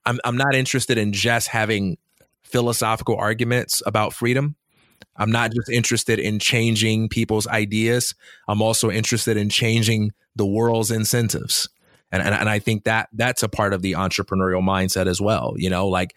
I'm 0.06 0.20
I'm 0.24 0.38
not 0.38 0.54
interested 0.54 0.98
in 0.98 1.12
just 1.12 1.48
having 1.48 1.98
philosophical 2.44 3.16
arguments 3.18 3.82
about 3.86 4.14
freedom. 4.14 4.56
I'm 5.18 5.32
not 5.32 5.52
just 5.54 5.70
interested 5.70 6.20
in 6.20 6.40
changing 6.40 7.10
people's 7.10 7.48
ideas. 7.48 8.16
I'm 8.48 8.62
also 8.62 8.92
interested 8.92 9.38
in 9.38 9.50
changing 9.50 10.12
the 10.36 10.46
world's 10.46 10.92
incentives. 10.92 11.70
And, 12.12 12.22
and, 12.22 12.34
and 12.34 12.50
I 12.50 12.60
think 12.60 12.84
that 12.86 13.10
that's 13.14 13.44
a 13.44 13.50
part 13.50 13.74
of 13.74 13.82
the 13.82 13.94
entrepreneurial 13.94 14.62
mindset 14.62 15.08
as 15.08 15.20
well. 15.20 15.56
You 15.58 15.70
know, 15.70 15.88
like 15.88 16.16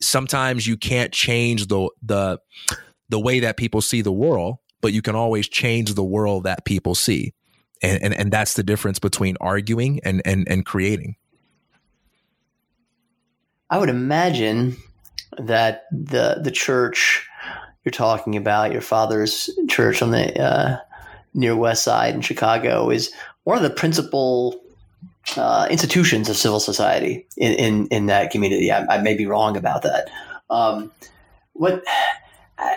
sometimes 0.00 0.66
you 0.66 0.76
can't 0.76 1.12
change 1.12 1.66
the, 1.66 1.88
the, 2.02 2.38
the 3.08 3.18
way 3.18 3.40
that 3.40 3.56
people 3.56 3.80
see 3.80 4.02
the 4.02 4.12
world, 4.12 4.58
but 4.80 4.92
you 4.92 5.02
can 5.02 5.16
always 5.16 5.48
change 5.48 5.94
the 5.94 6.04
world 6.04 6.44
that 6.44 6.64
people 6.64 6.94
see. 6.94 7.34
And, 7.82 8.02
and, 8.02 8.14
and 8.14 8.30
that's 8.30 8.54
the 8.54 8.62
difference 8.62 8.98
between 8.98 9.36
arguing 9.40 10.00
and, 10.04 10.22
and, 10.24 10.46
and 10.48 10.64
creating. 10.64 11.16
I 13.70 13.78
would 13.78 13.88
imagine 13.88 14.76
that 15.38 15.84
the 15.92 16.40
the 16.42 16.50
church 16.50 17.24
you're 17.84 17.92
talking 17.92 18.36
about, 18.36 18.72
your 18.72 18.80
father's 18.80 19.50
church 19.68 20.02
on 20.02 20.10
the 20.10 20.40
uh, 20.40 20.78
near 21.34 21.56
West 21.56 21.84
Side 21.84 22.14
in 22.14 22.20
Chicago, 22.20 22.90
is 22.90 23.12
one 23.44 23.56
of 23.56 23.62
the 23.62 23.70
principal 23.70 24.60
uh, 25.36 25.66
institutions 25.70 26.28
of 26.28 26.36
civil 26.36 26.60
society 26.60 27.26
in, 27.36 27.52
in, 27.52 27.86
in 27.88 28.06
that 28.06 28.30
community. 28.30 28.70
I, 28.70 28.96
I, 28.96 29.02
may 29.02 29.14
be 29.14 29.26
wrong 29.26 29.56
about 29.56 29.82
that. 29.82 30.10
Um, 30.48 30.90
what 31.52 31.84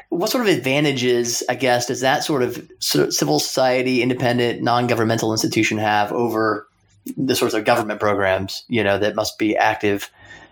what 0.09 0.29
sort 0.29 0.47
of 0.47 0.55
advantages, 0.55 1.43
I 1.49 1.55
guess, 1.55 1.87
does 1.87 2.01
that 2.01 2.23
sort 2.23 2.43
of 2.43 2.69
civil 2.79 3.39
society, 3.39 4.01
independent, 4.01 4.61
non-governmental 4.61 5.31
institution 5.31 5.77
have 5.77 6.11
over 6.11 6.67
the 7.17 7.35
sorts 7.35 7.53
of 7.53 7.65
government 7.65 7.99
programs, 7.99 8.63
you 8.69 8.83
know, 8.83 8.97
that 8.97 9.15
must 9.15 9.37
be 9.37 9.57
active 9.57 10.09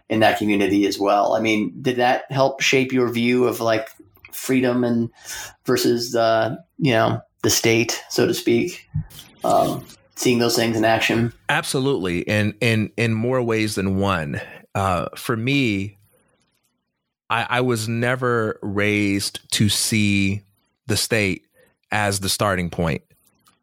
in 0.10 0.20
that 0.20 0.38
community 0.38 0.86
as 0.86 1.00
well? 1.00 1.34
I 1.34 1.40
mean, 1.40 1.74
did 1.82 1.98
that 1.98 2.30
help 2.30 2.62
shape 2.62 2.92
your 2.92 3.10
view 3.10 3.46
of 3.46 3.62
like 3.62 3.90
freedom 4.34 4.84
and 4.84 5.10
versus 5.66 6.12
the 6.12 6.58
you 6.78 6.92
know 6.92 7.22
the 7.44 7.50
state, 7.50 8.04
so 8.10 8.28
to 8.28 8.34
speak. 8.34 8.88
Um, 9.44 9.86
seeing 10.16 10.40
those 10.40 10.56
things 10.56 10.78
in 10.78 10.86
action. 10.86 11.34
Absolutely, 11.50 12.28
and 12.28 12.54
in 12.62 12.92
in 12.98 13.14
more 13.14 13.42
ways 13.42 13.76
than 13.76 13.98
one. 13.98 14.42
Uh, 14.74 15.08
for 15.16 15.36
me, 15.36 15.98
I, 17.30 17.48
I 17.50 17.62
was 17.62 17.88
never 17.88 18.60
raised 18.62 19.52
to 19.54 19.70
see 19.70 20.44
the 20.88 20.98
state 20.98 21.46
as 21.92 22.20
the 22.20 22.30
starting 22.30 22.70
point 22.70 23.02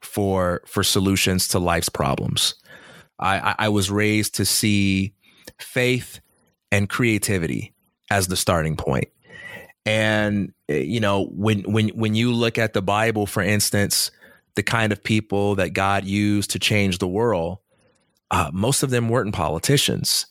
for 0.01 0.63
for 0.67 0.83
solutions 0.83 1.49
to 1.49 1.59
life's 1.59 1.89
problems. 1.89 2.55
I, 3.21 3.55
I 3.59 3.69
was 3.69 3.91
raised 3.91 4.37
to 4.37 4.45
see 4.45 5.13
faith 5.59 6.21
and 6.71 6.89
creativity 6.89 7.75
as 8.11 8.29
the 8.29 8.37
starting 8.37 8.77
point. 8.77 9.09
And 9.87 10.53
eh, 10.69 10.79
you 10.79 11.01
know, 11.01 11.27
when 11.33 11.63
when 11.63 11.89
when 11.91 12.15
you 12.15 12.33
look 12.33 12.59
at 12.59 12.73
the 12.73 12.83
Bible, 12.83 13.27
for 13.27 13.43
instance, 13.43 14.11
the 14.55 14.63
kind 14.63 14.93
of 14.93 15.03
people 15.03 15.55
that 15.57 15.73
God 15.73 16.05
used 16.05 16.51
to 16.51 16.59
change 16.59 16.99
the 16.99 17.09
world, 17.09 17.59
uh, 18.31 18.51
most 18.53 18.83
of 18.83 18.91
them 18.91 19.09
weren't 19.09 19.35
politicians. 19.35 20.27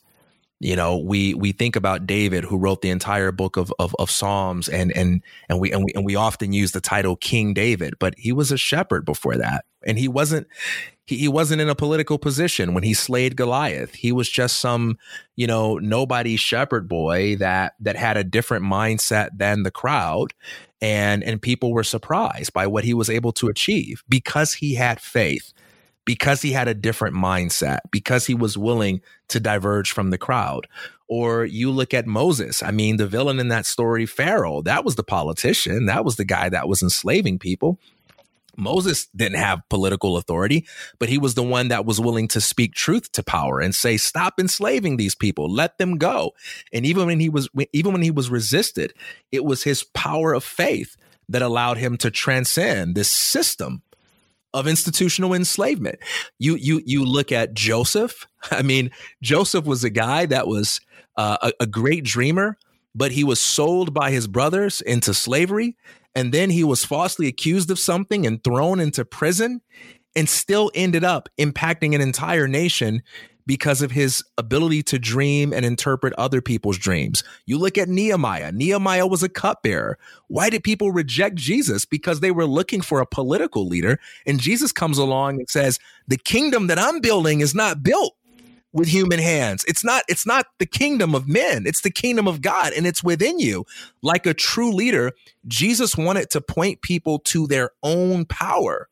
You 0.59 0.75
know, 0.75 0.97
we 0.97 1.35
we 1.35 1.51
think 1.51 1.75
about 1.75 2.07
David, 2.07 2.43
who 2.43 2.57
wrote 2.57 2.81
the 2.81 2.89
entire 2.89 3.31
book 3.31 3.57
of, 3.57 3.71
of 3.77 3.95
of, 3.99 4.09
Psalms, 4.09 4.67
and 4.67 4.91
and 4.97 5.21
and 5.49 5.59
we 5.59 5.71
and 5.71 5.83
we 5.83 5.91
and 5.93 6.03
we 6.03 6.15
often 6.15 6.51
use 6.51 6.71
the 6.71 6.81
title 6.81 7.15
King 7.15 7.53
David, 7.53 7.93
but 7.99 8.15
he 8.17 8.31
was 8.31 8.51
a 8.51 8.57
shepherd 8.57 9.05
before 9.05 9.37
that, 9.37 9.65
and 9.85 9.99
he 9.99 10.07
wasn't 10.07 10.47
he, 11.07 11.17
he 11.17 11.27
wasn't 11.27 11.61
in 11.61 11.69
a 11.69 11.75
political 11.75 12.17
position 12.17 12.73
when 12.73 12.83
he 12.83 12.93
slayed 12.93 13.37
Goliath. 13.37 13.95
He 13.95 14.11
was 14.11 14.29
just 14.29 14.59
some, 14.59 14.97
you 15.35 15.47
know, 15.47 15.77
nobody 15.77 16.35
shepherd 16.35 16.87
boy 16.87 17.37
that 17.37 17.73
that 17.79 17.95
had 17.95 18.17
a 18.17 18.23
different 18.23 18.65
mindset 18.65 19.29
than 19.35 19.63
the 19.63 19.71
crowd. 19.71 20.33
And 20.81 21.23
and 21.23 21.41
people 21.41 21.71
were 21.71 21.83
surprised 21.83 22.51
by 22.51 22.67
what 22.67 22.83
he 22.83 22.93
was 22.93 23.09
able 23.09 23.31
to 23.33 23.47
achieve 23.47 24.03
because 24.09 24.53
he 24.53 24.75
had 24.75 24.99
faith, 24.99 25.53
because 26.07 26.41
he 26.41 26.53
had 26.53 26.69
a 26.69 26.73
different 26.73 27.17
mindset, 27.17 27.79
because 27.91 28.25
he 28.25 28.33
was 28.33 28.57
willing 28.57 29.01
to 29.27 29.41
diverge 29.41 29.91
from 29.91 30.09
the 30.09 30.17
crowd. 30.17 30.65
Or 31.09 31.43
you 31.43 31.69
look 31.69 31.93
at 31.93 32.07
Moses. 32.07 32.63
I 32.63 32.71
mean, 32.71 32.95
the 32.95 33.05
villain 33.05 33.39
in 33.39 33.49
that 33.49 33.65
story, 33.65 34.05
Pharaoh, 34.05 34.61
that 34.61 34.85
was 34.85 34.95
the 34.95 35.03
politician. 35.03 35.85
That 35.85 36.05
was 36.05 36.15
the 36.15 36.23
guy 36.23 36.47
that 36.47 36.69
was 36.69 36.81
enslaving 36.81 37.39
people. 37.39 37.77
Moses 38.55 39.07
didn't 39.17 39.37
have 39.37 39.67
political 39.69 40.15
authority, 40.15 40.65
but 40.97 41.09
he 41.09 41.17
was 41.17 41.35
the 41.35 41.43
one 41.43 41.67
that 41.67 41.85
was 41.85 41.99
willing 41.99 42.29
to 42.29 42.39
speak 42.39 42.73
truth 42.73 43.11
to 43.11 43.21
power 43.21 43.59
and 43.59 43.75
say, 43.75 43.97
"Stop 43.97 44.39
enslaving 44.39 44.95
these 44.95 45.13
people, 45.13 45.51
let 45.51 45.77
them 45.77 45.97
go." 45.97 46.33
And 46.71 46.85
even 46.85 47.05
when 47.05 47.19
he 47.19 47.27
was 47.27 47.49
even 47.73 47.91
when 47.91 48.01
he 48.01 48.11
was 48.11 48.29
resisted, 48.29 48.93
it 49.31 49.43
was 49.43 49.63
his 49.63 49.83
power 49.83 50.33
of 50.33 50.43
faith 50.45 50.95
that 51.27 51.41
allowed 51.41 51.77
him 51.77 51.97
to 51.97 52.09
transcend 52.09 52.95
this 52.95 53.11
system 53.11 53.83
of 54.53 54.67
institutional 54.67 55.33
enslavement. 55.33 55.99
You 56.39 56.55
you 56.55 56.81
you 56.85 57.05
look 57.05 57.31
at 57.31 57.53
Joseph. 57.53 58.27
I 58.51 58.61
mean, 58.61 58.91
Joseph 59.21 59.65
was 59.65 59.83
a 59.83 59.89
guy 59.89 60.25
that 60.27 60.47
was 60.47 60.81
uh, 61.15 61.37
a, 61.41 61.63
a 61.63 61.67
great 61.67 62.03
dreamer, 62.03 62.57
but 62.95 63.11
he 63.11 63.23
was 63.23 63.39
sold 63.39 63.93
by 63.93 64.11
his 64.11 64.27
brothers 64.27 64.81
into 64.81 65.13
slavery. 65.13 65.75
And 66.15 66.33
then 66.33 66.49
he 66.49 66.63
was 66.63 66.83
falsely 66.83 67.27
accused 67.27 67.69
of 67.69 67.77
something 67.77 68.25
and 68.25 68.43
thrown 68.43 68.79
into 68.79 69.05
prison 69.05 69.61
and 70.15 70.27
still 70.27 70.71
ended 70.73 71.03
up 71.03 71.29
impacting 71.37 71.93
an 71.93 72.01
entire 72.01 72.47
nation 72.47 73.03
because 73.47 73.81
of 73.81 73.91
his 73.91 74.23
ability 74.37 74.83
to 74.83 74.99
dream 74.99 75.53
and 75.53 75.65
interpret 75.65 76.13
other 76.17 76.41
people's 76.41 76.77
dreams. 76.77 77.23
You 77.45 77.57
look 77.57 77.77
at 77.77 77.89
Nehemiah. 77.89 78.51
Nehemiah 78.51 79.07
was 79.07 79.23
a 79.23 79.29
cupbearer. 79.29 79.97
Why 80.27 80.51
did 80.51 80.63
people 80.63 80.91
reject 80.91 81.35
Jesus? 81.35 81.85
Because 81.85 82.19
they 82.19 82.29
were 82.29 82.45
looking 82.45 82.81
for 82.81 82.99
a 82.99 83.07
political 83.07 83.65
leader. 83.65 83.99
And 84.27 84.39
Jesus 84.39 84.71
comes 84.71 84.97
along 84.97 85.39
and 85.39 85.49
says, 85.49 85.79
The 86.07 86.17
kingdom 86.17 86.67
that 86.67 86.77
I'm 86.77 86.99
building 86.99 87.39
is 87.39 87.55
not 87.55 87.81
built 87.81 88.15
with 88.73 88.89
human 88.89 89.19
hands. 89.19 89.63
It's 89.67 89.83
not 89.83 90.03
it's 90.09 90.25
not 90.25 90.47
the 90.59 90.65
kingdom 90.65 91.15
of 91.15 91.27
men. 91.27 91.65
It's 91.65 91.81
the 91.81 91.89
kingdom 91.89 92.27
of 92.27 92.41
God 92.41 92.73
and 92.73 92.85
it's 92.85 93.03
within 93.03 93.39
you. 93.39 93.65
Like 94.03 94.25
a 94.25 94.33
true 94.33 94.73
leader, 94.73 95.13
Jesus 95.47 95.97
wanted 95.97 96.29
to 96.31 96.41
point 96.41 96.81
people 96.81 97.19
to 97.19 97.47
their 97.47 97.71
own 97.81 98.25
power 98.25 98.89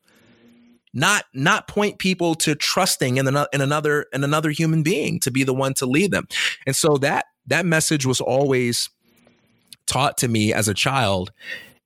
not 0.96 1.26
not 1.34 1.68
point 1.68 2.00
people 2.00 2.34
to 2.36 2.56
trusting 2.56 3.18
in 3.18 3.28
another 3.28 3.50
in 3.54 3.62
another 3.62 4.08
in 4.14 4.24
another 4.24 4.50
human 4.50 4.82
being 4.82 5.20
to 5.20 5.30
be 5.30 5.44
the 5.44 5.54
one 5.54 5.76
to 5.76 5.86
lead 5.86 6.10
them. 6.10 6.28
And 6.66 6.76
so 6.76 6.98
that 6.98 7.26
that 7.46 7.66
message 7.66 8.06
was 8.06 8.22
always 8.22 8.90
taught 9.86 10.18
to 10.18 10.28
me 10.28 10.52
as 10.52 10.68
a 10.68 10.74
child 10.74 11.32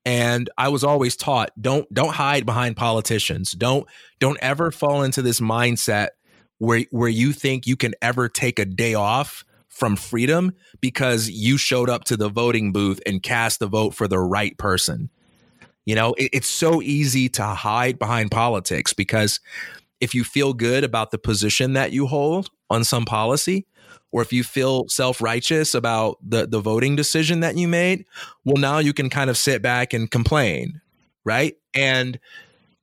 and 0.05 0.49
I 0.57 0.69
was 0.69 0.83
always 0.83 1.15
taught 1.15 1.51
don't 1.59 1.91
don't 1.93 2.13
hide 2.13 2.45
behind 2.45 2.77
politicians. 2.77 3.51
Don't 3.51 3.87
don't 4.19 4.37
ever 4.41 4.71
fall 4.71 5.03
into 5.03 5.21
this 5.21 5.39
mindset 5.39 6.09
where 6.59 6.85
where 6.91 7.09
you 7.09 7.33
think 7.33 7.67
you 7.67 7.75
can 7.75 7.95
ever 8.01 8.29
take 8.29 8.59
a 8.59 8.65
day 8.65 8.93
off 8.93 9.43
from 9.67 9.95
freedom 9.95 10.53
because 10.81 11.29
you 11.29 11.57
showed 11.57 11.89
up 11.89 12.03
to 12.05 12.17
the 12.17 12.29
voting 12.29 12.71
booth 12.71 12.99
and 13.05 13.23
cast 13.23 13.61
a 13.61 13.67
vote 13.67 13.93
for 13.93 14.07
the 14.07 14.19
right 14.19 14.57
person. 14.57 15.09
You 15.89 15.95
know, 15.95 16.13
it, 16.19 16.29
it's 16.33 16.47
so 16.47 16.83
easy 16.83 17.29
to 17.29 17.43
hide 17.43 17.97
behind 17.97 18.29
politics 18.29 18.93
because 18.93 19.39
if 19.99 20.13
you 20.13 20.23
feel 20.23 20.53
good 20.53 20.83
about 20.83 21.09
the 21.09 21.17
position 21.17 21.73
that 21.73 21.91
you 21.91 22.05
hold 22.05 22.51
on 22.69 22.83
some 22.83 23.05
policy, 23.05 23.65
or 24.11 24.21
if 24.21 24.31
you 24.31 24.43
feel 24.43 24.87
self-righteous 24.87 25.73
about 25.73 26.19
the 26.21 26.45
the 26.45 26.59
voting 26.59 26.95
decision 26.95 27.39
that 27.39 27.57
you 27.57 27.67
made, 27.67 28.05
well 28.45 28.57
now 28.57 28.77
you 28.77 28.93
can 28.93 29.09
kind 29.09 29.31
of 29.31 29.37
sit 29.37 29.63
back 29.63 29.91
and 29.91 30.11
complain, 30.11 30.79
right? 31.25 31.57
And 31.73 32.19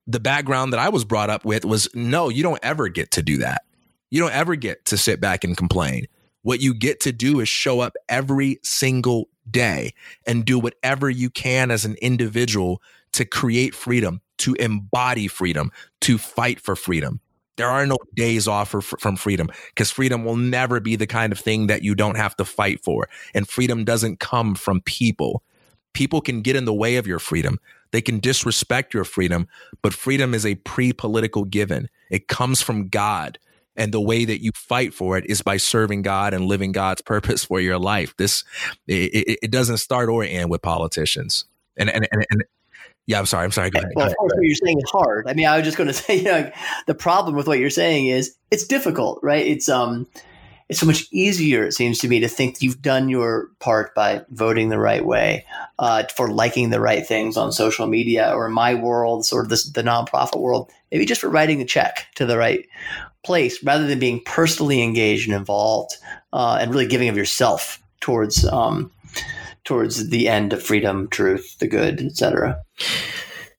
the 0.08 0.18
background 0.18 0.72
that 0.72 0.80
I 0.80 0.88
was 0.88 1.04
brought 1.04 1.30
up 1.30 1.44
with 1.44 1.64
was 1.64 1.88
no, 1.94 2.28
you 2.28 2.42
don't 2.42 2.58
ever 2.64 2.88
get 2.88 3.12
to 3.12 3.22
do 3.22 3.36
that. 3.36 3.62
You 4.10 4.20
don't 4.20 4.34
ever 4.34 4.56
get 4.56 4.84
to 4.86 4.96
sit 4.96 5.20
back 5.20 5.44
and 5.44 5.56
complain. 5.56 6.08
What 6.42 6.60
you 6.60 6.74
get 6.74 6.98
to 7.02 7.12
do 7.12 7.38
is 7.38 7.48
show 7.48 7.78
up 7.78 7.94
every 8.08 8.58
single 8.64 9.28
day 9.48 9.94
and 10.26 10.44
do 10.44 10.58
whatever 10.58 11.08
you 11.08 11.30
can 11.30 11.70
as 11.70 11.84
an 11.84 11.94
individual 12.02 12.82
to 13.16 13.24
create 13.24 13.74
freedom, 13.74 14.20
to 14.38 14.54
embody 14.54 15.26
freedom, 15.26 15.72
to 16.02 16.18
fight 16.18 16.60
for 16.60 16.76
freedom. 16.76 17.20
There 17.56 17.68
are 17.68 17.86
no 17.86 17.96
days 18.14 18.46
off 18.46 18.70
for, 18.70 18.82
from 18.82 19.16
freedom 19.16 19.48
because 19.68 19.90
freedom 19.90 20.24
will 20.24 20.36
never 20.36 20.78
be 20.80 20.96
the 20.96 21.06
kind 21.06 21.32
of 21.32 21.38
thing 21.38 21.68
that 21.68 21.82
you 21.82 21.94
don't 21.94 22.18
have 22.18 22.36
to 22.36 22.44
fight 22.44 22.84
for. 22.84 23.08
And 23.34 23.48
freedom 23.48 23.84
doesn't 23.84 24.20
come 24.20 24.54
from 24.54 24.82
people. 24.82 25.42
People 25.94 26.20
can 26.20 26.42
get 26.42 26.56
in 26.56 26.66
the 26.66 26.74
way 26.74 26.96
of 26.96 27.06
your 27.06 27.18
freedom. 27.18 27.58
They 27.92 28.02
can 28.02 28.20
disrespect 28.20 28.92
your 28.92 29.04
freedom, 29.04 29.48
but 29.80 29.94
freedom 29.94 30.34
is 30.34 30.44
a 30.44 30.56
pre 30.56 30.92
political 30.92 31.44
given. 31.44 31.88
It 32.10 32.28
comes 32.28 32.60
from 32.60 32.88
God. 32.88 33.38
And 33.78 33.92
the 33.92 34.00
way 34.00 34.26
that 34.26 34.42
you 34.42 34.50
fight 34.54 34.92
for 34.92 35.16
it 35.16 35.24
is 35.26 35.40
by 35.40 35.56
serving 35.56 36.02
God 36.02 36.34
and 36.34 36.44
living 36.44 36.72
God's 36.72 37.00
purpose 37.14 37.44
for 37.44 37.60
your 37.60 37.78
life. 37.78 38.14
This, 38.18 38.44
it, 38.86 39.38
it 39.42 39.50
doesn't 39.50 39.78
start 39.78 40.10
or 40.10 40.24
end 40.24 40.50
with 40.50 40.60
politicians. 40.60 41.46
And, 41.78 41.88
and, 41.88 42.06
and, 42.10 42.26
and 42.30 42.44
yeah, 43.06 43.18
I'm 43.18 43.26
sorry. 43.26 43.44
I'm 43.44 43.52
sorry. 43.52 43.70
Go 43.70 43.78
ahead. 43.78 43.92
Well, 43.94 44.08
of 44.08 44.16
course, 44.16 44.32
what 44.34 44.44
you're 44.44 44.54
saying 44.54 44.78
is 44.78 44.90
hard. 44.90 45.28
I 45.28 45.34
mean, 45.34 45.46
I 45.46 45.56
was 45.56 45.64
just 45.64 45.76
going 45.76 45.86
to 45.88 45.94
say, 45.94 46.16
you 46.16 46.24
know, 46.24 46.50
the 46.86 46.94
problem 46.94 47.36
with 47.36 47.46
what 47.46 47.58
you're 47.58 47.70
saying 47.70 48.08
is 48.08 48.36
it's 48.50 48.66
difficult, 48.66 49.20
right? 49.22 49.46
It's 49.46 49.68
um, 49.68 50.06
it's 50.68 50.80
so 50.80 50.86
much 50.86 51.06
easier. 51.12 51.64
It 51.64 51.72
seems 51.72 52.00
to 52.00 52.08
me 52.08 52.18
to 52.20 52.28
think 52.28 52.60
you've 52.60 52.82
done 52.82 53.08
your 53.08 53.50
part 53.60 53.94
by 53.94 54.24
voting 54.30 54.68
the 54.68 54.78
right 54.78 55.04
way, 55.04 55.46
uh, 55.78 56.04
for 56.16 56.28
liking 56.28 56.70
the 56.70 56.80
right 56.80 57.06
things 57.06 57.36
on 57.36 57.52
social 57.52 57.86
media, 57.86 58.32
or 58.34 58.46
in 58.46 58.52
my 58.52 58.74
world, 58.74 59.24
sort 59.24 59.44
of 59.44 59.50
this, 59.50 59.70
the 59.70 59.82
nonprofit 59.82 60.40
world, 60.40 60.70
maybe 60.90 61.06
just 61.06 61.20
for 61.20 61.30
writing 61.30 61.60
a 61.60 61.64
check 61.64 62.06
to 62.16 62.26
the 62.26 62.36
right 62.36 62.66
place, 63.24 63.62
rather 63.62 63.86
than 63.86 64.00
being 64.00 64.20
personally 64.24 64.82
engaged 64.82 65.28
and 65.28 65.36
involved, 65.36 65.96
uh, 66.32 66.58
and 66.60 66.72
really 66.72 66.86
giving 66.86 67.08
of 67.08 67.16
yourself 67.16 67.80
towards 68.00 68.44
um, 68.46 68.90
towards 69.66 70.08
the 70.08 70.28
end 70.28 70.54
of 70.54 70.62
freedom, 70.62 71.08
truth, 71.08 71.58
the 71.58 71.66
good, 71.66 72.00
etc. 72.00 72.62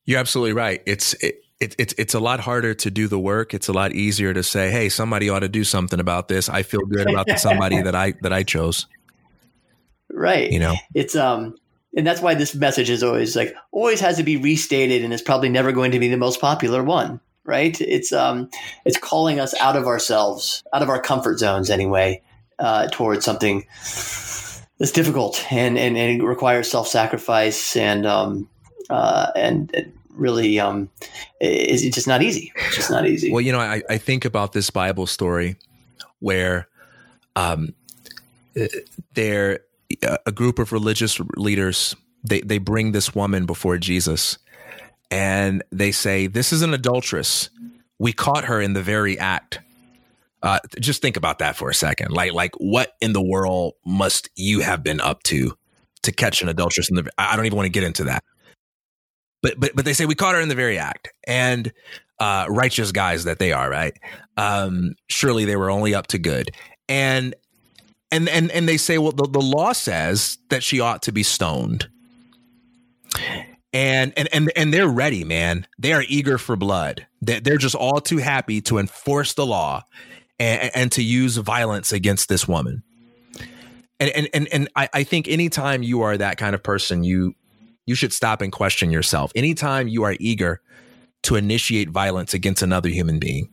You're 0.05 0.19
absolutely 0.19 0.53
right. 0.53 0.81
It's 0.87 1.13
it, 1.15 1.41
it, 1.59 1.75
it's 1.77 1.93
it's 1.97 2.13
a 2.15 2.19
lot 2.19 2.39
harder 2.39 2.73
to 2.73 2.89
do 2.89 3.07
the 3.07 3.19
work. 3.19 3.53
It's 3.53 3.67
a 3.67 3.73
lot 3.73 3.93
easier 3.93 4.33
to 4.33 4.41
say, 4.41 4.71
"Hey, 4.71 4.89
somebody 4.89 5.29
ought 5.29 5.41
to 5.41 5.49
do 5.49 5.63
something 5.63 5.99
about 5.99 6.29
this." 6.29 6.49
I 6.49 6.63
feel 6.63 6.81
good 6.81 7.09
about 7.09 7.27
the 7.27 7.37
somebody 7.37 7.81
that 7.83 7.93
I 7.93 8.13
that 8.21 8.33
I 8.33 8.43
chose. 8.43 8.87
Right. 10.09 10.49
You 10.51 10.59
know, 10.59 10.75
it's 10.95 11.15
um, 11.15 11.55
and 11.95 12.07
that's 12.07 12.21
why 12.21 12.35
this 12.35 12.55
message 12.55 12.89
is 12.89 13.03
always 13.03 13.35
like 13.35 13.53
always 13.71 13.99
has 13.99 14.17
to 14.17 14.23
be 14.23 14.37
restated, 14.37 15.03
and 15.03 15.13
it's 15.13 15.21
probably 15.21 15.49
never 15.49 15.71
going 15.71 15.91
to 15.91 15.99
be 15.99 16.07
the 16.07 16.17
most 16.17 16.39
popular 16.39 16.83
one. 16.83 17.19
Right. 17.43 17.79
It's 17.81 18.13
um, 18.13 18.49
it's 18.85 18.97
calling 18.97 19.39
us 19.39 19.53
out 19.59 19.75
of 19.75 19.87
ourselves, 19.87 20.63
out 20.73 20.81
of 20.81 20.89
our 20.89 21.01
comfort 21.01 21.39
zones, 21.39 21.69
anyway, 21.69 22.21
uh, 22.59 22.87
towards 22.91 23.25
something 23.25 23.65
it's 24.79 24.91
difficult 24.91 25.45
and, 25.51 25.77
and, 25.77 25.97
and 25.97 26.21
it 26.21 26.23
requires 26.23 26.69
self 26.69 26.87
sacrifice 26.87 27.75
and 27.75 28.05
um, 28.05 28.49
uh, 28.89 29.31
and 29.35 29.73
it 29.73 29.93
really 30.11 30.59
um, 30.59 30.89
it's 31.39 31.83
just 31.95 32.07
not 32.07 32.21
easy. 32.21 32.51
It's 32.55 32.75
just 32.75 32.91
not 32.91 33.07
easy. 33.07 33.31
Well, 33.31 33.41
you 33.41 33.51
know, 33.51 33.59
I, 33.59 33.83
I 33.89 33.97
think 33.97 34.25
about 34.25 34.53
this 34.53 34.69
Bible 34.69 35.07
story 35.07 35.55
where 36.19 36.67
um, 37.35 37.73
there 39.13 39.59
a 40.25 40.31
group 40.31 40.59
of 40.59 40.71
religious 40.71 41.19
leaders 41.35 41.95
they 42.23 42.41
they 42.41 42.57
bring 42.57 42.91
this 42.91 43.15
woman 43.15 43.45
before 43.45 43.77
Jesus 43.77 44.37
and 45.09 45.63
they 45.71 45.91
say 45.91 46.27
this 46.27 46.51
is 46.51 46.61
an 46.61 46.73
adulteress. 46.73 47.49
We 47.99 48.13
caught 48.13 48.45
her 48.45 48.61
in 48.61 48.73
the 48.73 48.83
very 48.83 49.17
act. 49.17 49.59
Uh, 50.43 50.59
just 50.79 51.01
think 51.01 51.17
about 51.17 51.39
that 51.39 51.55
for 51.55 51.69
a 51.69 51.73
second. 51.73 52.11
Like, 52.11 52.33
like 52.33 52.53
what 52.57 52.93
in 53.01 53.13
the 53.13 53.21
world 53.21 53.73
must 53.85 54.29
you 54.35 54.59
have 54.59 54.83
been 54.83 55.01
up 55.01 55.23
to 55.23 55.57
to 56.03 56.11
catch 56.11 56.41
an 56.41 56.49
adulteress 56.49 56.89
in 56.89 56.95
the? 56.95 57.09
I 57.17 57.35
don't 57.35 57.45
even 57.45 57.55
want 57.55 57.65
to 57.65 57.71
get 57.71 57.83
into 57.83 58.03
that. 58.05 58.23
But 59.41 59.59
but 59.59 59.75
but 59.75 59.85
they 59.85 59.93
say 59.93 60.05
we 60.05 60.15
caught 60.15 60.35
her 60.35 60.41
in 60.41 60.49
the 60.49 60.55
very 60.55 60.77
act, 60.77 61.09
and 61.25 61.71
uh, 62.19 62.45
righteous 62.49 62.91
guys 62.91 63.23
that 63.23 63.39
they 63.39 63.51
are, 63.51 63.69
right? 63.69 63.93
Um, 64.35 64.95
surely 65.09 65.45
they 65.45 65.55
were 65.55 65.69
only 65.69 65.95
up 65.95 66.07
to 66.07 66.19
good, 66.19 66.51
and 66.87 67.35
and 68.11 68.29
and 68.29 68.51
and 68.51 68.69
they 68.69 68.77
say, 68.77 68.97
well, 68.97 69.11
the, 69.11 69.27
the 69.27 69.41
law 69.41 69.73
says 69.73 70.37
that 70.49 70.63
she 70.63 70.79
ought 70.79 71.01
to 71.03 71.11
be 71.11 71.23
stoned. 71.23 71.89
And, 73.73 74.13
and 74.17 74.29
and 74.31 74.51
and 74.55 74.73
they're 74.73 74.87
ready, 74.87 75.23
man. 75.23 75.67
They 75.77 75.93
are 75.93 76.03
eager 76.07 76.37
for 76.37 76.55
blood. 76.55 77.05
They're 77.21 77.57
just 77.57 77.75
all 77.75 77.99
too 77.99 78.17
happy 78.17 78.61
to 78.61 78.77
enforce 78.77 79.33
the 79.33 79.45
law 79.45 79.83
and, 80.39 80.71
and 80.73 80.91
to 80.93 81.03
use 81.03 81.37
violence 81.37 81.91
against 81.91 82.29
this 82.29 82.47
woman. 82.47 82.83
And 83.99 84.11
and 84.11 84.29
and, 84.33 84.47
and 84.51 84.69
I, 84.75 84.89
I 84.93 85.03
think 85.03 85.27
anytime 85.27 85.83
you 85.83 86.01
are 86.01 86.17
that 86.17 86.37
kind 86.37 86.53
of 86.53 86.61
person, 86.61 87.03
you 87.03 87.33
you 87.85 87.95
should 87.95 88.13
stop 88.13 88.41
and 88.41 88.51
question 88.51 88.91
yourself. 88.91 89.31
Anytime 89.35 89.87
you 89.87 90.03
are 90.03 90.15
eager 90.19 90.61
to 91.23 91.35
initiate 91.35 91.89
violence 91.89 92.33
against 92.33 92.61
another 92.61 92.89
human 92.89 93.17
being, 93.17 93.49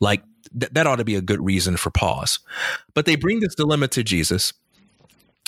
like 0.00 0.22
th- 0.58 0.72
that 0.72 0.86
ought 0.86 0.96
to 0.96 1.04
be 1.04 1.14
a 1.14 1.20
good 1.20 1.44
reason 1.44 1.76
for 1.76 1.90
pause. 1.90 2.40
But 2.94 3.06
they 3.06 3.14
bring 3.14 3.38
this 3.40 3.54
dilemma 3.54 3.86
to 3.88 4.02
Jesus, 4.02 4.52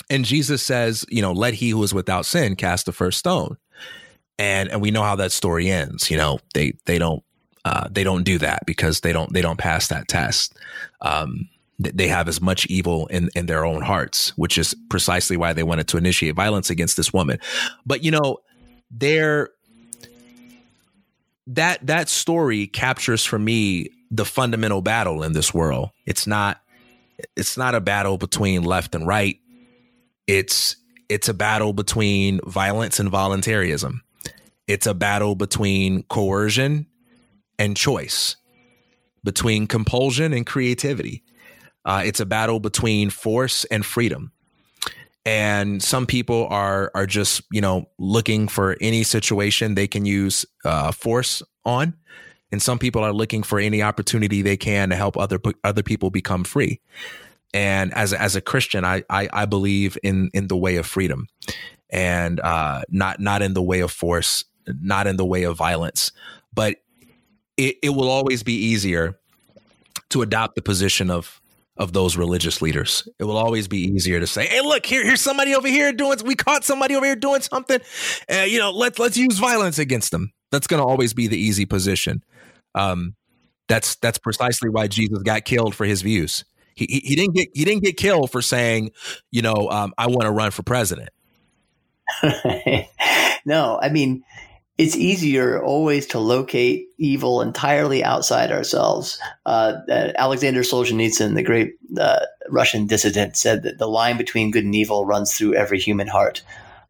and 0.09 0.23
Jesus 0.23 0.63
says, 0.63 1.05
you 1.09 1.21
know, 1.21 1.33
let 1.33 1.55
he 1.55 1.71
who 1.71 1.83
is 1.83 1.93
without 1.93 2.25
sin 2.25 2.55
cast 2.55 2.85
the 2.85 2.93
first 2.93 3.19
stone. 3.19 3.57
And 4.39 4.69
and 4.69 4.81
we 4.81 4.91
know 4.91 5.03
how 5.03 5.17
that 5.17 5.33
story 5.33 5.69
ends. 5.69 6.09
You 6.09 6.17
know, 6.17 6.39
they 6.53 6.73
they 6.85 6.97
don't 6.97 7.23
uh, 7.65 7.87
they 7.89 8.03
don't 8.03 8.23
do 8.23 8.37
that 8.39 8.65
because 8.65 9.01
they 9.01 9.13
don't 9.13 9.31
they 9.33 9.41
don't 9.41 9.59
pass 9.59 9.87
that 9.89 10.07
test. 10.07 10.57
Um, 11.01 11.49
they 11.79 12.07
have 12.07 12.27
as 12.27 12.41
much 12.41 12.67
evil 12.67 13.07
in, 13.07 13.29
in 13.35 13.47
their 13.47 13.65
own 13.65 13.81
hearts, 13.81 14.37
which 14.37 14.57
is 14.57 14.75
precisely 14.89 15.35
why 15.35 15.53
they 15.53 15.63
wanted 15.63 15.87
to 15.87 15.97
initiate 15.97 16.35
violence 16.35 16.69
against 16.69 16.95
this 16.95 17.11
woman. 17.11 17.39
But 17.85 18.03
you 18.03 18.11
know, 18.11 18.37
there 18.91 19.49
that 21.47 21.85
that 21.85 22.09
story 22.09 22.67
captures 22.67 23.25
for 23.25 23.39
me 23.39 23.89
the 24.09 24.25
fundamental 24.25 24.81
battle 24.81 25.23
in 25.23 25.33
this 25.33 25.53
world. 25.53 25.89
It's 26.05 26.27
not 26.27 26.61
it's 27.35 27.57
not 27.57 27.75
a 27.75 27.81
battle 27.81 28.17
between 28.17 28.63
left 28.63 28.95
and 28.95 29.07
right. 29.07 29.39
It's 30.27 30.75
it's 31.09 31.29
a 31.29 31.33
battle 31.33 31.73
between 31.73 32.39
violence 32.45 32.99
and 32.99 33.09
voluntarism. 33.09 34.01
It's 34.67 34.87
a 34.87 34.93
battle 34.93 35.35
between 35.35 36.03
coercion 36.03 36.87
and 37.61 37.77
choice, 37.77 38.37
between 39.23 39.67
compulsion 39.67 40.33
and 40.33 40.45
creativity. 40.47 41.23
Uh, 41.85 42.01
it's 42.05 42.19
a 42.19 42.25
battle 42.25 42.59
between 42.59 43.09
force 43.11 43.65
and 43.65 43.85
freedom. 43.85 44.31
and 45.25 45.83
some 45.83 46.05
people 46.05 46.47
are 46.49 46.91
are 46.95 47.05
just 47.05 47.41
you 47.51 47.61
know 47.61 47.85
looking 47.99 48.47
for 48.47 48.75
any 48.81 49.03
situation 49.03 49.75
they 49.75 49.87
can 49.87 50.05
use 50.05 50.45
uh, 50.65 50.91
force 50.91 51.43
on 51.65 51.93
and 52.51 52.61
some 52.61 52.79
people 52.79 53.03
are 53.03 53.13
looking 53.13 53.43
for 53.43 53.59
any 53.59 53.81
opportunity 53.83 54.41
they 54.41 54.57
can 54.57 54.89
to 54.89 54.95
help 54.95 55.17
other 55.17 55.39
other 55.63 55.83
people 55.83 56.09
become 56.09 56.43
free 56.43 56.79
and 57.53 57.93
as 57.93 58.13
as 58.13 58.35
a 58.35 58.41
christian 58.41 58.83
i 58.83 59.03
i, 59.09 59.29
I 59.31 59.45
believe 59.45 59.97
in 60.03 60.31
in 60.33 60.47
the 60.47 60.57
way 60.57 60.77
of 60.77 60.85
freedom 60.85 61.27
and 61.91 62.39
uh, 62.39 62.81
not 62.89 63.19
not 63.19 63.41
in 63.41 63.53
the 63.53 63.61
way 63.61 63.81
of 63.81 63.91
force 63.91 64.45
not 64.81 65.05
in 65.07 65.17
the 65.17 65.25
way 65.25 65.43
of 65.43 65.57
violence 65.57 66.11
but 66.53 66.77
it, 67.61 67.77
it 67.83 67.89
will 67.89 68.09
always 68.09 68.43
be 68.43 68.53
easier 68.53 69.19
to 70.09 70.21
adopt 70.21 70.55
the 70.55 70.61
position 70.61 71.09
of 71.09 71.39
of 71.77 71.93
those 71.93 72.17
religious 72.17 72.61
leaders. 72.61 73.07
It 73.17 73.23
will 73.23 73.37
always 73.37 73.67
be 73.67 73.79
easier 73.79 74.19
to 74.19 74.27
say, 74.27 74.47
"Hey, 74.47 74.61
look 74.61 74.85
here, 74.85 75.03
here's 75.03 75.21
somebody 75.21 75.55
over 75.55 75.67
here 75.67 75.93
doing. 75.93 76.17
We 76.25 76.35
caught 76.35 76.63
somebody 76.63 76.95
over 76.95 77.05
here 77.05 77.15
doing 77.15 77.41
something. 77.41 77.79
Uh, 78.31 78.41
you 78.41 78.59
know, 78.59 78.71
let's 78.71 78.99
let's 78.99 79.17
use 79.17 79.37
violence 79.37 79.79
against 79.79 80.11
them." 80.11 80.33
That's 80.51 80.67
going 80.67 80.81
to 80.81 80.87
always 80.87 81.13
be 81.13 81.27
the 81.27 81.37
easy 81.37 81.65
position. 81.65 82.23
Um, 82.75 83.15
that's 83.67 83.95
that's 83.95 84.17
precisely 84.17 84.69
why 84.69 84.87
Jesus 84.87 85.19
got 85.19 85.45
killed 85.45 85.75
for 85.75 85.85
his 85.85 86.01
views. 86.01 86.43
He, 86.75 86.85
he, 86.85 86.99
he 87.05 87.15
didn't 87.15 87.35
get 87.35 87.49
he 87.53 87.63
didn't 87.63 87.83
get 87.83 87.95
killed 87.95 88.31
for 88.31 88.41
saying, 88.41 88.91
you 89.31 89.41
know, 89.41 89.69
um, 89.69 89.93
I 89.97 90.07
want 90.07 90.23
to 90.23 90.31
run 90.31 90.51
for 90.51 90.63
president. 90.63 91.09
no, 93.45 93.79
I 93.81 93.89
mean, 93.89 94.23
it's 94.81 94.95
easier 94.95 95.61
always 95.61 96.07
to 96.07 96.17
locate 96.17 96.87
evil 96.97 97.43
entirely 97.43 98.03
outside 98.03 98.51
ourselves. 98.51 99.19
Uh, 99.45 99.73
Alexander 100.17 100.61
Solzhenitsyn, 100.61 101.35
the 101.35 101.43
great 101.43 101.75
uh, 101.99 102.25
Russian 102.49 102.87
dissident, 102.87 103.37
said 103.37 103.61
that 103.61 103.77
the 103.77 103.87
line 103.87 104.17
between 104.17 104.49
good 104.49 104.65
and 104.65 104.73
evil 104.73 105.05
runs 105.05 105.35
through 105.35 105.53
every 105.53 105.77
human 105.77 106.07
heart. 106.07 106.41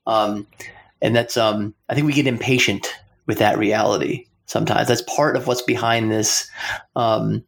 Um, 0.07 0.47
and 1.01 1.13
that's, 1.13 1.35
um, 1.35 1.73
I 1.89 1.93
think 1.93 2.07
we 2.07 2.13
get 2.13 2.27
impatient 2.27 2.97
with 3.25 3.39
that 3.39 3.57
reality 3.57 4.27
sometimes. 4.45 4.87
That's 4.87 5.01
part 5.01 5.35
of 5.35 5.45
what's 5.45 5.61
behind 5.61 6.09
this 6.09 6.49
um, 6.95 7.43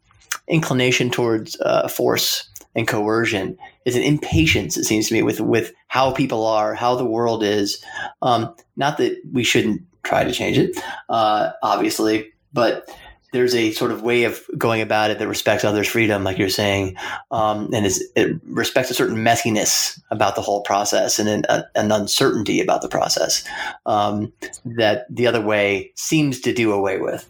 inclination 0.49 1.09
towards 1.09 1.57
uh, 1.61 1.87
force 1.87 2.49
and 2.75 2.85
coercion 2.85 3.57
is 3.85 3.95
an 3.95 4.03
impatience, 4.03 4.75
it 4.75 4.83
seems 4.83 5.07
to 5.07 5.13
me, 5.13 5.23
with 5.23 5.39
with 5.39 5.71
how 5.87 6.11
people 6.11 6.45
are, 6.45 6.73
how 6.73 6.95
the 6.95 7.05
world 7.05 7.43
is. 7.43 7.81
Um, 8.21 8.53
not 8.75 8.97
that 8.97 9.15
we 9.31 9.45
shouldn't 9.45 9.83
try 10.03 10.23
to 10.23 10.31
change 10.31 10.57
it, 10.57 10.77
uh, 11.09 11.51
obviously, 11.61 12.31
but 12.53 12.89
there's 13.33 13.55
a 13.55 13.71
sort 13.71 13.91
of 13.91 14.03
way 14.03 14.25
of 14.25 14.45
going 14.57 14.79
about 14.79 15.09
it 15.09 15.17
that 15.17 15.27
respects 15.27 15.63
others' 15.63 15.87
freedom, 15.87 16.23
like 16.23 16.37
you're 16.37 16.49
saying, 16.49 16.95
um, 17.31 17.73
and 17.73 17.85
is, 17.85 18.07
it 18.15 18.39
respects 18.45 18.91
a 18.91 18.93
certain 18.93 19.17
messiness 19.17 19.99
about 20.11 20.35
the 20.35 20.41
whole 20.41 20.61
process 20.61 21.17
and 21.17 21.27
an, 21.27 21.43
a, 21.49 21.63
an 21.75 21.91
uncertainty 21.91 22.61
about 22.61 22.83
the 22.83 22.87
process 22.87 23.43
um, 23.87 24.31
that 24.65 25.07
the 25.09 25.25
other 25.25 25.41
way 25.41 25.91
seems 25.95 26.39
to 26.41 26.53
do 26.53 26.71
away 26.71 26.99
with. 26.99 27.27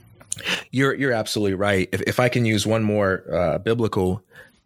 You're 0.72 0.94
you're 0.96 1.14
absolutely 1.14 1.54
right. 1.54 1.88
If, 1.92 2.02
if 2.02 2.20
I 2.20 2.28
can 2.28 2.44
use 2.44 2.68
one 2.68 2.84
more 2.84 3.24
uh, 3.32 3.58
biblical, 3.60 4.24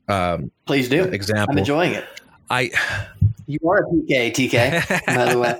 um, 0.08 0.50
please 0.66 0.90
do 0.90 1.04
example. 1.04 1.52
I'm 1.52 1.58
enjoying 1.60 1.94
it. 1.94 2.06
I 2.50 2.72
you 3.48 3.60
are 3.68 3.80
a 3.80 3.84
TK, 3.84 4.34
TK. 4.34 5.06
by 5.08 5.34
the 5.34 5.40
way, 5.40 5.58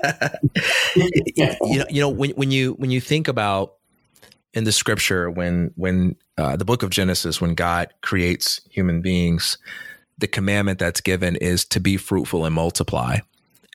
you 1.66 1.78
know, 1.78 1.86
you 1.88 2.00
know 2.00 2.08
when 2.08 2.30
when 2.32 2.50
you 2.50 2.72
when 2.74 2.90
you 2.90 3.00
think 3.00 3.28
about 3.28 3.74
in 4.52 4.64
the 4.64 4.72
scripture 4.72 5.30
when 5.30 5.72
when 5.74 6.14
uh, 6.36 6.56
the 6.56 6.64
book 6.64 6.82
of 6.82 6.90
Genesis 6.90 7.40
when 7.40 7.54
God 7.54 7.88
creates 8.02 8.60
human 8.70 9.00
beings, 9.00 9.56
the 10.18 10.28
commandment 10.28 10.78
that's 10.78 11.00
given 11.00 11.34
is 11.36 11.64
to 11.66 11.80
be 11.80 11.96
fruitful 11.96 12.44
and 12.44 12.54
multiply, 12.54 13.18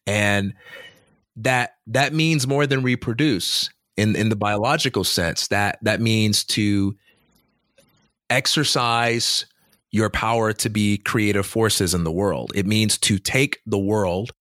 and 0.05 0.53
that 1.36 1.78
that 1.88 2.14
means 2.14 2.47
more 2.47 2.68
than 2.68 2.84
reproduce 2.84 3.70
in 3.97 4.16
in 4.16 4.30
the 4.30 4.36
biological 4.36 5.03
sense. 5.03 5.47
That 5.47 5.80
that 5.82 6.01
means 6.01 6.43
to 6.45 6.95
exercise 8.30 9.45
your 9.93 10.09
power 10.09 10.51
to 10.51 10.69
be 10.69 10.97
creative 10.97 11.45
forces 11.45 11.93
in 11.93 12.03
the 12.03 12.11
world. 12.11 12.51
It 12.55 12.65
means 12.65 12.97
to 12.97 13.19
take 13.19 13.61
the 13.67 13.77
world 13.77 14.31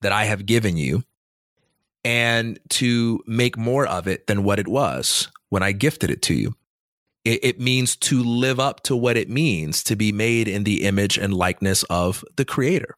that 0.00 0.12
I 0.12 0.24
have 0.24 0.46
given 0.46 0.76
you 0.76 1.02
and 2.04 2.60
to 2.70 3.20
make 3.26 3.58
more 3.58 3.84
of 3.84 4.06
it 4.06 4.28
than 4.28 4.44
what 4.44 4.60
it 4.60 4.68
was 4.68 5.28
when 5.48 5.64
I 5.64 5.72
gifted 5.72 6.08
it 6.08 6.22
to 6.22 6.34
you. 6.34 6.54
It, 7.24 7.40
it, 7.42 7.60
means 7.60 7.96
to 7.96 8.22
live 8.22 8.60
up 8.60 8.84
to 8.84 8.94
what 8.94 9.16
it 9.16 9.28
means 9.28 9.82
to 9.84 9.96
be 9.96 10.12
made 10.12 10.46
in 10.46 10.62
the 10.62 10.84
image 10.84 11.18
and 11.18 11.34
likeness 11.34 11.82
of 11.90 12.24
the 12.36 12.44
Creator. 12.44 12.94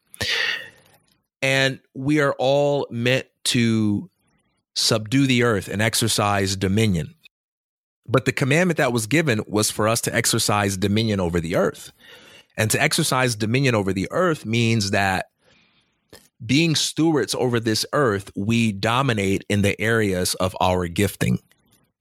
And 1.41 1.79
we 1.95 2.21
are 2.21 2.35
all 2.37 2.85
meant 2.91 3.25
to 3.45 4.11
subdue 4.75 5.25
the 5.25 5.41
earth 5.41 5.67
and 5.67 5.81
exercise 5.81 6.55
dominion. 6.55 7.15
But 8.09 8.25
the 8.25 8.31
commandment 8.31 8.77
that 8.77 8.91
was 8.91 9.05
given 9.05 9.41
was 9.47 9.69
for 9.69 9.87
us 9.87 10.01
to 10.01 10.15
exercise 10.15 10.75
dominion 10.75 11.19
over 11.19 11.39
the 11.39 11.55
earth. 11.55 11.91
And 12.57 12.71
to 12.71 12.81
exercise 12.81 13.35
dominion 13.35 13.75
over 13.75 13.93
the 13.93 14.07
earth 14.11 14.45
means 14.45 14.91
that 14.91 15.27
being 16.43 16.75
stewards 16.75 17.35
over 17.35 17.59
this 17.59 17.85
earth, 17.93 18.31
we 18.35 18.71
dominate 18.71 19.45
in 19.47 19.61
the 19.61 19.79
areas 19.79 20.33
of 20.35 20.55
our 20.59 20.87
gifting. 20.87 21.39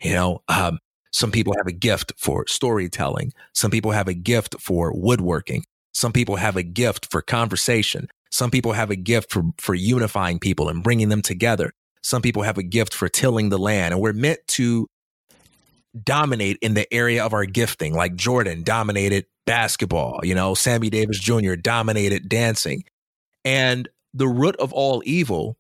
You 0.00 0.14
know, 0.14 0.42
um, 0.48 0.78
some 1.12 1.30
people 1.30 1.54
have 1.58 1.66
a 1.66 1.72
gift 1.72 2.12
for 2.16 2.46
storytelling. 2.46 3.32
Some 3.52 3.70
people 3.70 3.90
have 3.90 4.08
a 4.08 4.14
gift 4.14 4.56
for 4.60 4.92
woodworking. 4.94 5.64
Some 5.92 6.12
people 6.12 6.36
have 6.36 6.56
a 6.56 6.62
gift 6.62 7.10
for 7.10 7.20
conversation. 7.20 8.08
Some 8.30 8.50
people 8.50 8.72
have 8.72 8.90
a 8.90 8.96
gift 8.96 9.30
for, 9.30 9.42
for 9.58 9.74
unifying 9.74 10.38
people 10.38 10.68
and 10.68 10.82
bringing 10.82 11.08
them 11.08 11.22
together. 11.22 11.72
Some 12.02 12.22
people 12.22 12.42
have 12.42 12.58
a 12.58 12.62
gift 12.62 12.94
for 12.94 13.08
tilling 13.08 13.48
the 13.48 13.58
land. 13.58 13.92
And 13.92 14.00
we're 14.00 14.12
meant 14.12 14.38
to 14.48 14.88
dominate 16.04 16.58
in 16.60 16.74
the 16.74 16.92
area 16.92 17.24
of 17.24 17.32
our 17.32 17.44
gifting, 17.44 17.94
like 17.94 18.14
Jordan 18.14 18.62
dominated 18.62 19.26
basketball, 19.46 20.20
you 20.22 20.34
know, 20.34 20.54
Sammy 20.54 20.90
Davis 20.90 21.18
Jr. 21.18 21.54
dominated 21.54 22.28
dancing. 22.28 22.84
And 23.44 23.88
the 24.12 24.28
root 24.28 24.56
of 24.56 24.72
all 24.72 25.02
evil 25.06 25.56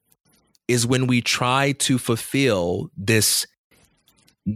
is 0.68 0.86
when 0.86 1.06
we 1.06 1.22
try 1.22 1.72
to 1.72 1.98
fulfill 1.98 2.90
this 2.96 3.46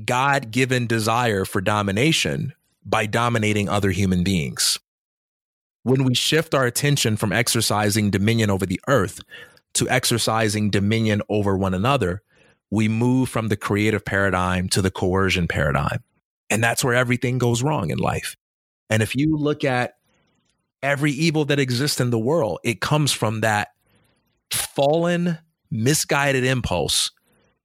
God 0.04 0.50
given 0.50 0.86
desire 0.86 1.44
for 1.44 1.60
domination 1.60 2.52
by 2.84 3.06
dominating 3.06 3.68
other 3.68 3.90
human 3.90 4.24
beings. 4.24 4.78
When 5.82 6.04
we 6.04 6.14
shift 6.14 6.54
our 6.54 6.64
attention 6.64 7.16
from 7.16 7.32
exercising 7.32 8.10
dominion 8.10 8.50
over 8.50 8.66
the 8.66 8.80
earth 8.88 9.20
to 9.74 9.88
exercising 9.88 10.70
dominion 10.70 11.22
over 11.28 11.56
one 11.56 11.74
another, 11.74 12.22
we 12.72 12.88
move 12.88 13.28
from 13.28 13.48
the 13.48 13.56
creative 13.56 14.02
paradigm 14.02 14.66
to 14.66 14.80
the 14.80 14.90
coercion 14.90 15.46
paradigm. 15.46 16.02
And 16.48 16.64
that's 16.64 16.82
where 16.82 16.94
everything 16.94 17.36
goes 17.36 17.62
wrong 17.62 17.90
in 17.90 17.98
life. 17.98 18.34
And 18.88 19.02
if 19.02 19.14
you 19.14 19.36
look 19.36 19.62
at 19.62 19.96
every 20.82 21.12
evil 21.12 21.44
that 21.44 21.58
exists 21.58 22.00
in 22.00 22.08
the 22.08 22.18
world, 22.18 22.60
it 22.64 22.80
comes 22.80 23.12
from 23.12 23.42
that 23.42 23.68
fallen, 24.50 25.36
misguided 25.70 26.44
impulse 26.44 27.10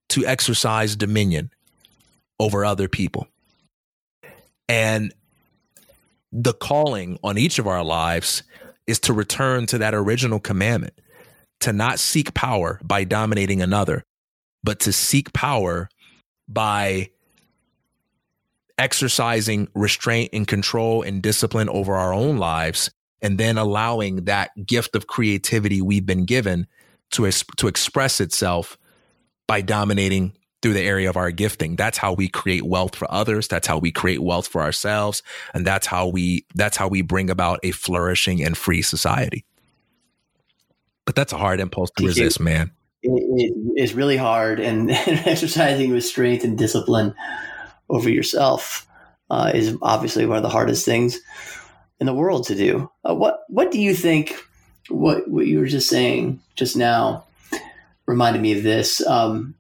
to 0.09 0.25
exercise 0.25 0.97
dominion 0.97 1.51
over 2.37 2.65
other 2.65 2.89
people. 2.89 3.27
And 4.67 5.13
the 6.33 6.53
calling 6.53 7.17
on 7.23 7.37
each 7.37 7.59
of 7.59 7.67
our 7.67 7.83
lives 7.83 8.43
is 8.87 8.99
to 8.99 9.13
return 9.13 9.67
to 9.67 9.77
that 9.77 9.93
original 9.93 10.41
commandment, 10.41 10.99
to 11.61 11.71
not 11.71 11.97
seek 11.97 12.33
power 12.33 12.81
by 12.83 13.05
dominating 13.05 13.61
another, 13.61 14.03
but 14.67 14.81
to 14.81 14.91
seek 14.91 15.31
power 15.31 15.87
by 16.49 17.09
exercising 18.77 19.69
restraint 19.73 20.31
and 20.33 20.45
control 20.45 21.03
and 21.03 21.21
discipline 21.21 21.69
over 21.69 21.95
our 21.95 22.13
own 22.13 22.37
lives 22.37 22.91
and 23.21 23.37
then 23.37 23.57
allowing 23.57 24.25
that 24.25 24.51
gift 24.65 24.97
of 24.97 25.07
creativity 25.07 25.81
we've 25.81 26.05
been 26.05 26.25
given 26.25 26.67
to 27.11 27.31
to 27.55 27.69
express 27.69 28.19
itself 28.19 28.77
by 29.47 29.61
dominating 29.61 30.33
through 30.61 30.73
the 30.73 30.81
area 30.81 31.09
of 31.09 31.15
our 31.15 31.31
gifting. 31.31 31.77
That's 31.77 31.97
how 31.97 32.11
we 32.11 32.27
create 32.27 32.63
wealth 32.63 32.93
for 32.93 33.09
others. 33.09 33.47
That's 33.47 33.67
how 33.67 33.77
we 33.77 33.93
create 33.93 34.21
wealth 34.21 34.49
for 34.49 34.61
ourselves. 34.61 35.23
And 35.53 35.65
that's 35.65 35.87
how 35.87 36.09
we 36.09 36.45
that's 36.55 36.75
how 36.75 36.89
we 36.89 37.01
bring 37.03 37.29
about 37.29 37.61
a 37.63 37.71
flourishing 37.71 38.43
and 38.43 38.57
free 38.57 38.81
society. 38.81 39.45
But 41.05 41.15
that's 41.15 41.31
a 41.31 41.37
hard 41.37 41.61
impulse 41.61 41.89
to 41.91 42.05
resist 42.05 42.41
man 42.41 42.71
it 43.07 43.53
is 43.75 43.93
really 43.93 44.17
hard, 44.17 44.59
and 44.59 44.91
exercising 45.07 45.91
restraint 45.91 46.43
and 46.43 46.57
discipline 46.57 47.13
over 47.89 48.09
yourself 48.09 48.87
uh, 49.29 49.51
is 49.53 49.77
obviously 49.81 50.25
one 50.25 50.37
of 50.37 50.43
the 50.43 50.49
hardest 50.49 50.85
things 50.85 51.19
in 51.99 52.05
the 52.05 52.13
world 52.13 52.45
to 52.47 52.55
do. 52.55 52.89
Uh, 53.07 53.15
what 53.15 53.43
What 53.47 53.71
do 53.71 53.79
you 53.79 53.93
think? 53.93 54.35
What 54.89 55.29
What 55.29 55.47
you 55.47 55.59
were 55.59 55.67
just 55.67 55.89
saying 55.89 56.39
just 56.55 56.75
now 56.75 57.25
reminded 58.05 58.41
me 58.41 58.57
of 58.57 58.63
this. 58.63 59.05
Um, 59.05 59.55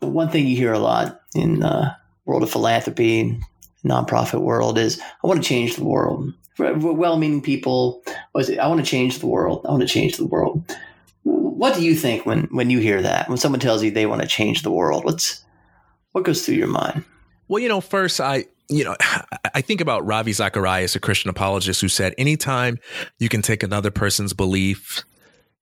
one 0.00 0.30
thing 0.30 0.46
you 0.46 0.56
hear 0.56 0.72
a 0.72 0.78
lot 0.78 1.20
in 1.34 1.60
the 1.60 1.94
world 2.24 2.42
of 2.42 2.50
philanthropy, 2.50 3.38
nonprofit 3.84 4.40
world 4.40 4.78
is, 4.78 5.00
"I 5.22 5.26
want 5.26 5.42
to 5.42 5.48
change 5.48 5.76
the 5.76 5.84
world." 5.84 6.32
Well-meaning 6.58 7.40
people, 7.40 8.02
I 8.34 8.68
want 8.68 8.84
to 8.84 8.90
change 8.90 9.20
the 9.20 9.26
world. 9.26 9.64
I 9.66 9.70
want 9.70 9.80
to 9.80 9.88
change 9.88 10.18
the 10.18 10.26
world 10.26 10.62
what 11.22 11.74
do 11.74 11.82
you 11.82 11.94
think 11.94 12.24
when 12.24 12.44
when 12.50 12.70
you 12.70 12.78
hear 12.78 13.02
that? 13.02 13.28
When 13.28 13.38
someone 13.38 13.60
tells 13.60 13.82
you 13.82 13.90
they 13.90 14.06
want 14.06 14.22
to 14.22 14.28
change 14.28 14.62
the 14.62 14.70
world, 14.70 15.04
what's 15.04 15.44
what 16.12 16.24
goes 16.24 16.44
through 16.44 16.56
your 16.56 16.68
mind? 16.68 17.04
Well, 17.48 17.62
you 17.62 17.68
know, 17.68 17.80
first 17.80 18.20
I 18.20 18.46
you 18.68 18.84
know, 18.84 18.96
I 19.54 19.60
think 19.60 19.80
about 19.80 20.06
Ravi 20.06 20.32
Zacharias, 20.32 20.96
a 20.96 21.00
Christian 21.00 21.30
apologist, 21.30 21.80
who 21.80 21.88
said, 21.88 22.14
anytime 22.16 22.78
you 23.18 23.28
can 23.28 23.42
take 23.42 23.62
another 23.62 23.90
person's 23.90 24.32
belief, 24.32 25.04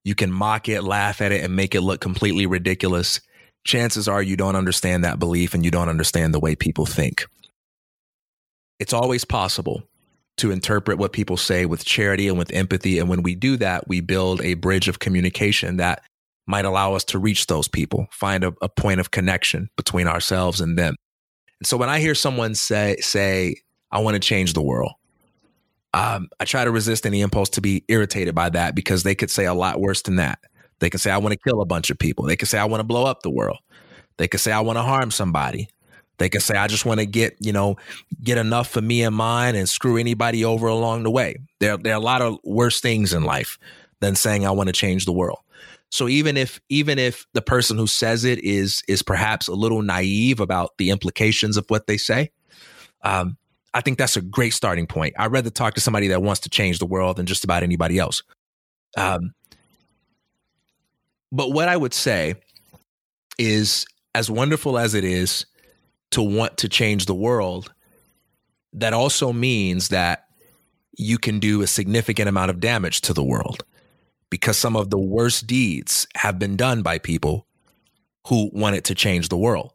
you 0.04 0.14
can 0.14 0.30
mock 0.30 0.68
it, 0.68 0.82
laugh 0.82 1.20
at 1.20 1.32
it, 1.32 1.42
and 1.42 1.56
make 1.56 1.74
it 1.74 1.80
look 1.80 2.00
completely 2.00 2.46
ridiculous, 2.46 3.20
chances 3.64 4.08
are 4.08 4.22
you 4.22 4.36
don't 4.36 4.56
understand 4.56 5.04
that 5.04 5.18
belief 5.18 5.54
and 5.54 5.64
you 5.64 5.70
don't 5.70 5.88
understand 5.88 6.32
the 6.32 6.40
way 6.40 6.54
people 6.54 6.86
think. 6.86 7.26
It's 8.78 8.92
always 8.92 9.24
possible 9.24 9.82
to 10.38 10.50
interpret 10.50 10.98
what 10.98 11.12
people 11.12 11.36
say 11.36 11.66
with 11.66 11.84
charity 11.84 12.28
and 12.28 12.38
with 12.38 12.52
empathy. 12.52 12.98
And 12.98 13.08
when 13.08 13.22
we 13.22 13.34
do 13.34 13.56
that, 13.58 13.88
we 13.88 14.00
build 14.00 14.40
a 14.42 14.54
bridge 14.54 14.88
of 14.88 14.98
communication 14.98 15.76
that 15.76 16.02
might 16.46 16.64
allow 16.64 16.94
us 16.94 17.04
to 17.04 17.18
reach 17.18 17.46
those 17.46 17.68
people, 17.68 18.06
find 18.10 18.42
a, 18.42 18.54
a 18.62 18.68
point 18.68 19.00
of 19.00 19.10
connection 19.10 19.68
between 19.76 20.06
ourselves 20.06 20.60
and 20.60 20.78
them. 20.78 20.96
And 21.60 21.66
so 21.66 21.76
when 21.76 21.88
I 21.88 21.98
hear 21.98 22.14
someone 22.14 22.54
say, 22.54 22.96
say, 23.00 23.56
I 23.90 24.00
want 24.00 24.14
to 24.14 24.20
change 24.20 24.54
the 24.54 24.62
world, 24.62 24.92
um, 25.94 26.28
I 26.40 26.44
try 26.44 26.64
to 26.64 26.70
resist 26.70 27.06
any 27.06 27.20
impulse 27.20 27.50
to 27.50 27.60
be 27.60 27.84
irritated 27.88 28.34
by 28.34 28.50
that 28.50 28.74
because 28.74 29.02
they 29.02 29.14
could 29.14 29.30
say 29.30 29.46
a 29.46 29.54
lot 29.54 29.80
worse 29.80 30.02
than 30.02 30.16
that. 30.16 30.38
They 30.80 30.90
can 30.90 30.98
say, 30.98 31.10
I 31.10 31.18
want 31.18 31.32
to 31.32 31.38
kill 31.38 31.60
a 31.60 31.66
bunch 31.66 31.90
of 31.90 31.98
people. 31.98 32.24
They 32.26 32.36
can 32.36 32.46
say, 32.46 32.58
I 32.58 32.64
want 32.66 32.80
to 32.80 32.84
blow 32.84 33.04
up 33.04 33.22
the 33.22 33.30
world. 33.30 33.58
They 34.16 34.28
could 34.28 34.40
say, 34.40 34.52
I 34.52 34.60
want 34.60 34.78
to 34.78 34.82
harm 34.82 35.10
somebody. 35.10 35.68
They 36.18 36.28
can 36.28 36.40
say, 36.40 36.56
I 36.56 36.66
just 36.66 36.84
want 36.84 37.00
to 37.00 37.06
get, 37.06 37.36
you 37.40 37.52
know, 37.52 37.76
get 38.22 38.38
enough 38.38 38.68
for 38.68 38.80
me 38.80 39.02
and 39.02 39.14
mine 39.14 39.54
and 39.54 39.68
screw 39.68 39.96
anybody 39.96 40.44
over 40.44 40.66
along 40.66 41.04
the 41.04 41.10
way. 41.10 41.36
There, 41.60 41.76
there 41.76 41.92
are 41.94 42.00
a 42.00 42.04
lot 42.04 42.22
of 42.22 42.38
worse 42.44 42.80
things 42.80 43.12
in 43.12 43.22
life 43.22 43.58
than 44.00 44.14
saying 44.14 44.46
I 44.46 44.50
want 44.50 44.68
to 44.68 44.72
change 44.72 45.04
the 45.04 45.12
world. 45.12 45.38
So 45.90 46.06
even 46.08 46.36
if 46.36 46.60
even 46.68 46.98
if 46.98 47.26
the 47.32 47.40
person 47.40 47.78
who 47.78 47.86
says 47.86 48.24
it 48.24 48.40
is 48.44 48.82
is 48.88 49.02
perhaps 49.02 49.48
a 49.48 49.54
little 49.54 49.80
naive 49.80 50.38
about 50.38 50.76
the 50.76 50.90
implications 50.90 51.56
of 51.56 51.64
what 51.68 51.86
they 51.86 51.96
say, 51.96 52.30
um, 53.02 53.38
I 53.72 53.80
think 53.80 53.96
that's 53.96 54.16
a 54.16 54.20
great 54.20 54.52
starting 54.52 54.86
point. 54.86 55.14
I'd 55.18 55.32
rather 55.32 55.50
talk 55.50 55.74
to 55.74 55.80
somebody 55.80 56.08
that 56.08 56.22
wants 56.22 56.40
to 56.40 56.50
change 56.50 56.78
the 56.78 56.86
world 56.86 57.16
than 57.16 57.26
just 57.26 57.44
about 57.44 57.62
anybody 57.62 57.98
else. 57.98 58.22
Um, 58.96 59.32
but 61.32 61.52
what 61.52 61.68
I 61.68 61.76
would 61.76 61.94
say 61.94 62.34
is, 63.38 63.86
as 64.14 64.30
wonderful 64.30 64.78
as 64.78 64.94
it 64.94 65.04
is 65.04 65.46
to 66.10 66.22
want 66.22 66.56
to 66.58 66.68
change 66.68 67.06
the 67.06 67.14
world, 67.14 67.72
that 68.72 68.92
also 68.92 69.32
means 69.32 69.88
that 69.88 70.24
you 70.96 71.18
can 71.18 71.38
do 71.38 71.62
a 71.62 71.66
significant 71.66 72.28
amount 72.28 72.50
of 72.50 72.60
damage 72.60 73.00
to 73.02 73.14
the 73.14 73.22
world 73.22 73.64
because 74.30 74.56
some 74.56 74.76
of 74.76 74.90
the 74.90 74.98
worst 74.98 75.46
deeds 75.46 76.06
have 76.16 76.38
been 76.38 76.56
done 76.56 76.82
by 76.82 76.98
people 76.98 77.46
who 78.26 78.50
wanted 78.52 78.84
to 78.84 78.94
change 78.94 79.28
the 79.28 79.36
world. 79.36 79.72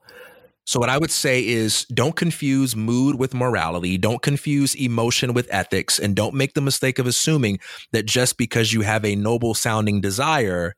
So, 0.65 0.79
what 0.79 0.89
I 0.89 0.97
would 0.97 1.11
say 1.11 1.45
is 1.45 1.85
don't 1.85 2.15
confuse 2.15 2.75
mood 2.75 3.19
with 3.19 3.33
morality, 3.33 3.97
don't 3.97 4.21
confuse 4.21 4.75
emotion 4.75 5.33
with 5.33 5.47
ethics, 5.51 5.99
and 5.99 6.15
don't 6.15 6.35
make 6.35 6.53
the 6.53 6.61
mistake 6.61 6.99
of 6.99 7.07
assuming 7.07 7.59
that 7.91 8.05
just 8.05 8.37
because 8.37 8.71
you 8.71 8.81
have 8.81 9.03
a 9.03 9.15
noble 9.15 9.55
sounding 9.55 9.99
desire, 9.99 10.75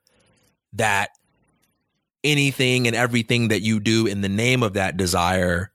that 0.73 1.09
anything 2.25 2.87
and 2.87 2.95
everything 2.95 3.47
that 3.49 3.61
you 3.61 3.79
do 3.79 4.07
in 4.07 4.21
the 4.21 4.29
name 4.29 4.63
of 4.63 4.73
that 4.73 4.97
desire 4.97 5.71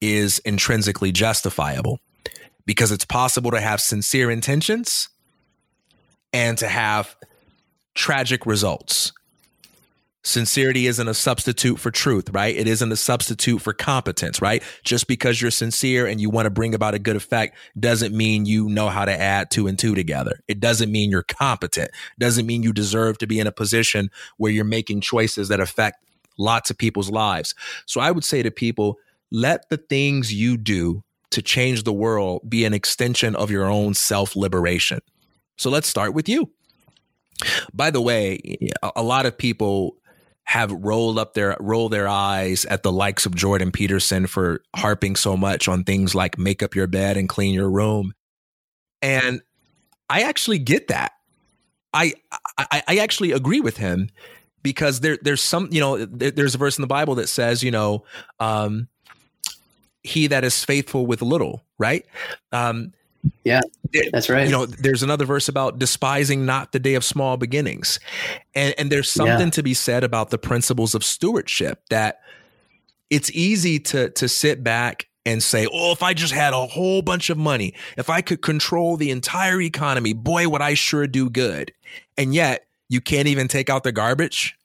is 0.00 0.38
intrinsically 0.40 1.10
justifiable. 1.10 1.98
Because 2.66 2.92
it's 2.92 3.04
possible 3.04 3.50
to 3.52 3.60
have 3.60 3.80
sincere 3.80 4.30
intentions 4.30 5.08
and 6.32 6.58
to 6.58 6.68
have 6.68 7.16
tragic 7.94 8.44
results. 8.44 9.12
Sincerity 10.26 10.88
isn't 10.88 11.06
a 11.06 11.14
substitute 11.14 11.78
for 11.78 11.92
truth, 11.92 12.30
right? 12.30 12.56
It 12.56 12.66
isn't 12.66 12.90
a 12.90 12.96
substitute 12.96 13.60
for 13.60 13.72
competence, 13.72 14.42
right? 14.42 14.60
Just 14.82 15.06
because 15.06 15.40
you're 15.40 15.52
sincere 15.52 16.04
and 16.04 16.20
you 16.20 16.30
want 16.30 16.46
to 16.46 16.50
bring 16.50 16.74
about 16.74 16.94
a 16.94 16.98
good 16.98 17.14
effect 17.14 17.56
doesn't 17.78 18.12
mean 18.12 18.44
you 18.44 18.68
know 18.68 18.88
how 18.88 19.04
to 19.04 19.12
add 19.12 19.52
two 19.52 19.68
and 19.68 19.78
two 19.78 19.94
together. 19.94 20.40
It 20.48 20.58
doesn't 20.58 20.90
mean 20.90 21.12
you're 21.12 21.22
competent. 21.22 21.90
It 21.90 22.18
doesn't 22.18 22.44
mean 22.44 22.64
you 22.64 22.72
deserve 22.72 23.18
to 23.18 23.28
be 23.28 23.38
in 23.38 23.46
a 23.46 23.52
position 23.52 24.10
where 24.36 24.50
you're 24.50 24.64
making 24.64 25.02
choices 25.02 25.46
that 25.46 25.60
affect 25.60 26.04
lots 26.38 26.70
of 26.70 26.76
people's 26.76 27.08
lives. 27.08 27.54
So 27.86 28.00
I 28.00 28.10
would 28.10 28.24
say 28.24 28.42
to 28.42 28.50
people, 28.50 28.98
let 29.30 29.70
the 29.70 29.76
things 29.76 30.34
you 30.34 30.56
do 30.56 31.04
to 31.30 31.40
change 31.40 31.84
the 31.84 31.92
world 31.92 32.42
be 32.48 32.64
an 32.64 32.74
extension 32.74 33.36
of 33.36 33.52
your 33.52 33.66
own 33.66 33.94
self 33.94 34.34
liberation. 34.34 34.98
So 35.56 35.70
let's 35.70 35.86
start 35.86 36.14
with 36.14 36.28
you. 36.28 36.50
By 37.72 37.92
the 37.92 38.00
way, 38.00 38.40
a 38.96 39.04
lot 39.04 39.24
of 39.24 39.38
people 39.38 39.98
have 40.46 40.70
rolled 40.70 41.18
up 41.18 41.34
their 41.34 41.56
roll 41.58 41.88
their 41.88 42.08
eyes 42.08 42.64
at 42.66 42.82
the 42.82 42.92
likes 42.92 43.26
of 43.26 43.34
Jordan 43.34 43.72
Peterson 43.72 44.26
for 44.26 44.62
harping 44.74 45.16
so 45.16 45.36
much 45.36 45.66
on 45.66 45.82
things 45.82 46.14
like 46.14 46.38
make 46.38 46.62
up 46.62 46.74
your 46.74 46.86
bed 46.86 47.16
and 47.16 47.28
clean 47.28 47.52
your 47.52 47.68
room. 47.68 48.14
And 49.02 49.42
I 50.08 50.22
actually 50.22 50.60
get 50.60 50.88
that. 50.88 51.12
I 51.92 52.14
I, 52.58 52.82
I 52.86 52.96
actually 52.98 53.32
agree 53.32 53.60
with 53.60 53.76
him 53.76 54.08
because 54.62 55.00
there 55.00 55.18
there's 55.20 55.42
some 55.42 55.68
you 55.72 55.80
know 55.80 56.04
there, 56.04 56.30
there's 56.30 56.54
a 56.54 56.58
verse 56.58 56.78
in 56.78 56.82
the 56.82 56.88
Bible 56.88 57.16
that 57.16 57.28
says 57.28 57.64
you 57.64 57.72
know 57.72 58.04
um, 58.38 58.88
he 60.04 60.28
that 60.28 60.44
is 60.44 60.64
faithful 60.64 61.06
with 61.06 61.22
little 61.22 61.64
right 61.76 62.06
um, 62.52 62.92
yeah, 63.44 63.60
that's 64.12 64.28
right. 64.28 64.46
You 64.46 64.52
know, 64.52 64.66
there's 64.66 65.02
another 65.02 65.24
verse 65.24 65.48
about 65.48 65.78
despising 65.78 66.46
not 66.46 66.72
the 66.72 66.78
day 66.78 66.94
of 66.94 67.04
small 67.04 67.36
beginnings. 67.36 68.00
And 68.54 68.74
and 68.78 68.90
there's 68.90 69.10
something 69.10 69.46
yeah. 69.46 69.50
to 69.50 69.62
be 69.62 69.74
said 69.74 70.04
about 70.04 70.30
the 70.30 70.38
principles 70.38 70.94
of 70.94 71.04
stewardship 71.04 71.82
that 71.90 72.20
it's 73.10 73.30
easy 73.32 73.78
to 73.80 74.10
to 74.10 74.28
sit 74.28 74.62
back 74.64 75.06
and 75.24 75.42
say, 75.42 75.66
"Oh, 75.72 75.92
if 75.92 76.02
I 76.02 76.14
just 76.14 76.32
had 76.32 76.52
a 76.52 76.66
whole 76.66 77.02
bunch 77.02 77.30
of 77.30 77.38
money, 77.38 77.74
if 77.96 78.10
I 78.10 78.20
could 78.20 78.42
control 78.42 78.96
the 78.96 79.10
entire 79.10 79.60
economy, 79.60 80.12
boy 80.12 80.48
would 80.48 80.62
I 80.62 80.74
sure 80.74 81.06
do 81.06 81.30
good." 81.30 81.72
And 82.16 82.34
yet, 82.34 82.66
you 82.88 83.00
can't 83.00 83.28
even 83.28 83.48
take 83.48 83.70
out 83.70 83.84
the 83.84 83.92
garbage 83.92 84.56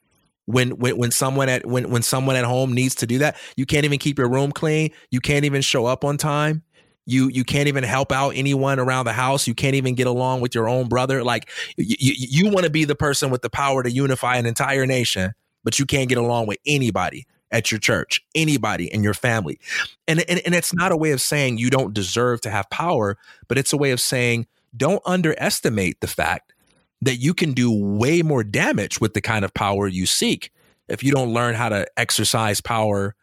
when 0.45 0.71
when 0.71 0.97
when 0.97 1.11
someone 1.11 1.49
at 1.49 1.65
when 1.65 1.89
when 1.89 2.01
someone 2.01 2.35
at 2.35 2.45
home 2.45 2.73
needs 2.73 2.95
to 2.95 3.07
do 3.07 3.19
that. 3.19 3.37
You 3.55 3.65
can't 3.65 3.85
even 3.85 3.99
keep 3.99 4.17
your 4.17 4.29
room 4.29 4.51
clean. 4.51 4.91
You 5.11 5.19
can't 5.19 5.45
even 5.45 5.61
show 5.61 5.85
up 5.85 6.03
on 6.03 6.17
time 6.17 6.63
you 7.05 7.29
you 7.29 7.43
can't 7.43 7.67
even 7.67 7.83
help 7.83 8.11
out 8.11 8.31
anyone 8.31 8.79
around 8.79 9.05
the 9.05 9.13
house. 9.13 9.47
You 9.47 9.55
can't 9.55 9.75
even 9.75 9.95
get 9.95 10.07
along 10.07 10.41
with 10.41 10.53
your 10.55 10.69
own 10.69 10.87
brother. 10.87 11.23
Like 11.23 11.49
you, 11.77 11.95
you 11.99 12.51
want 12.51 12.65
to 12.65 12.71
be 12.71 12.85
the 12.85 12.95
person 12.95 13.31
with 13.31 13.41
the 13.41 13.49
power 13.49 13.83
to 13.83 13.91
unify 13.91 14.37
an 14.37 14.45
entire 14.45 14.85
nation 14.85 15.33
but 15.63 15.79
you 15.79 15.85
can't 15.85 16.09
get 16.09 16.17
along 16.17 16.47
with 16.47 16.57
anybody 16.65 17.25
at 17.51 17.71
your 17.71 17.79
church 17.79 18.21
anybody 18.33 18.91
in 18.91 19.03
your 19.03 19.13
family. 19.13 19.59
And, 20.07 20.23
and 20.29 20.41
and 20.45 20.55
it's 20.55 20.73
not 20.73 20.91
a 20.91 20.97
way 20.97 21.11
of 21.11 21.21
saying 21.21 21.57
you 21.57 21.69
don't 21.69 21.93
deserve 21.93 22.41
to 22.41 22.49
have 22.49 22.69
power 22.69 23.17
but 23.47 23.57
it's 23.57 23.73
a 23.73 23.77
way 23.77 23.91
of 23.91 23.99
saying 23.99 24.47
don't 24.75 25.01
underestimate 25.05 25.99
the 25.99 26.07
fact 26.07 26.53
that 27.01 27.17
you 27.17 27.33
can 27.33 27.53
do 27.53 27.71
way 27.71 28.21
more 28.21 28.43
damage 28.43 29.01
with 29.01 29.13
the 29.13 29.21
kind 29.21 29.43
of 29.43 29.53
power 29.53 29.87
you 29.87 30.05
seek 30.05 30.51
if 30.87 31.03
you 31.03 31.11
don't 31.11 31.33
learn 31.33 31.55
how 31.55 31.67
to 31.69 31.85
exercise 31.97 32.61
power 32.61 33.15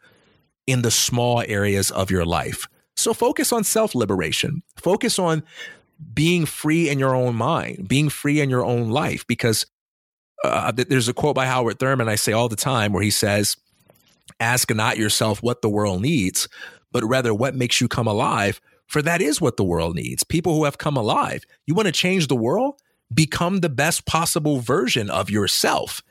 in 0.67 0.81
the 0.83 0.91
small 0.91 1.41
areas 1.47 1.89
of 1.89 2.11
your 2.11 2.25
life 2.25 2.67
so 2.99 3.13
focus 3.13 3.51
on 3.51 3.63
self 3.63 3.95
liberation. 3.95 4.63
Focus 4.77 5.19
on 5.19 5.43
being 6.13 6.45
free 6.45 6.89
in 6.89 6.99
your 6.99 7.15
own 7.15 7.35
mind, 7.35 7.87
being 7.87 8.09
free 8.09 8.39
in 8.39 8.49
your 8.49 8.63
own 8.63 8.89
life. 8.89 9.25
Because 9.27 9.65
uh, 10.43 10.71
there's 10.71 11.07
a 11.07 11.13
quote 11.13 11.35
by 11.35 11.45
Howard 11.45 11.79
Thurman 11.79 12.09
I 12.09 12.15
say 12.15 12.31
all 12.31 12.49
the 12.49 12.55
time 12.55 12.93
where 12.93 13.03
he 13.03 13.11
says, 13.11 13.57
Ask 14.39 14.73
not 14.73 14.97
yourself 14.97 15.43
what 15.43 15.61
the 15.61 15.69
world 15.69 16.01
needs, 16.01 16.47
but 16.91 17.03
rather 17.03 17.33
what 17.33 17.55
makes 17.55 17.81
you 17.81 17.87
come 17.87 18.07
alive. 18.07 18.61
For 18.87 19.01
that 19.01 19.21
is 19.21 19.39
what 19.39 19.57
the 19.57 19.63
world 19.63 19.95
needs. 19.95 20.23
People 20.23 20.55
who 20.55 20.63
have 20.63 20.77
come 20.77 20.97
alive. 20.97 21.43
You 21.67 21.75
want 21.75 21.87
to 21.87 21.91
change 21.91 22.27
the 22.27 22.35
world? 22.35 22.81
Become 23.13 23.59
the 23.59 23.69
best 23.69 24.05
possible 24.05 24.59
version 24.59 25.09
of 25.09 25.29
yourself. 25.29 26.01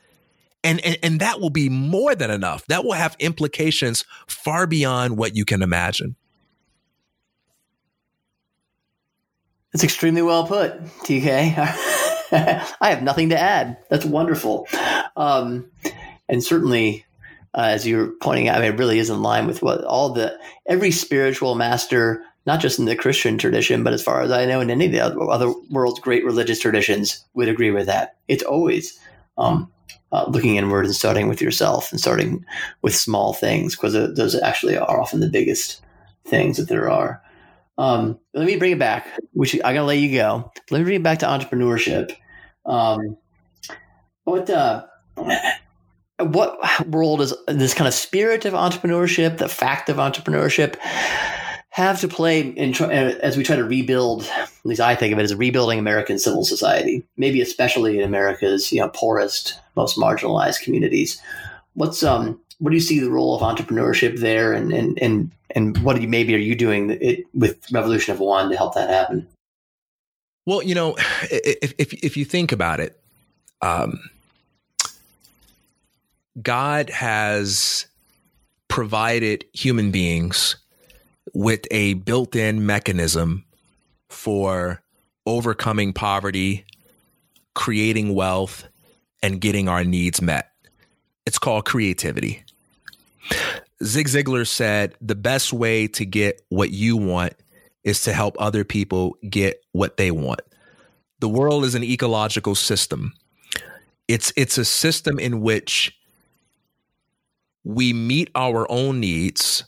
And, 0.63 0.79
and, 0.85 0.97
and 1.01 1.19
that 1.19 1.39
will 1.39 1.49
be 1.49 1.69
more 1.69 2.15
than 2.15 2.29
enough. 2.29 2.65
That 2.67 2.83
will 2.83 2.93
have 2.93 3.15
implications 3.19 4.05
far 4.27 4.67
beyond 4.67 5.17
what 5.17 5.35
you 5.35 5.45
can 5.45 5.61
imagine. 5.61 6.15
That's 9.73 9.83
extremely 9.83 10.21
well 10.21 10.47
put, 10.47 10.83
TK. 11.03 11.53
I 12.31 12.89
have 12.89 13.03
nothing 13.03 13.29
to 13.29 13.39
add. 13.39 13.77
That's 13.89 14.05
wonderful. 14.05 14.67
Um, 15.15 15.69
and 16.27 16.43
certainly, 16.43 17.05
uh, 17.53 17.61
as 17.61 17.87
you're 17.87 18.11
pointing 18.21 18.47
out, 18.47 18.57
I 18.57 18.61
mean, 18.61 18.73
it 18.73 18.79
really 18.79 18.99
is 18.99 19.09
in 19.09 19.21
line 19.21 19.47
with 19.47 19.61
what 19.61 19.83
all 19.83 20.13
the 20.13 20.39
every 20.67 20.91
spiritual 20.91 21.55
master, 21.55 22.23
not 22.45 22.61
just 22.61 22.79
in 22.79 22.85
the 22.85 22.95
Christian 22.95 23.37
tradition, 23.37 23.83
but 23.83 23.93
as 23.93 24.03
far 24.03 24.21
as 24.21 24.31
I 24.31 24.45
know, 24.45 24.59
in 24.59 24.69
any 24.69 24.87
of 24.87 24.91
the 24.91 24.99
other, 25.01 25.21
other 25.29 25.53
world's 25.69 25.99
great 25.99 26.25
religious 26.25 26.59
traditions, 26.59 27.25
would 27.33 27.49
agree 27.49 27.71
with 27.71 27.87
that. 27.87 28.15
It's 28.27 28.43
always 28.43 28.99
um, 29.37 29.71
uh, 30.11 30.25
looking 30.29 30.55
inward 30.55 30.85
and 30.85 30.95
starting 30.95 31.27
with 31.27 31.41
yourself 31.41 31.91
and 31.91 31.99
starting 31.99 32.45
with 32.81 32.95
small 32.95 33.33
things 33.33 33.75
because 33.75 33.93
those 33.93 34.35
actually 34.35 34.77
are 34.77 35.01
often 35.01 35.19
the 35.19 35.29
biggest 35.29 35.81
things 36.25 36.57
that 36.57 36.67
there 36.67 36.89
are. 36.89 37.21
Um, 37.79 38.19
let 38.33 38.45
me 38.45 38.57
bring 38.57 38.73
it 38.73 38.79
back, 38.79 39.07
which 39.31 39.55
I'm 39.55 39.73
gonna 39.73 39.85
let 39.85 39.99
you 39.99 40.11
go. 40.11 40.51
Let 40.69 40.79
me 40.79 40.83
bring 40.83 40.97
it 40.97 41.03
back 41.03 41.19
to 41.19 41.27
entrepreneurship. 41.27 42.13
Um, 42.65 43.15
what 44.25 44.49
uh, 44.49 44.85
what 46.19 46.59
role 46.87 47.15
does 47.15 47.33
this 47.47 47.73
kind 47.73 47.87
of 47.87 47.93
spirit 47.93 48.43
of 48.43 48.53
entrepreneurship, 48.53 49.37
the 49.37 49.47
fact 49.47 49.87
of 49.87 49.95
entrepreneurship, 49.95 50.75
have 51.69 52.01
to 52.01 52.09
play 52.09 52.41
in 52.41 52.75
as 52.91 53.37
we 53.37 53.43
try 53.43 53.55
to 53.55 53.63
rebuild? 53.63 54.23
At 54.23 54.49
least 54.65 54.81
I 54.81 54.93
think 54.95 55.13
of 55.13 55.19
it 55.19 55.23
as 55.23 55.33
rebuilding 55.33 55.79
American 55.79 56.19
civil 56.19 56.43
society, 56.43 57.05
maybe 57.15 57.39
especially 57.39 57.97
in 57.97 58.03
America's 58.03 58.73
you 58.73 58.81
know 58.81 58.89
poorest, 58.89 59.57
most 59.77 59.97
marginalized 59.97 60.63
communities. 60.63 61.21
What's 61.75 62.03
um 62.03 62.41
what 62.59 62.69
do 62.69 62.75
you 62.75 62.81
see 62.81 62.99
the 62.99 63.09
role 63.09 63.35
of 63.35 63.41
entrepreneurship 63.41 64.19
there, 64.19 64.53
and 64.53 64.71
and 64.71 65.01
and 65.01 65.31
and 65.51 65.77
what 65.79 65.99
you 66.01 66.07
maybe 66.07 66.35
are 66.35 66.37
you 66.37 66.55
doing 66.55 66.91
it, 67.01 67.25
with 67.33 67.71
Revolution 67.71 68.13
of 68.13 68.19
One 68.19 68.49
to 68.49 68.57
help 68.57 68.75
that 68.75 68.89
happen? 68.89 69.27
Well, 70.45 70.61
you 70.63 70.75
know, 70.75 70.95
if 71.31 71.73
if, 71.77 71.93
if 71.93 72.17
you 72.17 72.25
think 72.25 72.51
about 72.51 72.79
it, 72.79 72.99
um, 73.61 73.99
God 76.41 76.89
has 76.89 77.87
provided 78.67 79.45
human 79.53 79.91
beings 79.91 80.55
with 81.33 81.65
a 81.71 81.95
built-in 81.95 82.65
mechanism 82.65 83.45
for 84.09 84.81
overcoming 85.25 85.93
poverty, 85.93 86.65
creating 87.55 88.15
wealth, 88.15 88.67
and 89.21 89.41
getting 89.41 89.67
our 89.67 89.83
needs 89.83 90.21
met. 90.21 90.51
It's 91.25 91.37
called 91.37 91.65
creativity. 91.65 92.43
Zig 93.83 94.07
Ziglar 94.07 94.47
said 94.47 94.95
the 95.01 95.15
best 95.15 95.53
way 95.53 95.87
to 95.87 96.05
get 96.05 96.41
what 96.49 96.71
you 96.71 96.97
want 96.97 97.33
is 97.83 98.01
to 98.01 98.13
help 98.13 98.35
other 98.39 98.63
people 98.63 99.15
get 99.29 99.63
what 99.71 99.97
they 99.97 100.11
want. 100.11 100.41
The 101.19 101.29
world 101.29 101.63
is 101.65 101.75
an 101.75 101.83
ecological 101.83 102.55
system. 102.55 103.13
It's 104.07 104.33
it's 104.35 104.57
a 104.57 104.65
system 104.65 105.19
in 105.19 105.41
which 105.41 105.95
we 107.63 107.93
meet 107.93 108.29
our 108.35 108.69
own 108.71 108.99
needs 108.99 109.63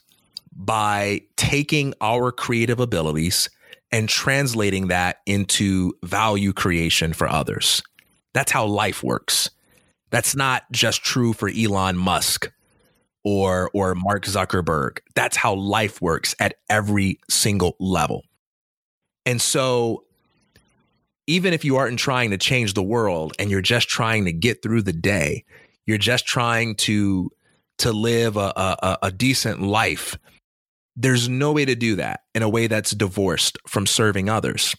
by 0.51 1.22
taking 1.38 1.93
our 2.01 2.32
creative 2.32 2.80
abilities 2.80 3.49
and 3.91 4.07
translating 4.07 4.88
that 4.88 5.18
into 5.26 5.93
value 6.03 6.53
creation 6.53 7.14
for 7.14 7.28
others. 7.28 7.82
That's 8.34 8.51
how 8.51 8.66
life 8.66 9.03
works. 9.03 9.49
That's 10.09 10.36
not 10.36 10.64
just 10.72 11.03
true 11.03 11.34
for 11.34 11.49
Elon 11.49 11.97
Musk 11.97 12.51
or 13.24 13.69
or 13.74 13.95
Mark 13.95 14.26
Zuckerberg. 14.26 14.99
That's 15.15 15.38
how 15.38 15.55
life 15.55 16.01
works 16.01 16.36
at 16.39 16.55
every 16.69 17.19
single 17.30 17.76
level. 17.80 18.24
And 19.26 19.41
so 19.41 20.05
even 21.28 21.53
if 21.53 21.63
you 21.63 21.78
aren't 21.78 21.99
trying 21.99 22.32
to 22.32 22.38
change 22.38 22.74
the 22.74 22.84
world 22.84 23.34
and 23.39 23.51
you're 23.51 23.61
just 23.61 23.88
trying 23.88 24.26
to 24.26 24.34
get 24.34 24.61
through 24.61 24.82
the 24.82 24.93
day, 24.93 25.45
you're 25.86 25.97
just 25.97 26.26
trying 26.26 26.76
to 26.76 27.30
to 27.78 27.91
live 27.91 28.38
a, 28.38 28.53
a, 28.55 28.97
a 29.03 29.11
decent 29.11 29.61
life. 29.61 30.17
There's 30.95 31.30
no 31.30 31.51
way 31.51 31.65
to 31.65 31.76
do 31.76 31.95
that 31.95 32.22
in 32.36 32.43
a 32.43 32.49
way 32.49 32.67
that's 32.67 32.91
divorced 32.91 33.57
from 33.67 33.88
serving 33.88 34.30
others. 34.30 34.76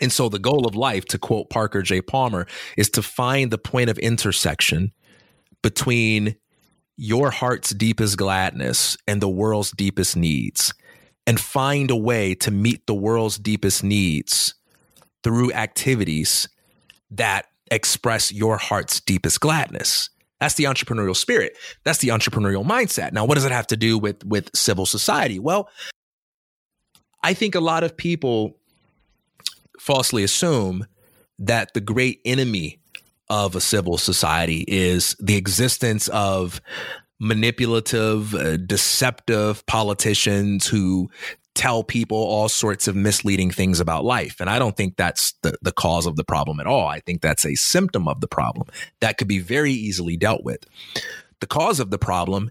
And 0.00 0.12
so 0.12 0.28
the 0.28 0.38
goal 0.38 0.66
of 0.66 0.74
life, 0.74 1.04
to 1.06 1.18
quote 1.18 1.50
Parker 1.50 1.82
J. 1.82 2.00
Palmer, 2.00 2.46
is 2.76 2.90
to 2.90 3.02
find 3.02 3.50
the 3.50 3.58
point 3.58 3.90
of 3.90 3.98
intersection 3.98 4.92
between 5.62 6.36
your 7.00 7.30
heart's 7.30 7.70
deepest 7.70 8.18
gladness 8.18 8.94
and 9.08 9.22
the 9.22 9.28
world's 9.28 9.70
deepest 9.70 10.18
needs, 10.18 10.74
and 11.26 11.40
find 11.40 11.90
a 11.90 11.96
way 11.96 12.34
to 12.34 12.50
meet 12.50 12.86
the 12.86 12.94
world's 12.94 13.38
deepest 13.38 13.82
needs 13.82 14.54
through 15.24 15.50
activities 15.52 16.46
that 17.10 17.46
express 17.70 18.30
your 18.30 18.58
heart's 18.58 19.00
deepest 19.00 19.40
gladness. 19.40 20.10
That's 20.40 20.56
the 20.56 20.64
entrepreneurial 20.64 21.16
spirit. 21.16 21.56
That's 21.84 21.98
the 21.98 22.08
entrepreneurial 22.08 22.66
mindset. 22.66 23.12
Now, 23.12 23.24
what 23.24 23.36
does 23.36 23.46
it 23.46 23.52
have 23.52 23.68
to 23.68 23.78
do 23.78 23.96
with 23.96 24.22
with 24.26 24.50
civil 24.54 24.84
society? 24.84 25.38
Well, 25.38 25.70
I 27.22 27.32
think 27.32 27.54
a 27.54 27.60
lot 27.60 27.82
of 27.82 27.96
people 27.96 28.58
falsely 29.78 30.22
assume 30.22 30.86
that 31.38 31.72
the 31.72 31.80
great 31.80 32.20
enemy 32.26 32.79
of 33.30 33.56
a 33.56 33.60
civil 33.60 33.96
society 33.96 34.64
is 34.68 35.16
the 35.20 35.36
existence 35.36 36.08
of 36.08 36.60
manipulative, 37.20 38.34
uh, 38.34 38.56
deceptive 38.56 39.64
politicians 39.66 40.66
who 40.66 41.08
tell 41.54 41.82
people 41.84 42.16
all 42.16 42.48
sorts 42.48 42.88
of 42.88 42.96
misleading 42.96 43.50
things 43.50 43.80
about 43.80 44.04
life. 44.04 44.40
And 44.40 44.48
I 44.48 44.58
don't 44.58 44.76
think 44.76 44.96
that's 44.96 45.34
the, 45.42 45.56
the 45.62 45.72
cause 45.72 46.06
of 46.06 46.16
the 46.16 46.24
problem 46.24 46.60
at 46.60 46.66
all. 46.66 46.86
I 46.86 47.00
think 47.00 47.20
that's 47.20 47.44
a 47.44 47.54
symptom 47.54 48.08
of 48.08 48.20
the 48.20 48.28
problem 48.28 48.66
that 49.00 49.18
could 49.18 49.28
be 49.28 49.38
very 49.38 49.72
easily 49.72 50.16
dealt 50.16 50.44
with. 50.44 50.64
The 51.40 51.46
cause 51.46 51.80
of 51.80 51.90
the 51.90 51.98
problem 51.98 52.50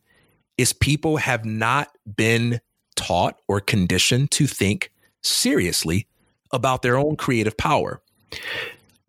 is 0.57 0.73
people 0.73 1.17
have 1.17 1.45
not 1.45 1.89
been 2.15 2.59
taught 2.95 3.39
or 3.47 3.61
conditioned 3.61 4.31
to 4.31 4.45
think 4.45 4.91
seriously 5.23 6.07
about 6.51 6.81
their 6.81 6.97
own 6.97 7.15
creative 7.15 7.57
power. 7.57 8.01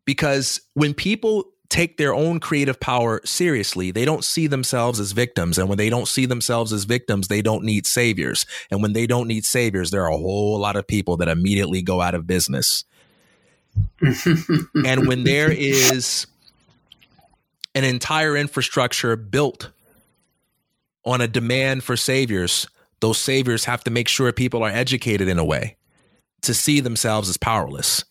Because 0.04 0.60
when 0.74 0.94
people 0.94 1.44
take 1.70 1.96
their 1.96 2.12
own 2.12 2.40
creative 2.40 2.78
power 2.80 3.20
seriously. 3.24 3.90
They 3.92 4.04
don't 4.04 4.24
see 4.24 4.46
themselves 4.48 5.00
as 5.00 5.12
victims. 5.12 5.56
And 5.56 5.68
when 5.68 5.78
they 5.78 5.88
don't 5.88 6.08
see 6.08 6.26
themselves 6.26 6.72
as 6.72 6.84
victims, 6.84 7.28
they 7.28 7.40
don't 7.40 7.64
need 7.64 7.86
saviors. 7.86 8.44
And 8.70 8.82
when 8.82 8.92
they 8.92 9.06
don't 9.06 9.28
need 9.28 9.44
saviors, 9.44 9.90
there 9.90 10.02
are 10.04 10.12
a 10.12 10.16
whole 10.16 10.58
lot 10.58 10.76
of 10.76 10.86
people 10.86 11.16
that 11.18 11.28
immediately 11.28 11.80
go 11.80 12.00
out 12.00 12.14
of 12.14 12.26
business. 12.26 12.84
and 14.02 15.06
when 15.06 15.22
there 15.22 15.50
is 15.50 16.26
an 17.74 17.84
entire 17.84 18.36
infrastructure 18.36 19.14
built 19.14 19.70
on 21.04 21.20
a 21.20 21.28
demand 21.28 21.84
for 21.84 21.96
saviors, 21.96 22.66
those 22.98 23.16
saviors 23.16 23.64
have 23.64 23.84
to 23.84 23.90
make 23.90 24.08
sure 24.08 24.32
people 24.32 24.64
are 24.64 24.70
educated 24.70 25.28
in 25.28 25.38
a 25.38 25.44
way 25.44 25.76
to 26.42 26.52
see 26.52 26.80
themselves 26.80 27.28
as 27.28 27.36
powerless. 27.36 28.04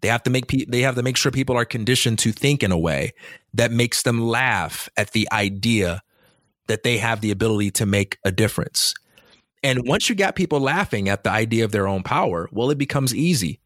They 0.00 0.08
have 0.08 0.22
to 0.24 0.30
make 0.30 0.48
pe- 0.48 0.64
they 0.66 0.80
have 0.80 0.94
to 0.94 1.02
make 1.02 1.16
sure 1.16 1.30
people 1.30 1.56
are 1.56 1.64
conditioned 1.64 2.18
to 2.20 2.32
think 2.32 2.62
in 2.62 2.72
a 2.72 2.78
way 2.78 3.12
that 3.54 3.72
makes 3.72 4.02
them 4.02 4.20
laugh 4.20 4.88
at 4.96 5.12
the 5.12 5.28
idea 5.32 6.02
that 6.68 6.82
they 6.82 6.98
have 6.98 7.20
the 7.20 7.30
ability 7.30 7.70
to 7.72 7.86
make 7.86 8.18
a 8.24 8.30
difference. 8.30 8.94
And 9.62 9.86
once 9.86 10.08
you 10.08 10.14
got 10.14 10.36
people 10.36 10.60
laughing 10.60 11.08
at 11.08 11.24
the 11.24 11.30
idea 11.30 11.64
of 11.64 11.72
their 11.72 11.86
own 11.86 12.02
power, 12.02 12.48
well, 12.52 12.70
it 12.70 12.78
becomes 12.78 13.14
easy 13.14 13.60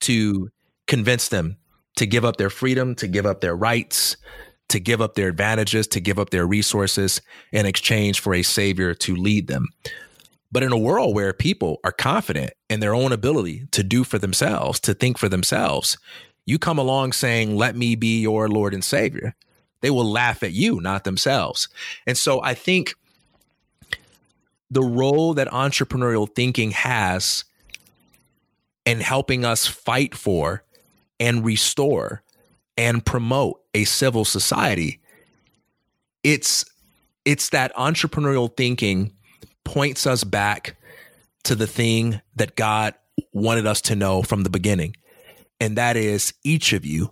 to 0.00 0.50
convince 0.86 1.28
them 1.28 1.56
to 1.96 2.06
give 2.06 2.24
up 2.24 2.36
their 2.36 2.50
freedom, 2.50 2.94
to 2.96 3.06
give 3.06 3.24
up 3.24 3.40
their 3.40 3.56
rights, 3.56 4.16
to 4.68 4.80
give 4.80 5.00
up 5.00 5.14
their 5.14 5.28
advantages, 5.28 5.86
to 5.86 6.00
give 6.00 6.18
up 6.18 6.30
their 6.30 6.46
resources 6.46 7.22
in 7.52 7.66
exchange 7.66 8.20
for 8.20 8.34
a 8.34 8.42
savior 8.42 8.94
to 8.94 9.14
lead 9.14 9.46
them. 9.46 9.68
But 10.54 10.62
in 10.62 10.70
a 10.70 10.78
world 10.78 11.16
where 11.16 11.32
people 11.32 11.80
are 11.82 11.90
confident 11.90 12.52
in 12.70 12.78
their 12.78 12.94
own 12.94 13.10
ability 13.10 13.66
to 13.72 13.82
do 13.82 14.04
for 14.04 14.20
themselves, 14.20 14.78
to 14.80 14.94
think 14.94 15.18
for 15.18 15.28
themselves, 15.28 15.98
you 16.46 16.60
come 16.60 16.78
along 16.78 17.12
saying, 17.12 17.56
Let 17.56 17.74
me 17.74 17.96
be 17.96 18.20
your 18.20 18.48
Lord 18.48 18.72
and 18.72 18.84
Savior. 18.84 19.34
They 19.80 19.90
will 19.90 20.08
laugh 20.08 20.44
at 20.44 20.52
you, 20.52 20.80
not 20.80 21.02
themselves. 21.02 21.68
And 22.06 22.16
so 22.16 22.40
I 22.40 22.54
think 22.54 22.94
the 24.70 24.84
role 24.84 25.34
that 25.34 25.48
entrepreneurial 25.48 26.32
thinking 26.32 26.70
has 26.70 27.44
in 28.86 29.00
helping 29.00 29.44
us 29.44 29.66
fight 29.66 30.14
for 30.14 30.62
and 31.18 31.44
restore 31.44 32.22
and 32.76 33.04
promote 33.04 33.60
a 33.74 33.82
civil 33.84 34.24
society 34.24 35.00
it's 36.22 36.64
it's 37.24 37.50
that 37.50 37.74
entrepreneurial 37.76 38.54
thinking 38.56 39.12
points 39.64 40.06
us 40.06 40.24
back 40.24 40.76
to 41.44 41.54
the 41.54 41.66
thing 41.66 42.20
that 42.36 42.56
God 42.56 42.94
wanted 43.32 43.66
us 43.66 43.80
to 43.82 43.96
know 43.96 44.22
from 44.22 44.42
the 44.42 44.50
beginning. 44.50 44.96
And 45.60 45.76
that 45.78 45.96
is 45.96 46.34
each 46.42 46.72
of 46.72 46.84
you, 46.84 47.10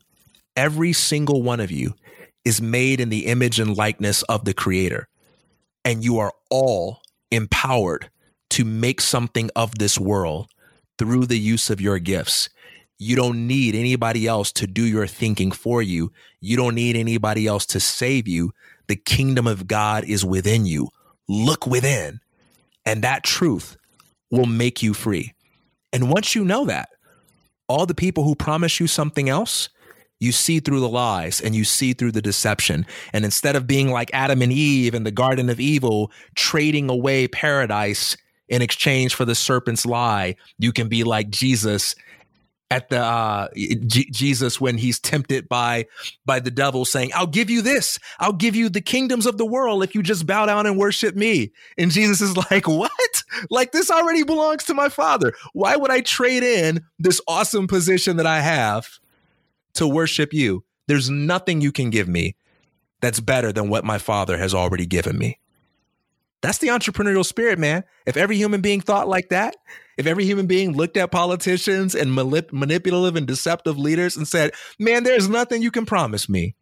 every 0.56 0.92
single 0.92 1.42
one 1.42 1.60
of 1.60 1.70
you, 1.70 1.94
is 2.44 2.60
made 2.60 3.00
in 3.00 3.08
the 3.08 3.26
image 3.26 3.60
and 3.60 3.76
likeness 3.76 4.22
of 4.24 4.44
the 4.44 4.54
Creator. 4.54 5.08
And 5.84 6.04
you 6.04 6.18
are 6.18 6.32
all 6.50 7.00
empowered 7.30 8.10
to 8.50 8.64
make 8.64 9.00
something 9.00 9.50
of 9.56 9.78
this 9.78 9.98
world 9.98 10.48
through 10.98 11.26
the 11.26 11.38
use 11.38 11.70
of 11.70 11.80
your 11.80 11.98
gifts. 11.98 12.48
You 12.98 13.16
don't 13.16 13.46
need 13.46 13.74
anybody 13.74 14.26
else 14.26 14.52
to 14.52 14.66
do 14.66 14.84
your 14.84 15.06
thinking 15.06 15.50
for 15.50 15.82
you. 15.82 16.12
You 16.40 16.56
don't 16.56 16.74
need 16.74 16.96
anybody 16.96 17.46
else 17.46 17.66
to 17.66 17.80
save 17.80 18.28
you. 18.28 18.52
The 18.86 18.96
kingdom 18.96 19.46
of 19.46 19.66
God 19.66 20.04
is 20.04 20.24
within 20.24 20.66
you. 20.66 20.88
Look 21.28 21.66
within 21.66 22.20
and 22.84 23.02
that 23.02 23.24
truth 23.24 23.76
will 24.30 24.46
make 24.46 24.82
you 24.82 24.94
free. 24.94 25.34
And 25.92 26.10
once 26.10 26.34
you 26.34 26.44
know 26.44 26.64
that, 26.66 26.88
all 27.68 27.86
the 27.86 27.94
people 27.94 28.24
who 28.24 28.34
promise 28.34 28.80
you 28.80 28.86
something 28.86 29.28
else, 29.28 29.68
you 30.20 30.32
see 30.32 30.60
through 30.60 30.80
the 30.80 30.88
lies 30.88 31.40
and 31.40 31.54
you 31.54 31.64
see 31.64 31.92
through 31.92 32.12
the 32.12 32.22
deception. 32.22 32.86
And 33.12 33.24
instead 33.24 33.56
of 33.56 33.66
being 33.66 33.90
like 33.90 34.10
Adam 34.12 34.40
and 34.40 34.52
Eve 34.52 34.94
in 34.94 35.04
the 35.04 35.10
Garden 35.10 35.50
of 35.50 35.58
Evil, 35.58 36.12
trading 36.36 36.88
away 36.88 37.26
paradise 37.28 38.16
in 38.48 38.62
exchange 38.62 39.14
for 39.14 39.24
the 39.24 39.34
serpent's 39.34 39.84
lie, 39.84 40.36
you 40.58 40.72
can 40.72 40.88
be 40.88 41.02
like 41.02 41.30
Jesus 41.30 41.94
at 42.72 42.88
the 42.88 42.98
uh, 42.98 43.48
G- 43.54 44.08
Jesus 44.10 44.58
when 44.58 44.78
he's 44.78 44.98
tempted 44.98 45.46
by 45.46 45.86
by 46.24 46.40
the 46.40 46.50
devil, 46.50 46.86
saying, 46.86 47.10
"I'll 47.14 47.26
give 47.26 47.50
you 47.50 47.60
this. 47.60 47.98
I'll 48.18 48.32
give 48.32 48.56
you 48.56 48.70
the 48.70 48.80
kingdoms 48.80 49.26
of 49.26 49.36
the 49.36 49.44
world 49.44 49.84
if 49.84 49.94
you 49.94 50.02
just 50.02 50.26
bow 50.26 50.46
down 50.46 50.64
and 50.66 50.78
worship 50.78 51.14
me." 51.14 51.52
And 51.76 51.90
Jesus 51.90 52.22
is 52.22 52.36
like, 52.50 52.66
"What? 52.66 52.90
Like 53.50 53.72
this 53.72 53.90
already 53.90 54.22
belongs 54.22 54.64
to 54.64 54.74
my 54.74 54.88
Father. 54.88 55.34
Why 55.52 55.76
would 55.76 55.90
I 55.90 56.00
trade 56.00 56.42
in 56.42 56.82
this 56.98 57.20
awesome 57.28 57.66
position 57.66 58.16
that 58.16 58.26
I 58.26 58.40
have 58.40 58.88
to 59.74 59.86
worship 59.86 60.32
you? 60.32 60.64
There's 60.88 61.10
nothing 61.10 61.60
you 61.60 61.72
can 61.72 61.90
give 61.90 62.08
me 62.08 62.36
that's 63.02 63.20
better 63.20 63.52
than 63.52 63.68
what 63.68 63.84
my 63.84 63.98
Father 63.98 64.38
has 64.38 64.54
already 64.54 64.86
given 64.86 65.18
me." 65.18 65.38
That's 66.40 66.58
the 66.58 66.68
entrepreneurial 66.68 67.24
spirit, 67.24 67.58
man. 67.58 67.84
If 68.04 68.16
every 68.16 68.36
human 68.36 68.62
being 68.62 68.80
thought 68.80 69.06
like 69.06 69.28
that, 69.28 69.54
if 70.02 70.08
every 70.08 70.24
human 70.24 70.46
being 70.46 70.72
looked 70.72 70.96
at 70.96 71.12
politicians 71.12 71.94
and 71.94 72.10
manip- 72.10 72.52
manipulative 72.52 73.14
and 73.14 73.24
deceptive 73.24 73.78
leaders 73.78 74.16
and 74.16 74.26
said, 74.26 74.50
man, 74.76 75.04
there's 75.04 75.28
nothing 75.28 75.62
you 75.62 75.70
can 75.70 75.86
promise 75.86 76.28
me 76.28 76.56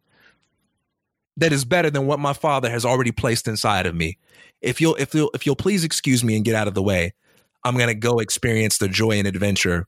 that 1.37 1.51
is 1.51 1.65
better 1.65 1.89
than 1.89 2.05
what 2.05 2.19
my 2.19 2.33
father 2.33 2.69
has 2.69 2.85
already 2.85 3.11
placed 3.11 3.47
inside 3.47 3.87
of 3.87 3.95
me. 3.95 4.19
If 4.61 4.79
you'll, 4.79 4.93
if 4.95 5.15
you'll, 5.15 5.31
if 5.33 5.47
you'll 5.47 5.55
please 5.55 5.83
excuse 5.83 6.23
me 6.23 6.35
and 6.35 6.45
get 6.45 6.53
out 6.53 6.67
of 6.67 6.75
the 6.75 6.83
way, 6.83 7.15
I'm 7.63 7.75
going 7.75 7.87
to 7.87 7.95
go 7.95 8.19
experience 8.19 8.77
the 8.77 8.87
joy 8.87 9.13
and 9.13 9.27
adventure 9.27 9.87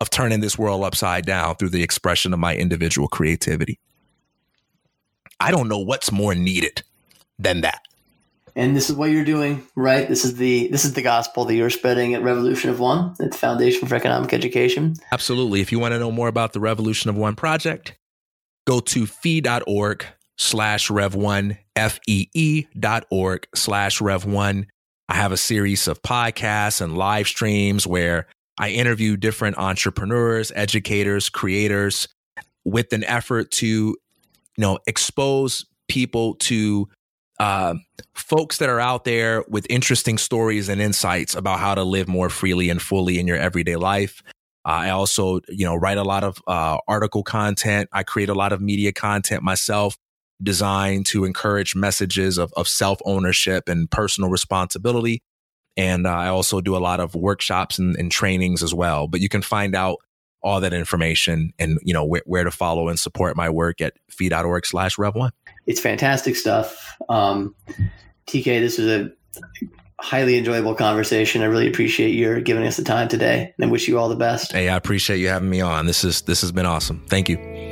of 0.00 0.08
turning 0.08 0.40
this 0.40 0.58
world 0.58 0.82
upside 0.82 1.26
down 1.26 1.56
through 1.56 1.70
the 1.70 1.82
expression 1.82 2.32
of 2.32 2.38
my 2.38 2.56
individual 2.56 3.06
creativity. 3.06 3.80
I 5.38 5.50
don't 5.50 5.68
know 5.68 5.78
what's 5.78 6.10
more 6.10 6.34
needed 6.34 6.82
than 7.38 7.60
that 7.60 7.82
and 8.54 8.76
this 8.76 8.90
is 8.90 8.96
what 8.96 9.10
you're 9.10 9.24
doing 9.24 9.66
right? 9.76 10.08
This 10.08 10.24
is 10.24 10.36
the 10.36 10.68
this 10.68 10.84
is 10.84 10.94
the 10.94 11.02
gospel 11.02 11.44
that 11.44 11.54
you're 11.54 11.70
spreading 11.70 12.14
at 12.14 12.22
revolution 12.22 12.70
of 12.70 12.80
one 12.80 13.14
at 13.20 13.32
the 13.32 13.38
foundation 13.38 13.88
for 13.88 13.94
economic 13.94 14.32
education. 14.32 14.94
Absolutely. 15.10 15.60
If 15.60 15.72
you 15.72 15.78
want 15.78 15.92
to 15.92 15.98
know 15.98 16.12
more 16.12 16.28
about 16.28 16.52
the 16.52 16.60
revolution 16.60 17.10
of 17.10 17.16
one 17.16 17.34
project 17.34 17.96
go 18.66 18.80
to 18.80 19.06
fee.org 19.06 20.06
slash 20.38 20.90
rev 20.90 21.14
one 21.14 21.58
f-e-e 21.76 22.66
dot 22.78 23.04
org 23.10 23.46
slash 23.54 24.00
rev 24.00 24.24
one. 24.24 24.66
I 25.08 25.14
have 25.14 25.32
a 25.32 25.36
series 25.36 25.88
of 25.88 26.02
podcasts 26.02 26.80
and 26.80 26.96
live 26.96 27.28
streams 27.28 27.86
where 27.86 28.26
i 28.58 28.70
interview 28.70 29.16
different 29.16 29.58
entrepreneurs 29.58 30.52
educators 30.54 31.28
creators 31.28 32.08
with 32.64 32.92
an 32.92 33.04
effort 33.04 33.50
to 33.50 33.66
you 33.66 33.96
know 34.58 34.78
expose 34.86 35.64
people 35.88 36.34
to 36.34 36.88
uh, 37.42 37.74
folks 38.14 38.58
that 38.58 38.68
are 38.68 38.78
out 38.78 39.02
there 39.02 39.44
with 39.48 39.66
interesting 39.68 40.16
stories 40.16 40.68
and 40.68 40.80
insights 40.80 41.34
about 41.34 41.58
how 41.58 41.74
to 41.74 41.82
live 41.82 42.06
more 42.06 42.30
freely 42.30 42.70
and 42.70 42.80
fully 42.80 43.18
in 43.18 43.26
your 43.26 43.36
everyday 43.36 43.74
life. 43.74 44.22
Uh, 44.64 44.86
I 44.86 44.90
also, 44.90 45.40
you 45.48 45.64
know, 45.64 45.74
write 45.74 45.98
a 45.98 46.04
lot 46.04 46.22
of 46.22 46.40
uh, 46.46 46.78
article 46.86 47.24
content. 47.24 47.88
I 47.92 48.04
create 48.04 48.28
a 48.28 48.34
lot 48.34 48.52
of 48.52 48.60
media 48.60 48.92
content 48.92 49.42
myself, 49.42 49.96
designed 50.40 51.06
to 51.06 51.24
encourage 51.24 51.74
messages 51.74 52.38
of, 52.38 52.52
of 52.56 52.68
self 52.68 53.00
ownership 53.04 53.68
and 53.68 53.90
personal 53.90 54.30
responsibility. 54.30 55.20
And 55.76 56.06
uh, 56.06 56.10
I 56.10 56.28
also 56.28 56.60
do 56.60 56.76
a 56.76 56.78
lot 56.78 57.00
of 57.00 57.16
workshops 57.16 57.76
and, 57.76 57.96
and, 57.96 58.12
trainings 58.12 58.62
as 58.62 58.72
well. 58.72 59.08
But 59.08 59.20
you 59.20 59.28
can 59.28 59.42
find 59.42 59.74
out 59.74 59.96
all 60.42 60.60
that 60.60 60.72
information 60.72 61.52
and 61.58 61.80
you 61.82 61.94
know 61.94 62.06
wh- 62.06 62.28
where 62.28 62.44
to 62.44 62.52
follow 62.52 62.88
and 62.88 63.00
support 63.00 63.36
my 63.36 63.50
work 63.50 63.80
at 63.80 63.94
fee.org 64.10 64.66
slash 64.66 64.98
rev 64.98 65.14
one 65.14 65.32
it's 65.66 65.80
fantastic 65.80 66.36
stuff. 66.36 66.96
Um, 67.08 67.54
TK, 68.26 68.60
this 68.60 68.78
was 68.78 68.86
a 68.86 69.10
highly 70.00 70.36
enjoyable 70.36 70.74
conversation. 70.74 71.42
I 71.42 71.46
really 71.46 71.68
appreciate 71.68 72.10
your 72.10 72.40
giving 72.40 72.66
us 72.66 72.76
the 72.76 72.84
time 72.84 73.08
today 73.08 73.54
and 73.58 73.70
wish 73.70 73.88
you 73.88 73.98
all 73.98 74.08
the 74.08 74.16
best. 74.16 74.52
Hey, 74.52 74.68
I 74.68 74.76
appreciate 74.76 75.18
you 75.18 75.28
having 75.28 75.50
me 75.50 75.60
on. 75.60 75.86
This 75.86 76.04
is 76.04 76.22
this 76.22 76.40
has 76.40 76.52
been 76.52 76.66
awesome. 76.66 77.04
Thank 77.08 77.28
you. 77.28 77.71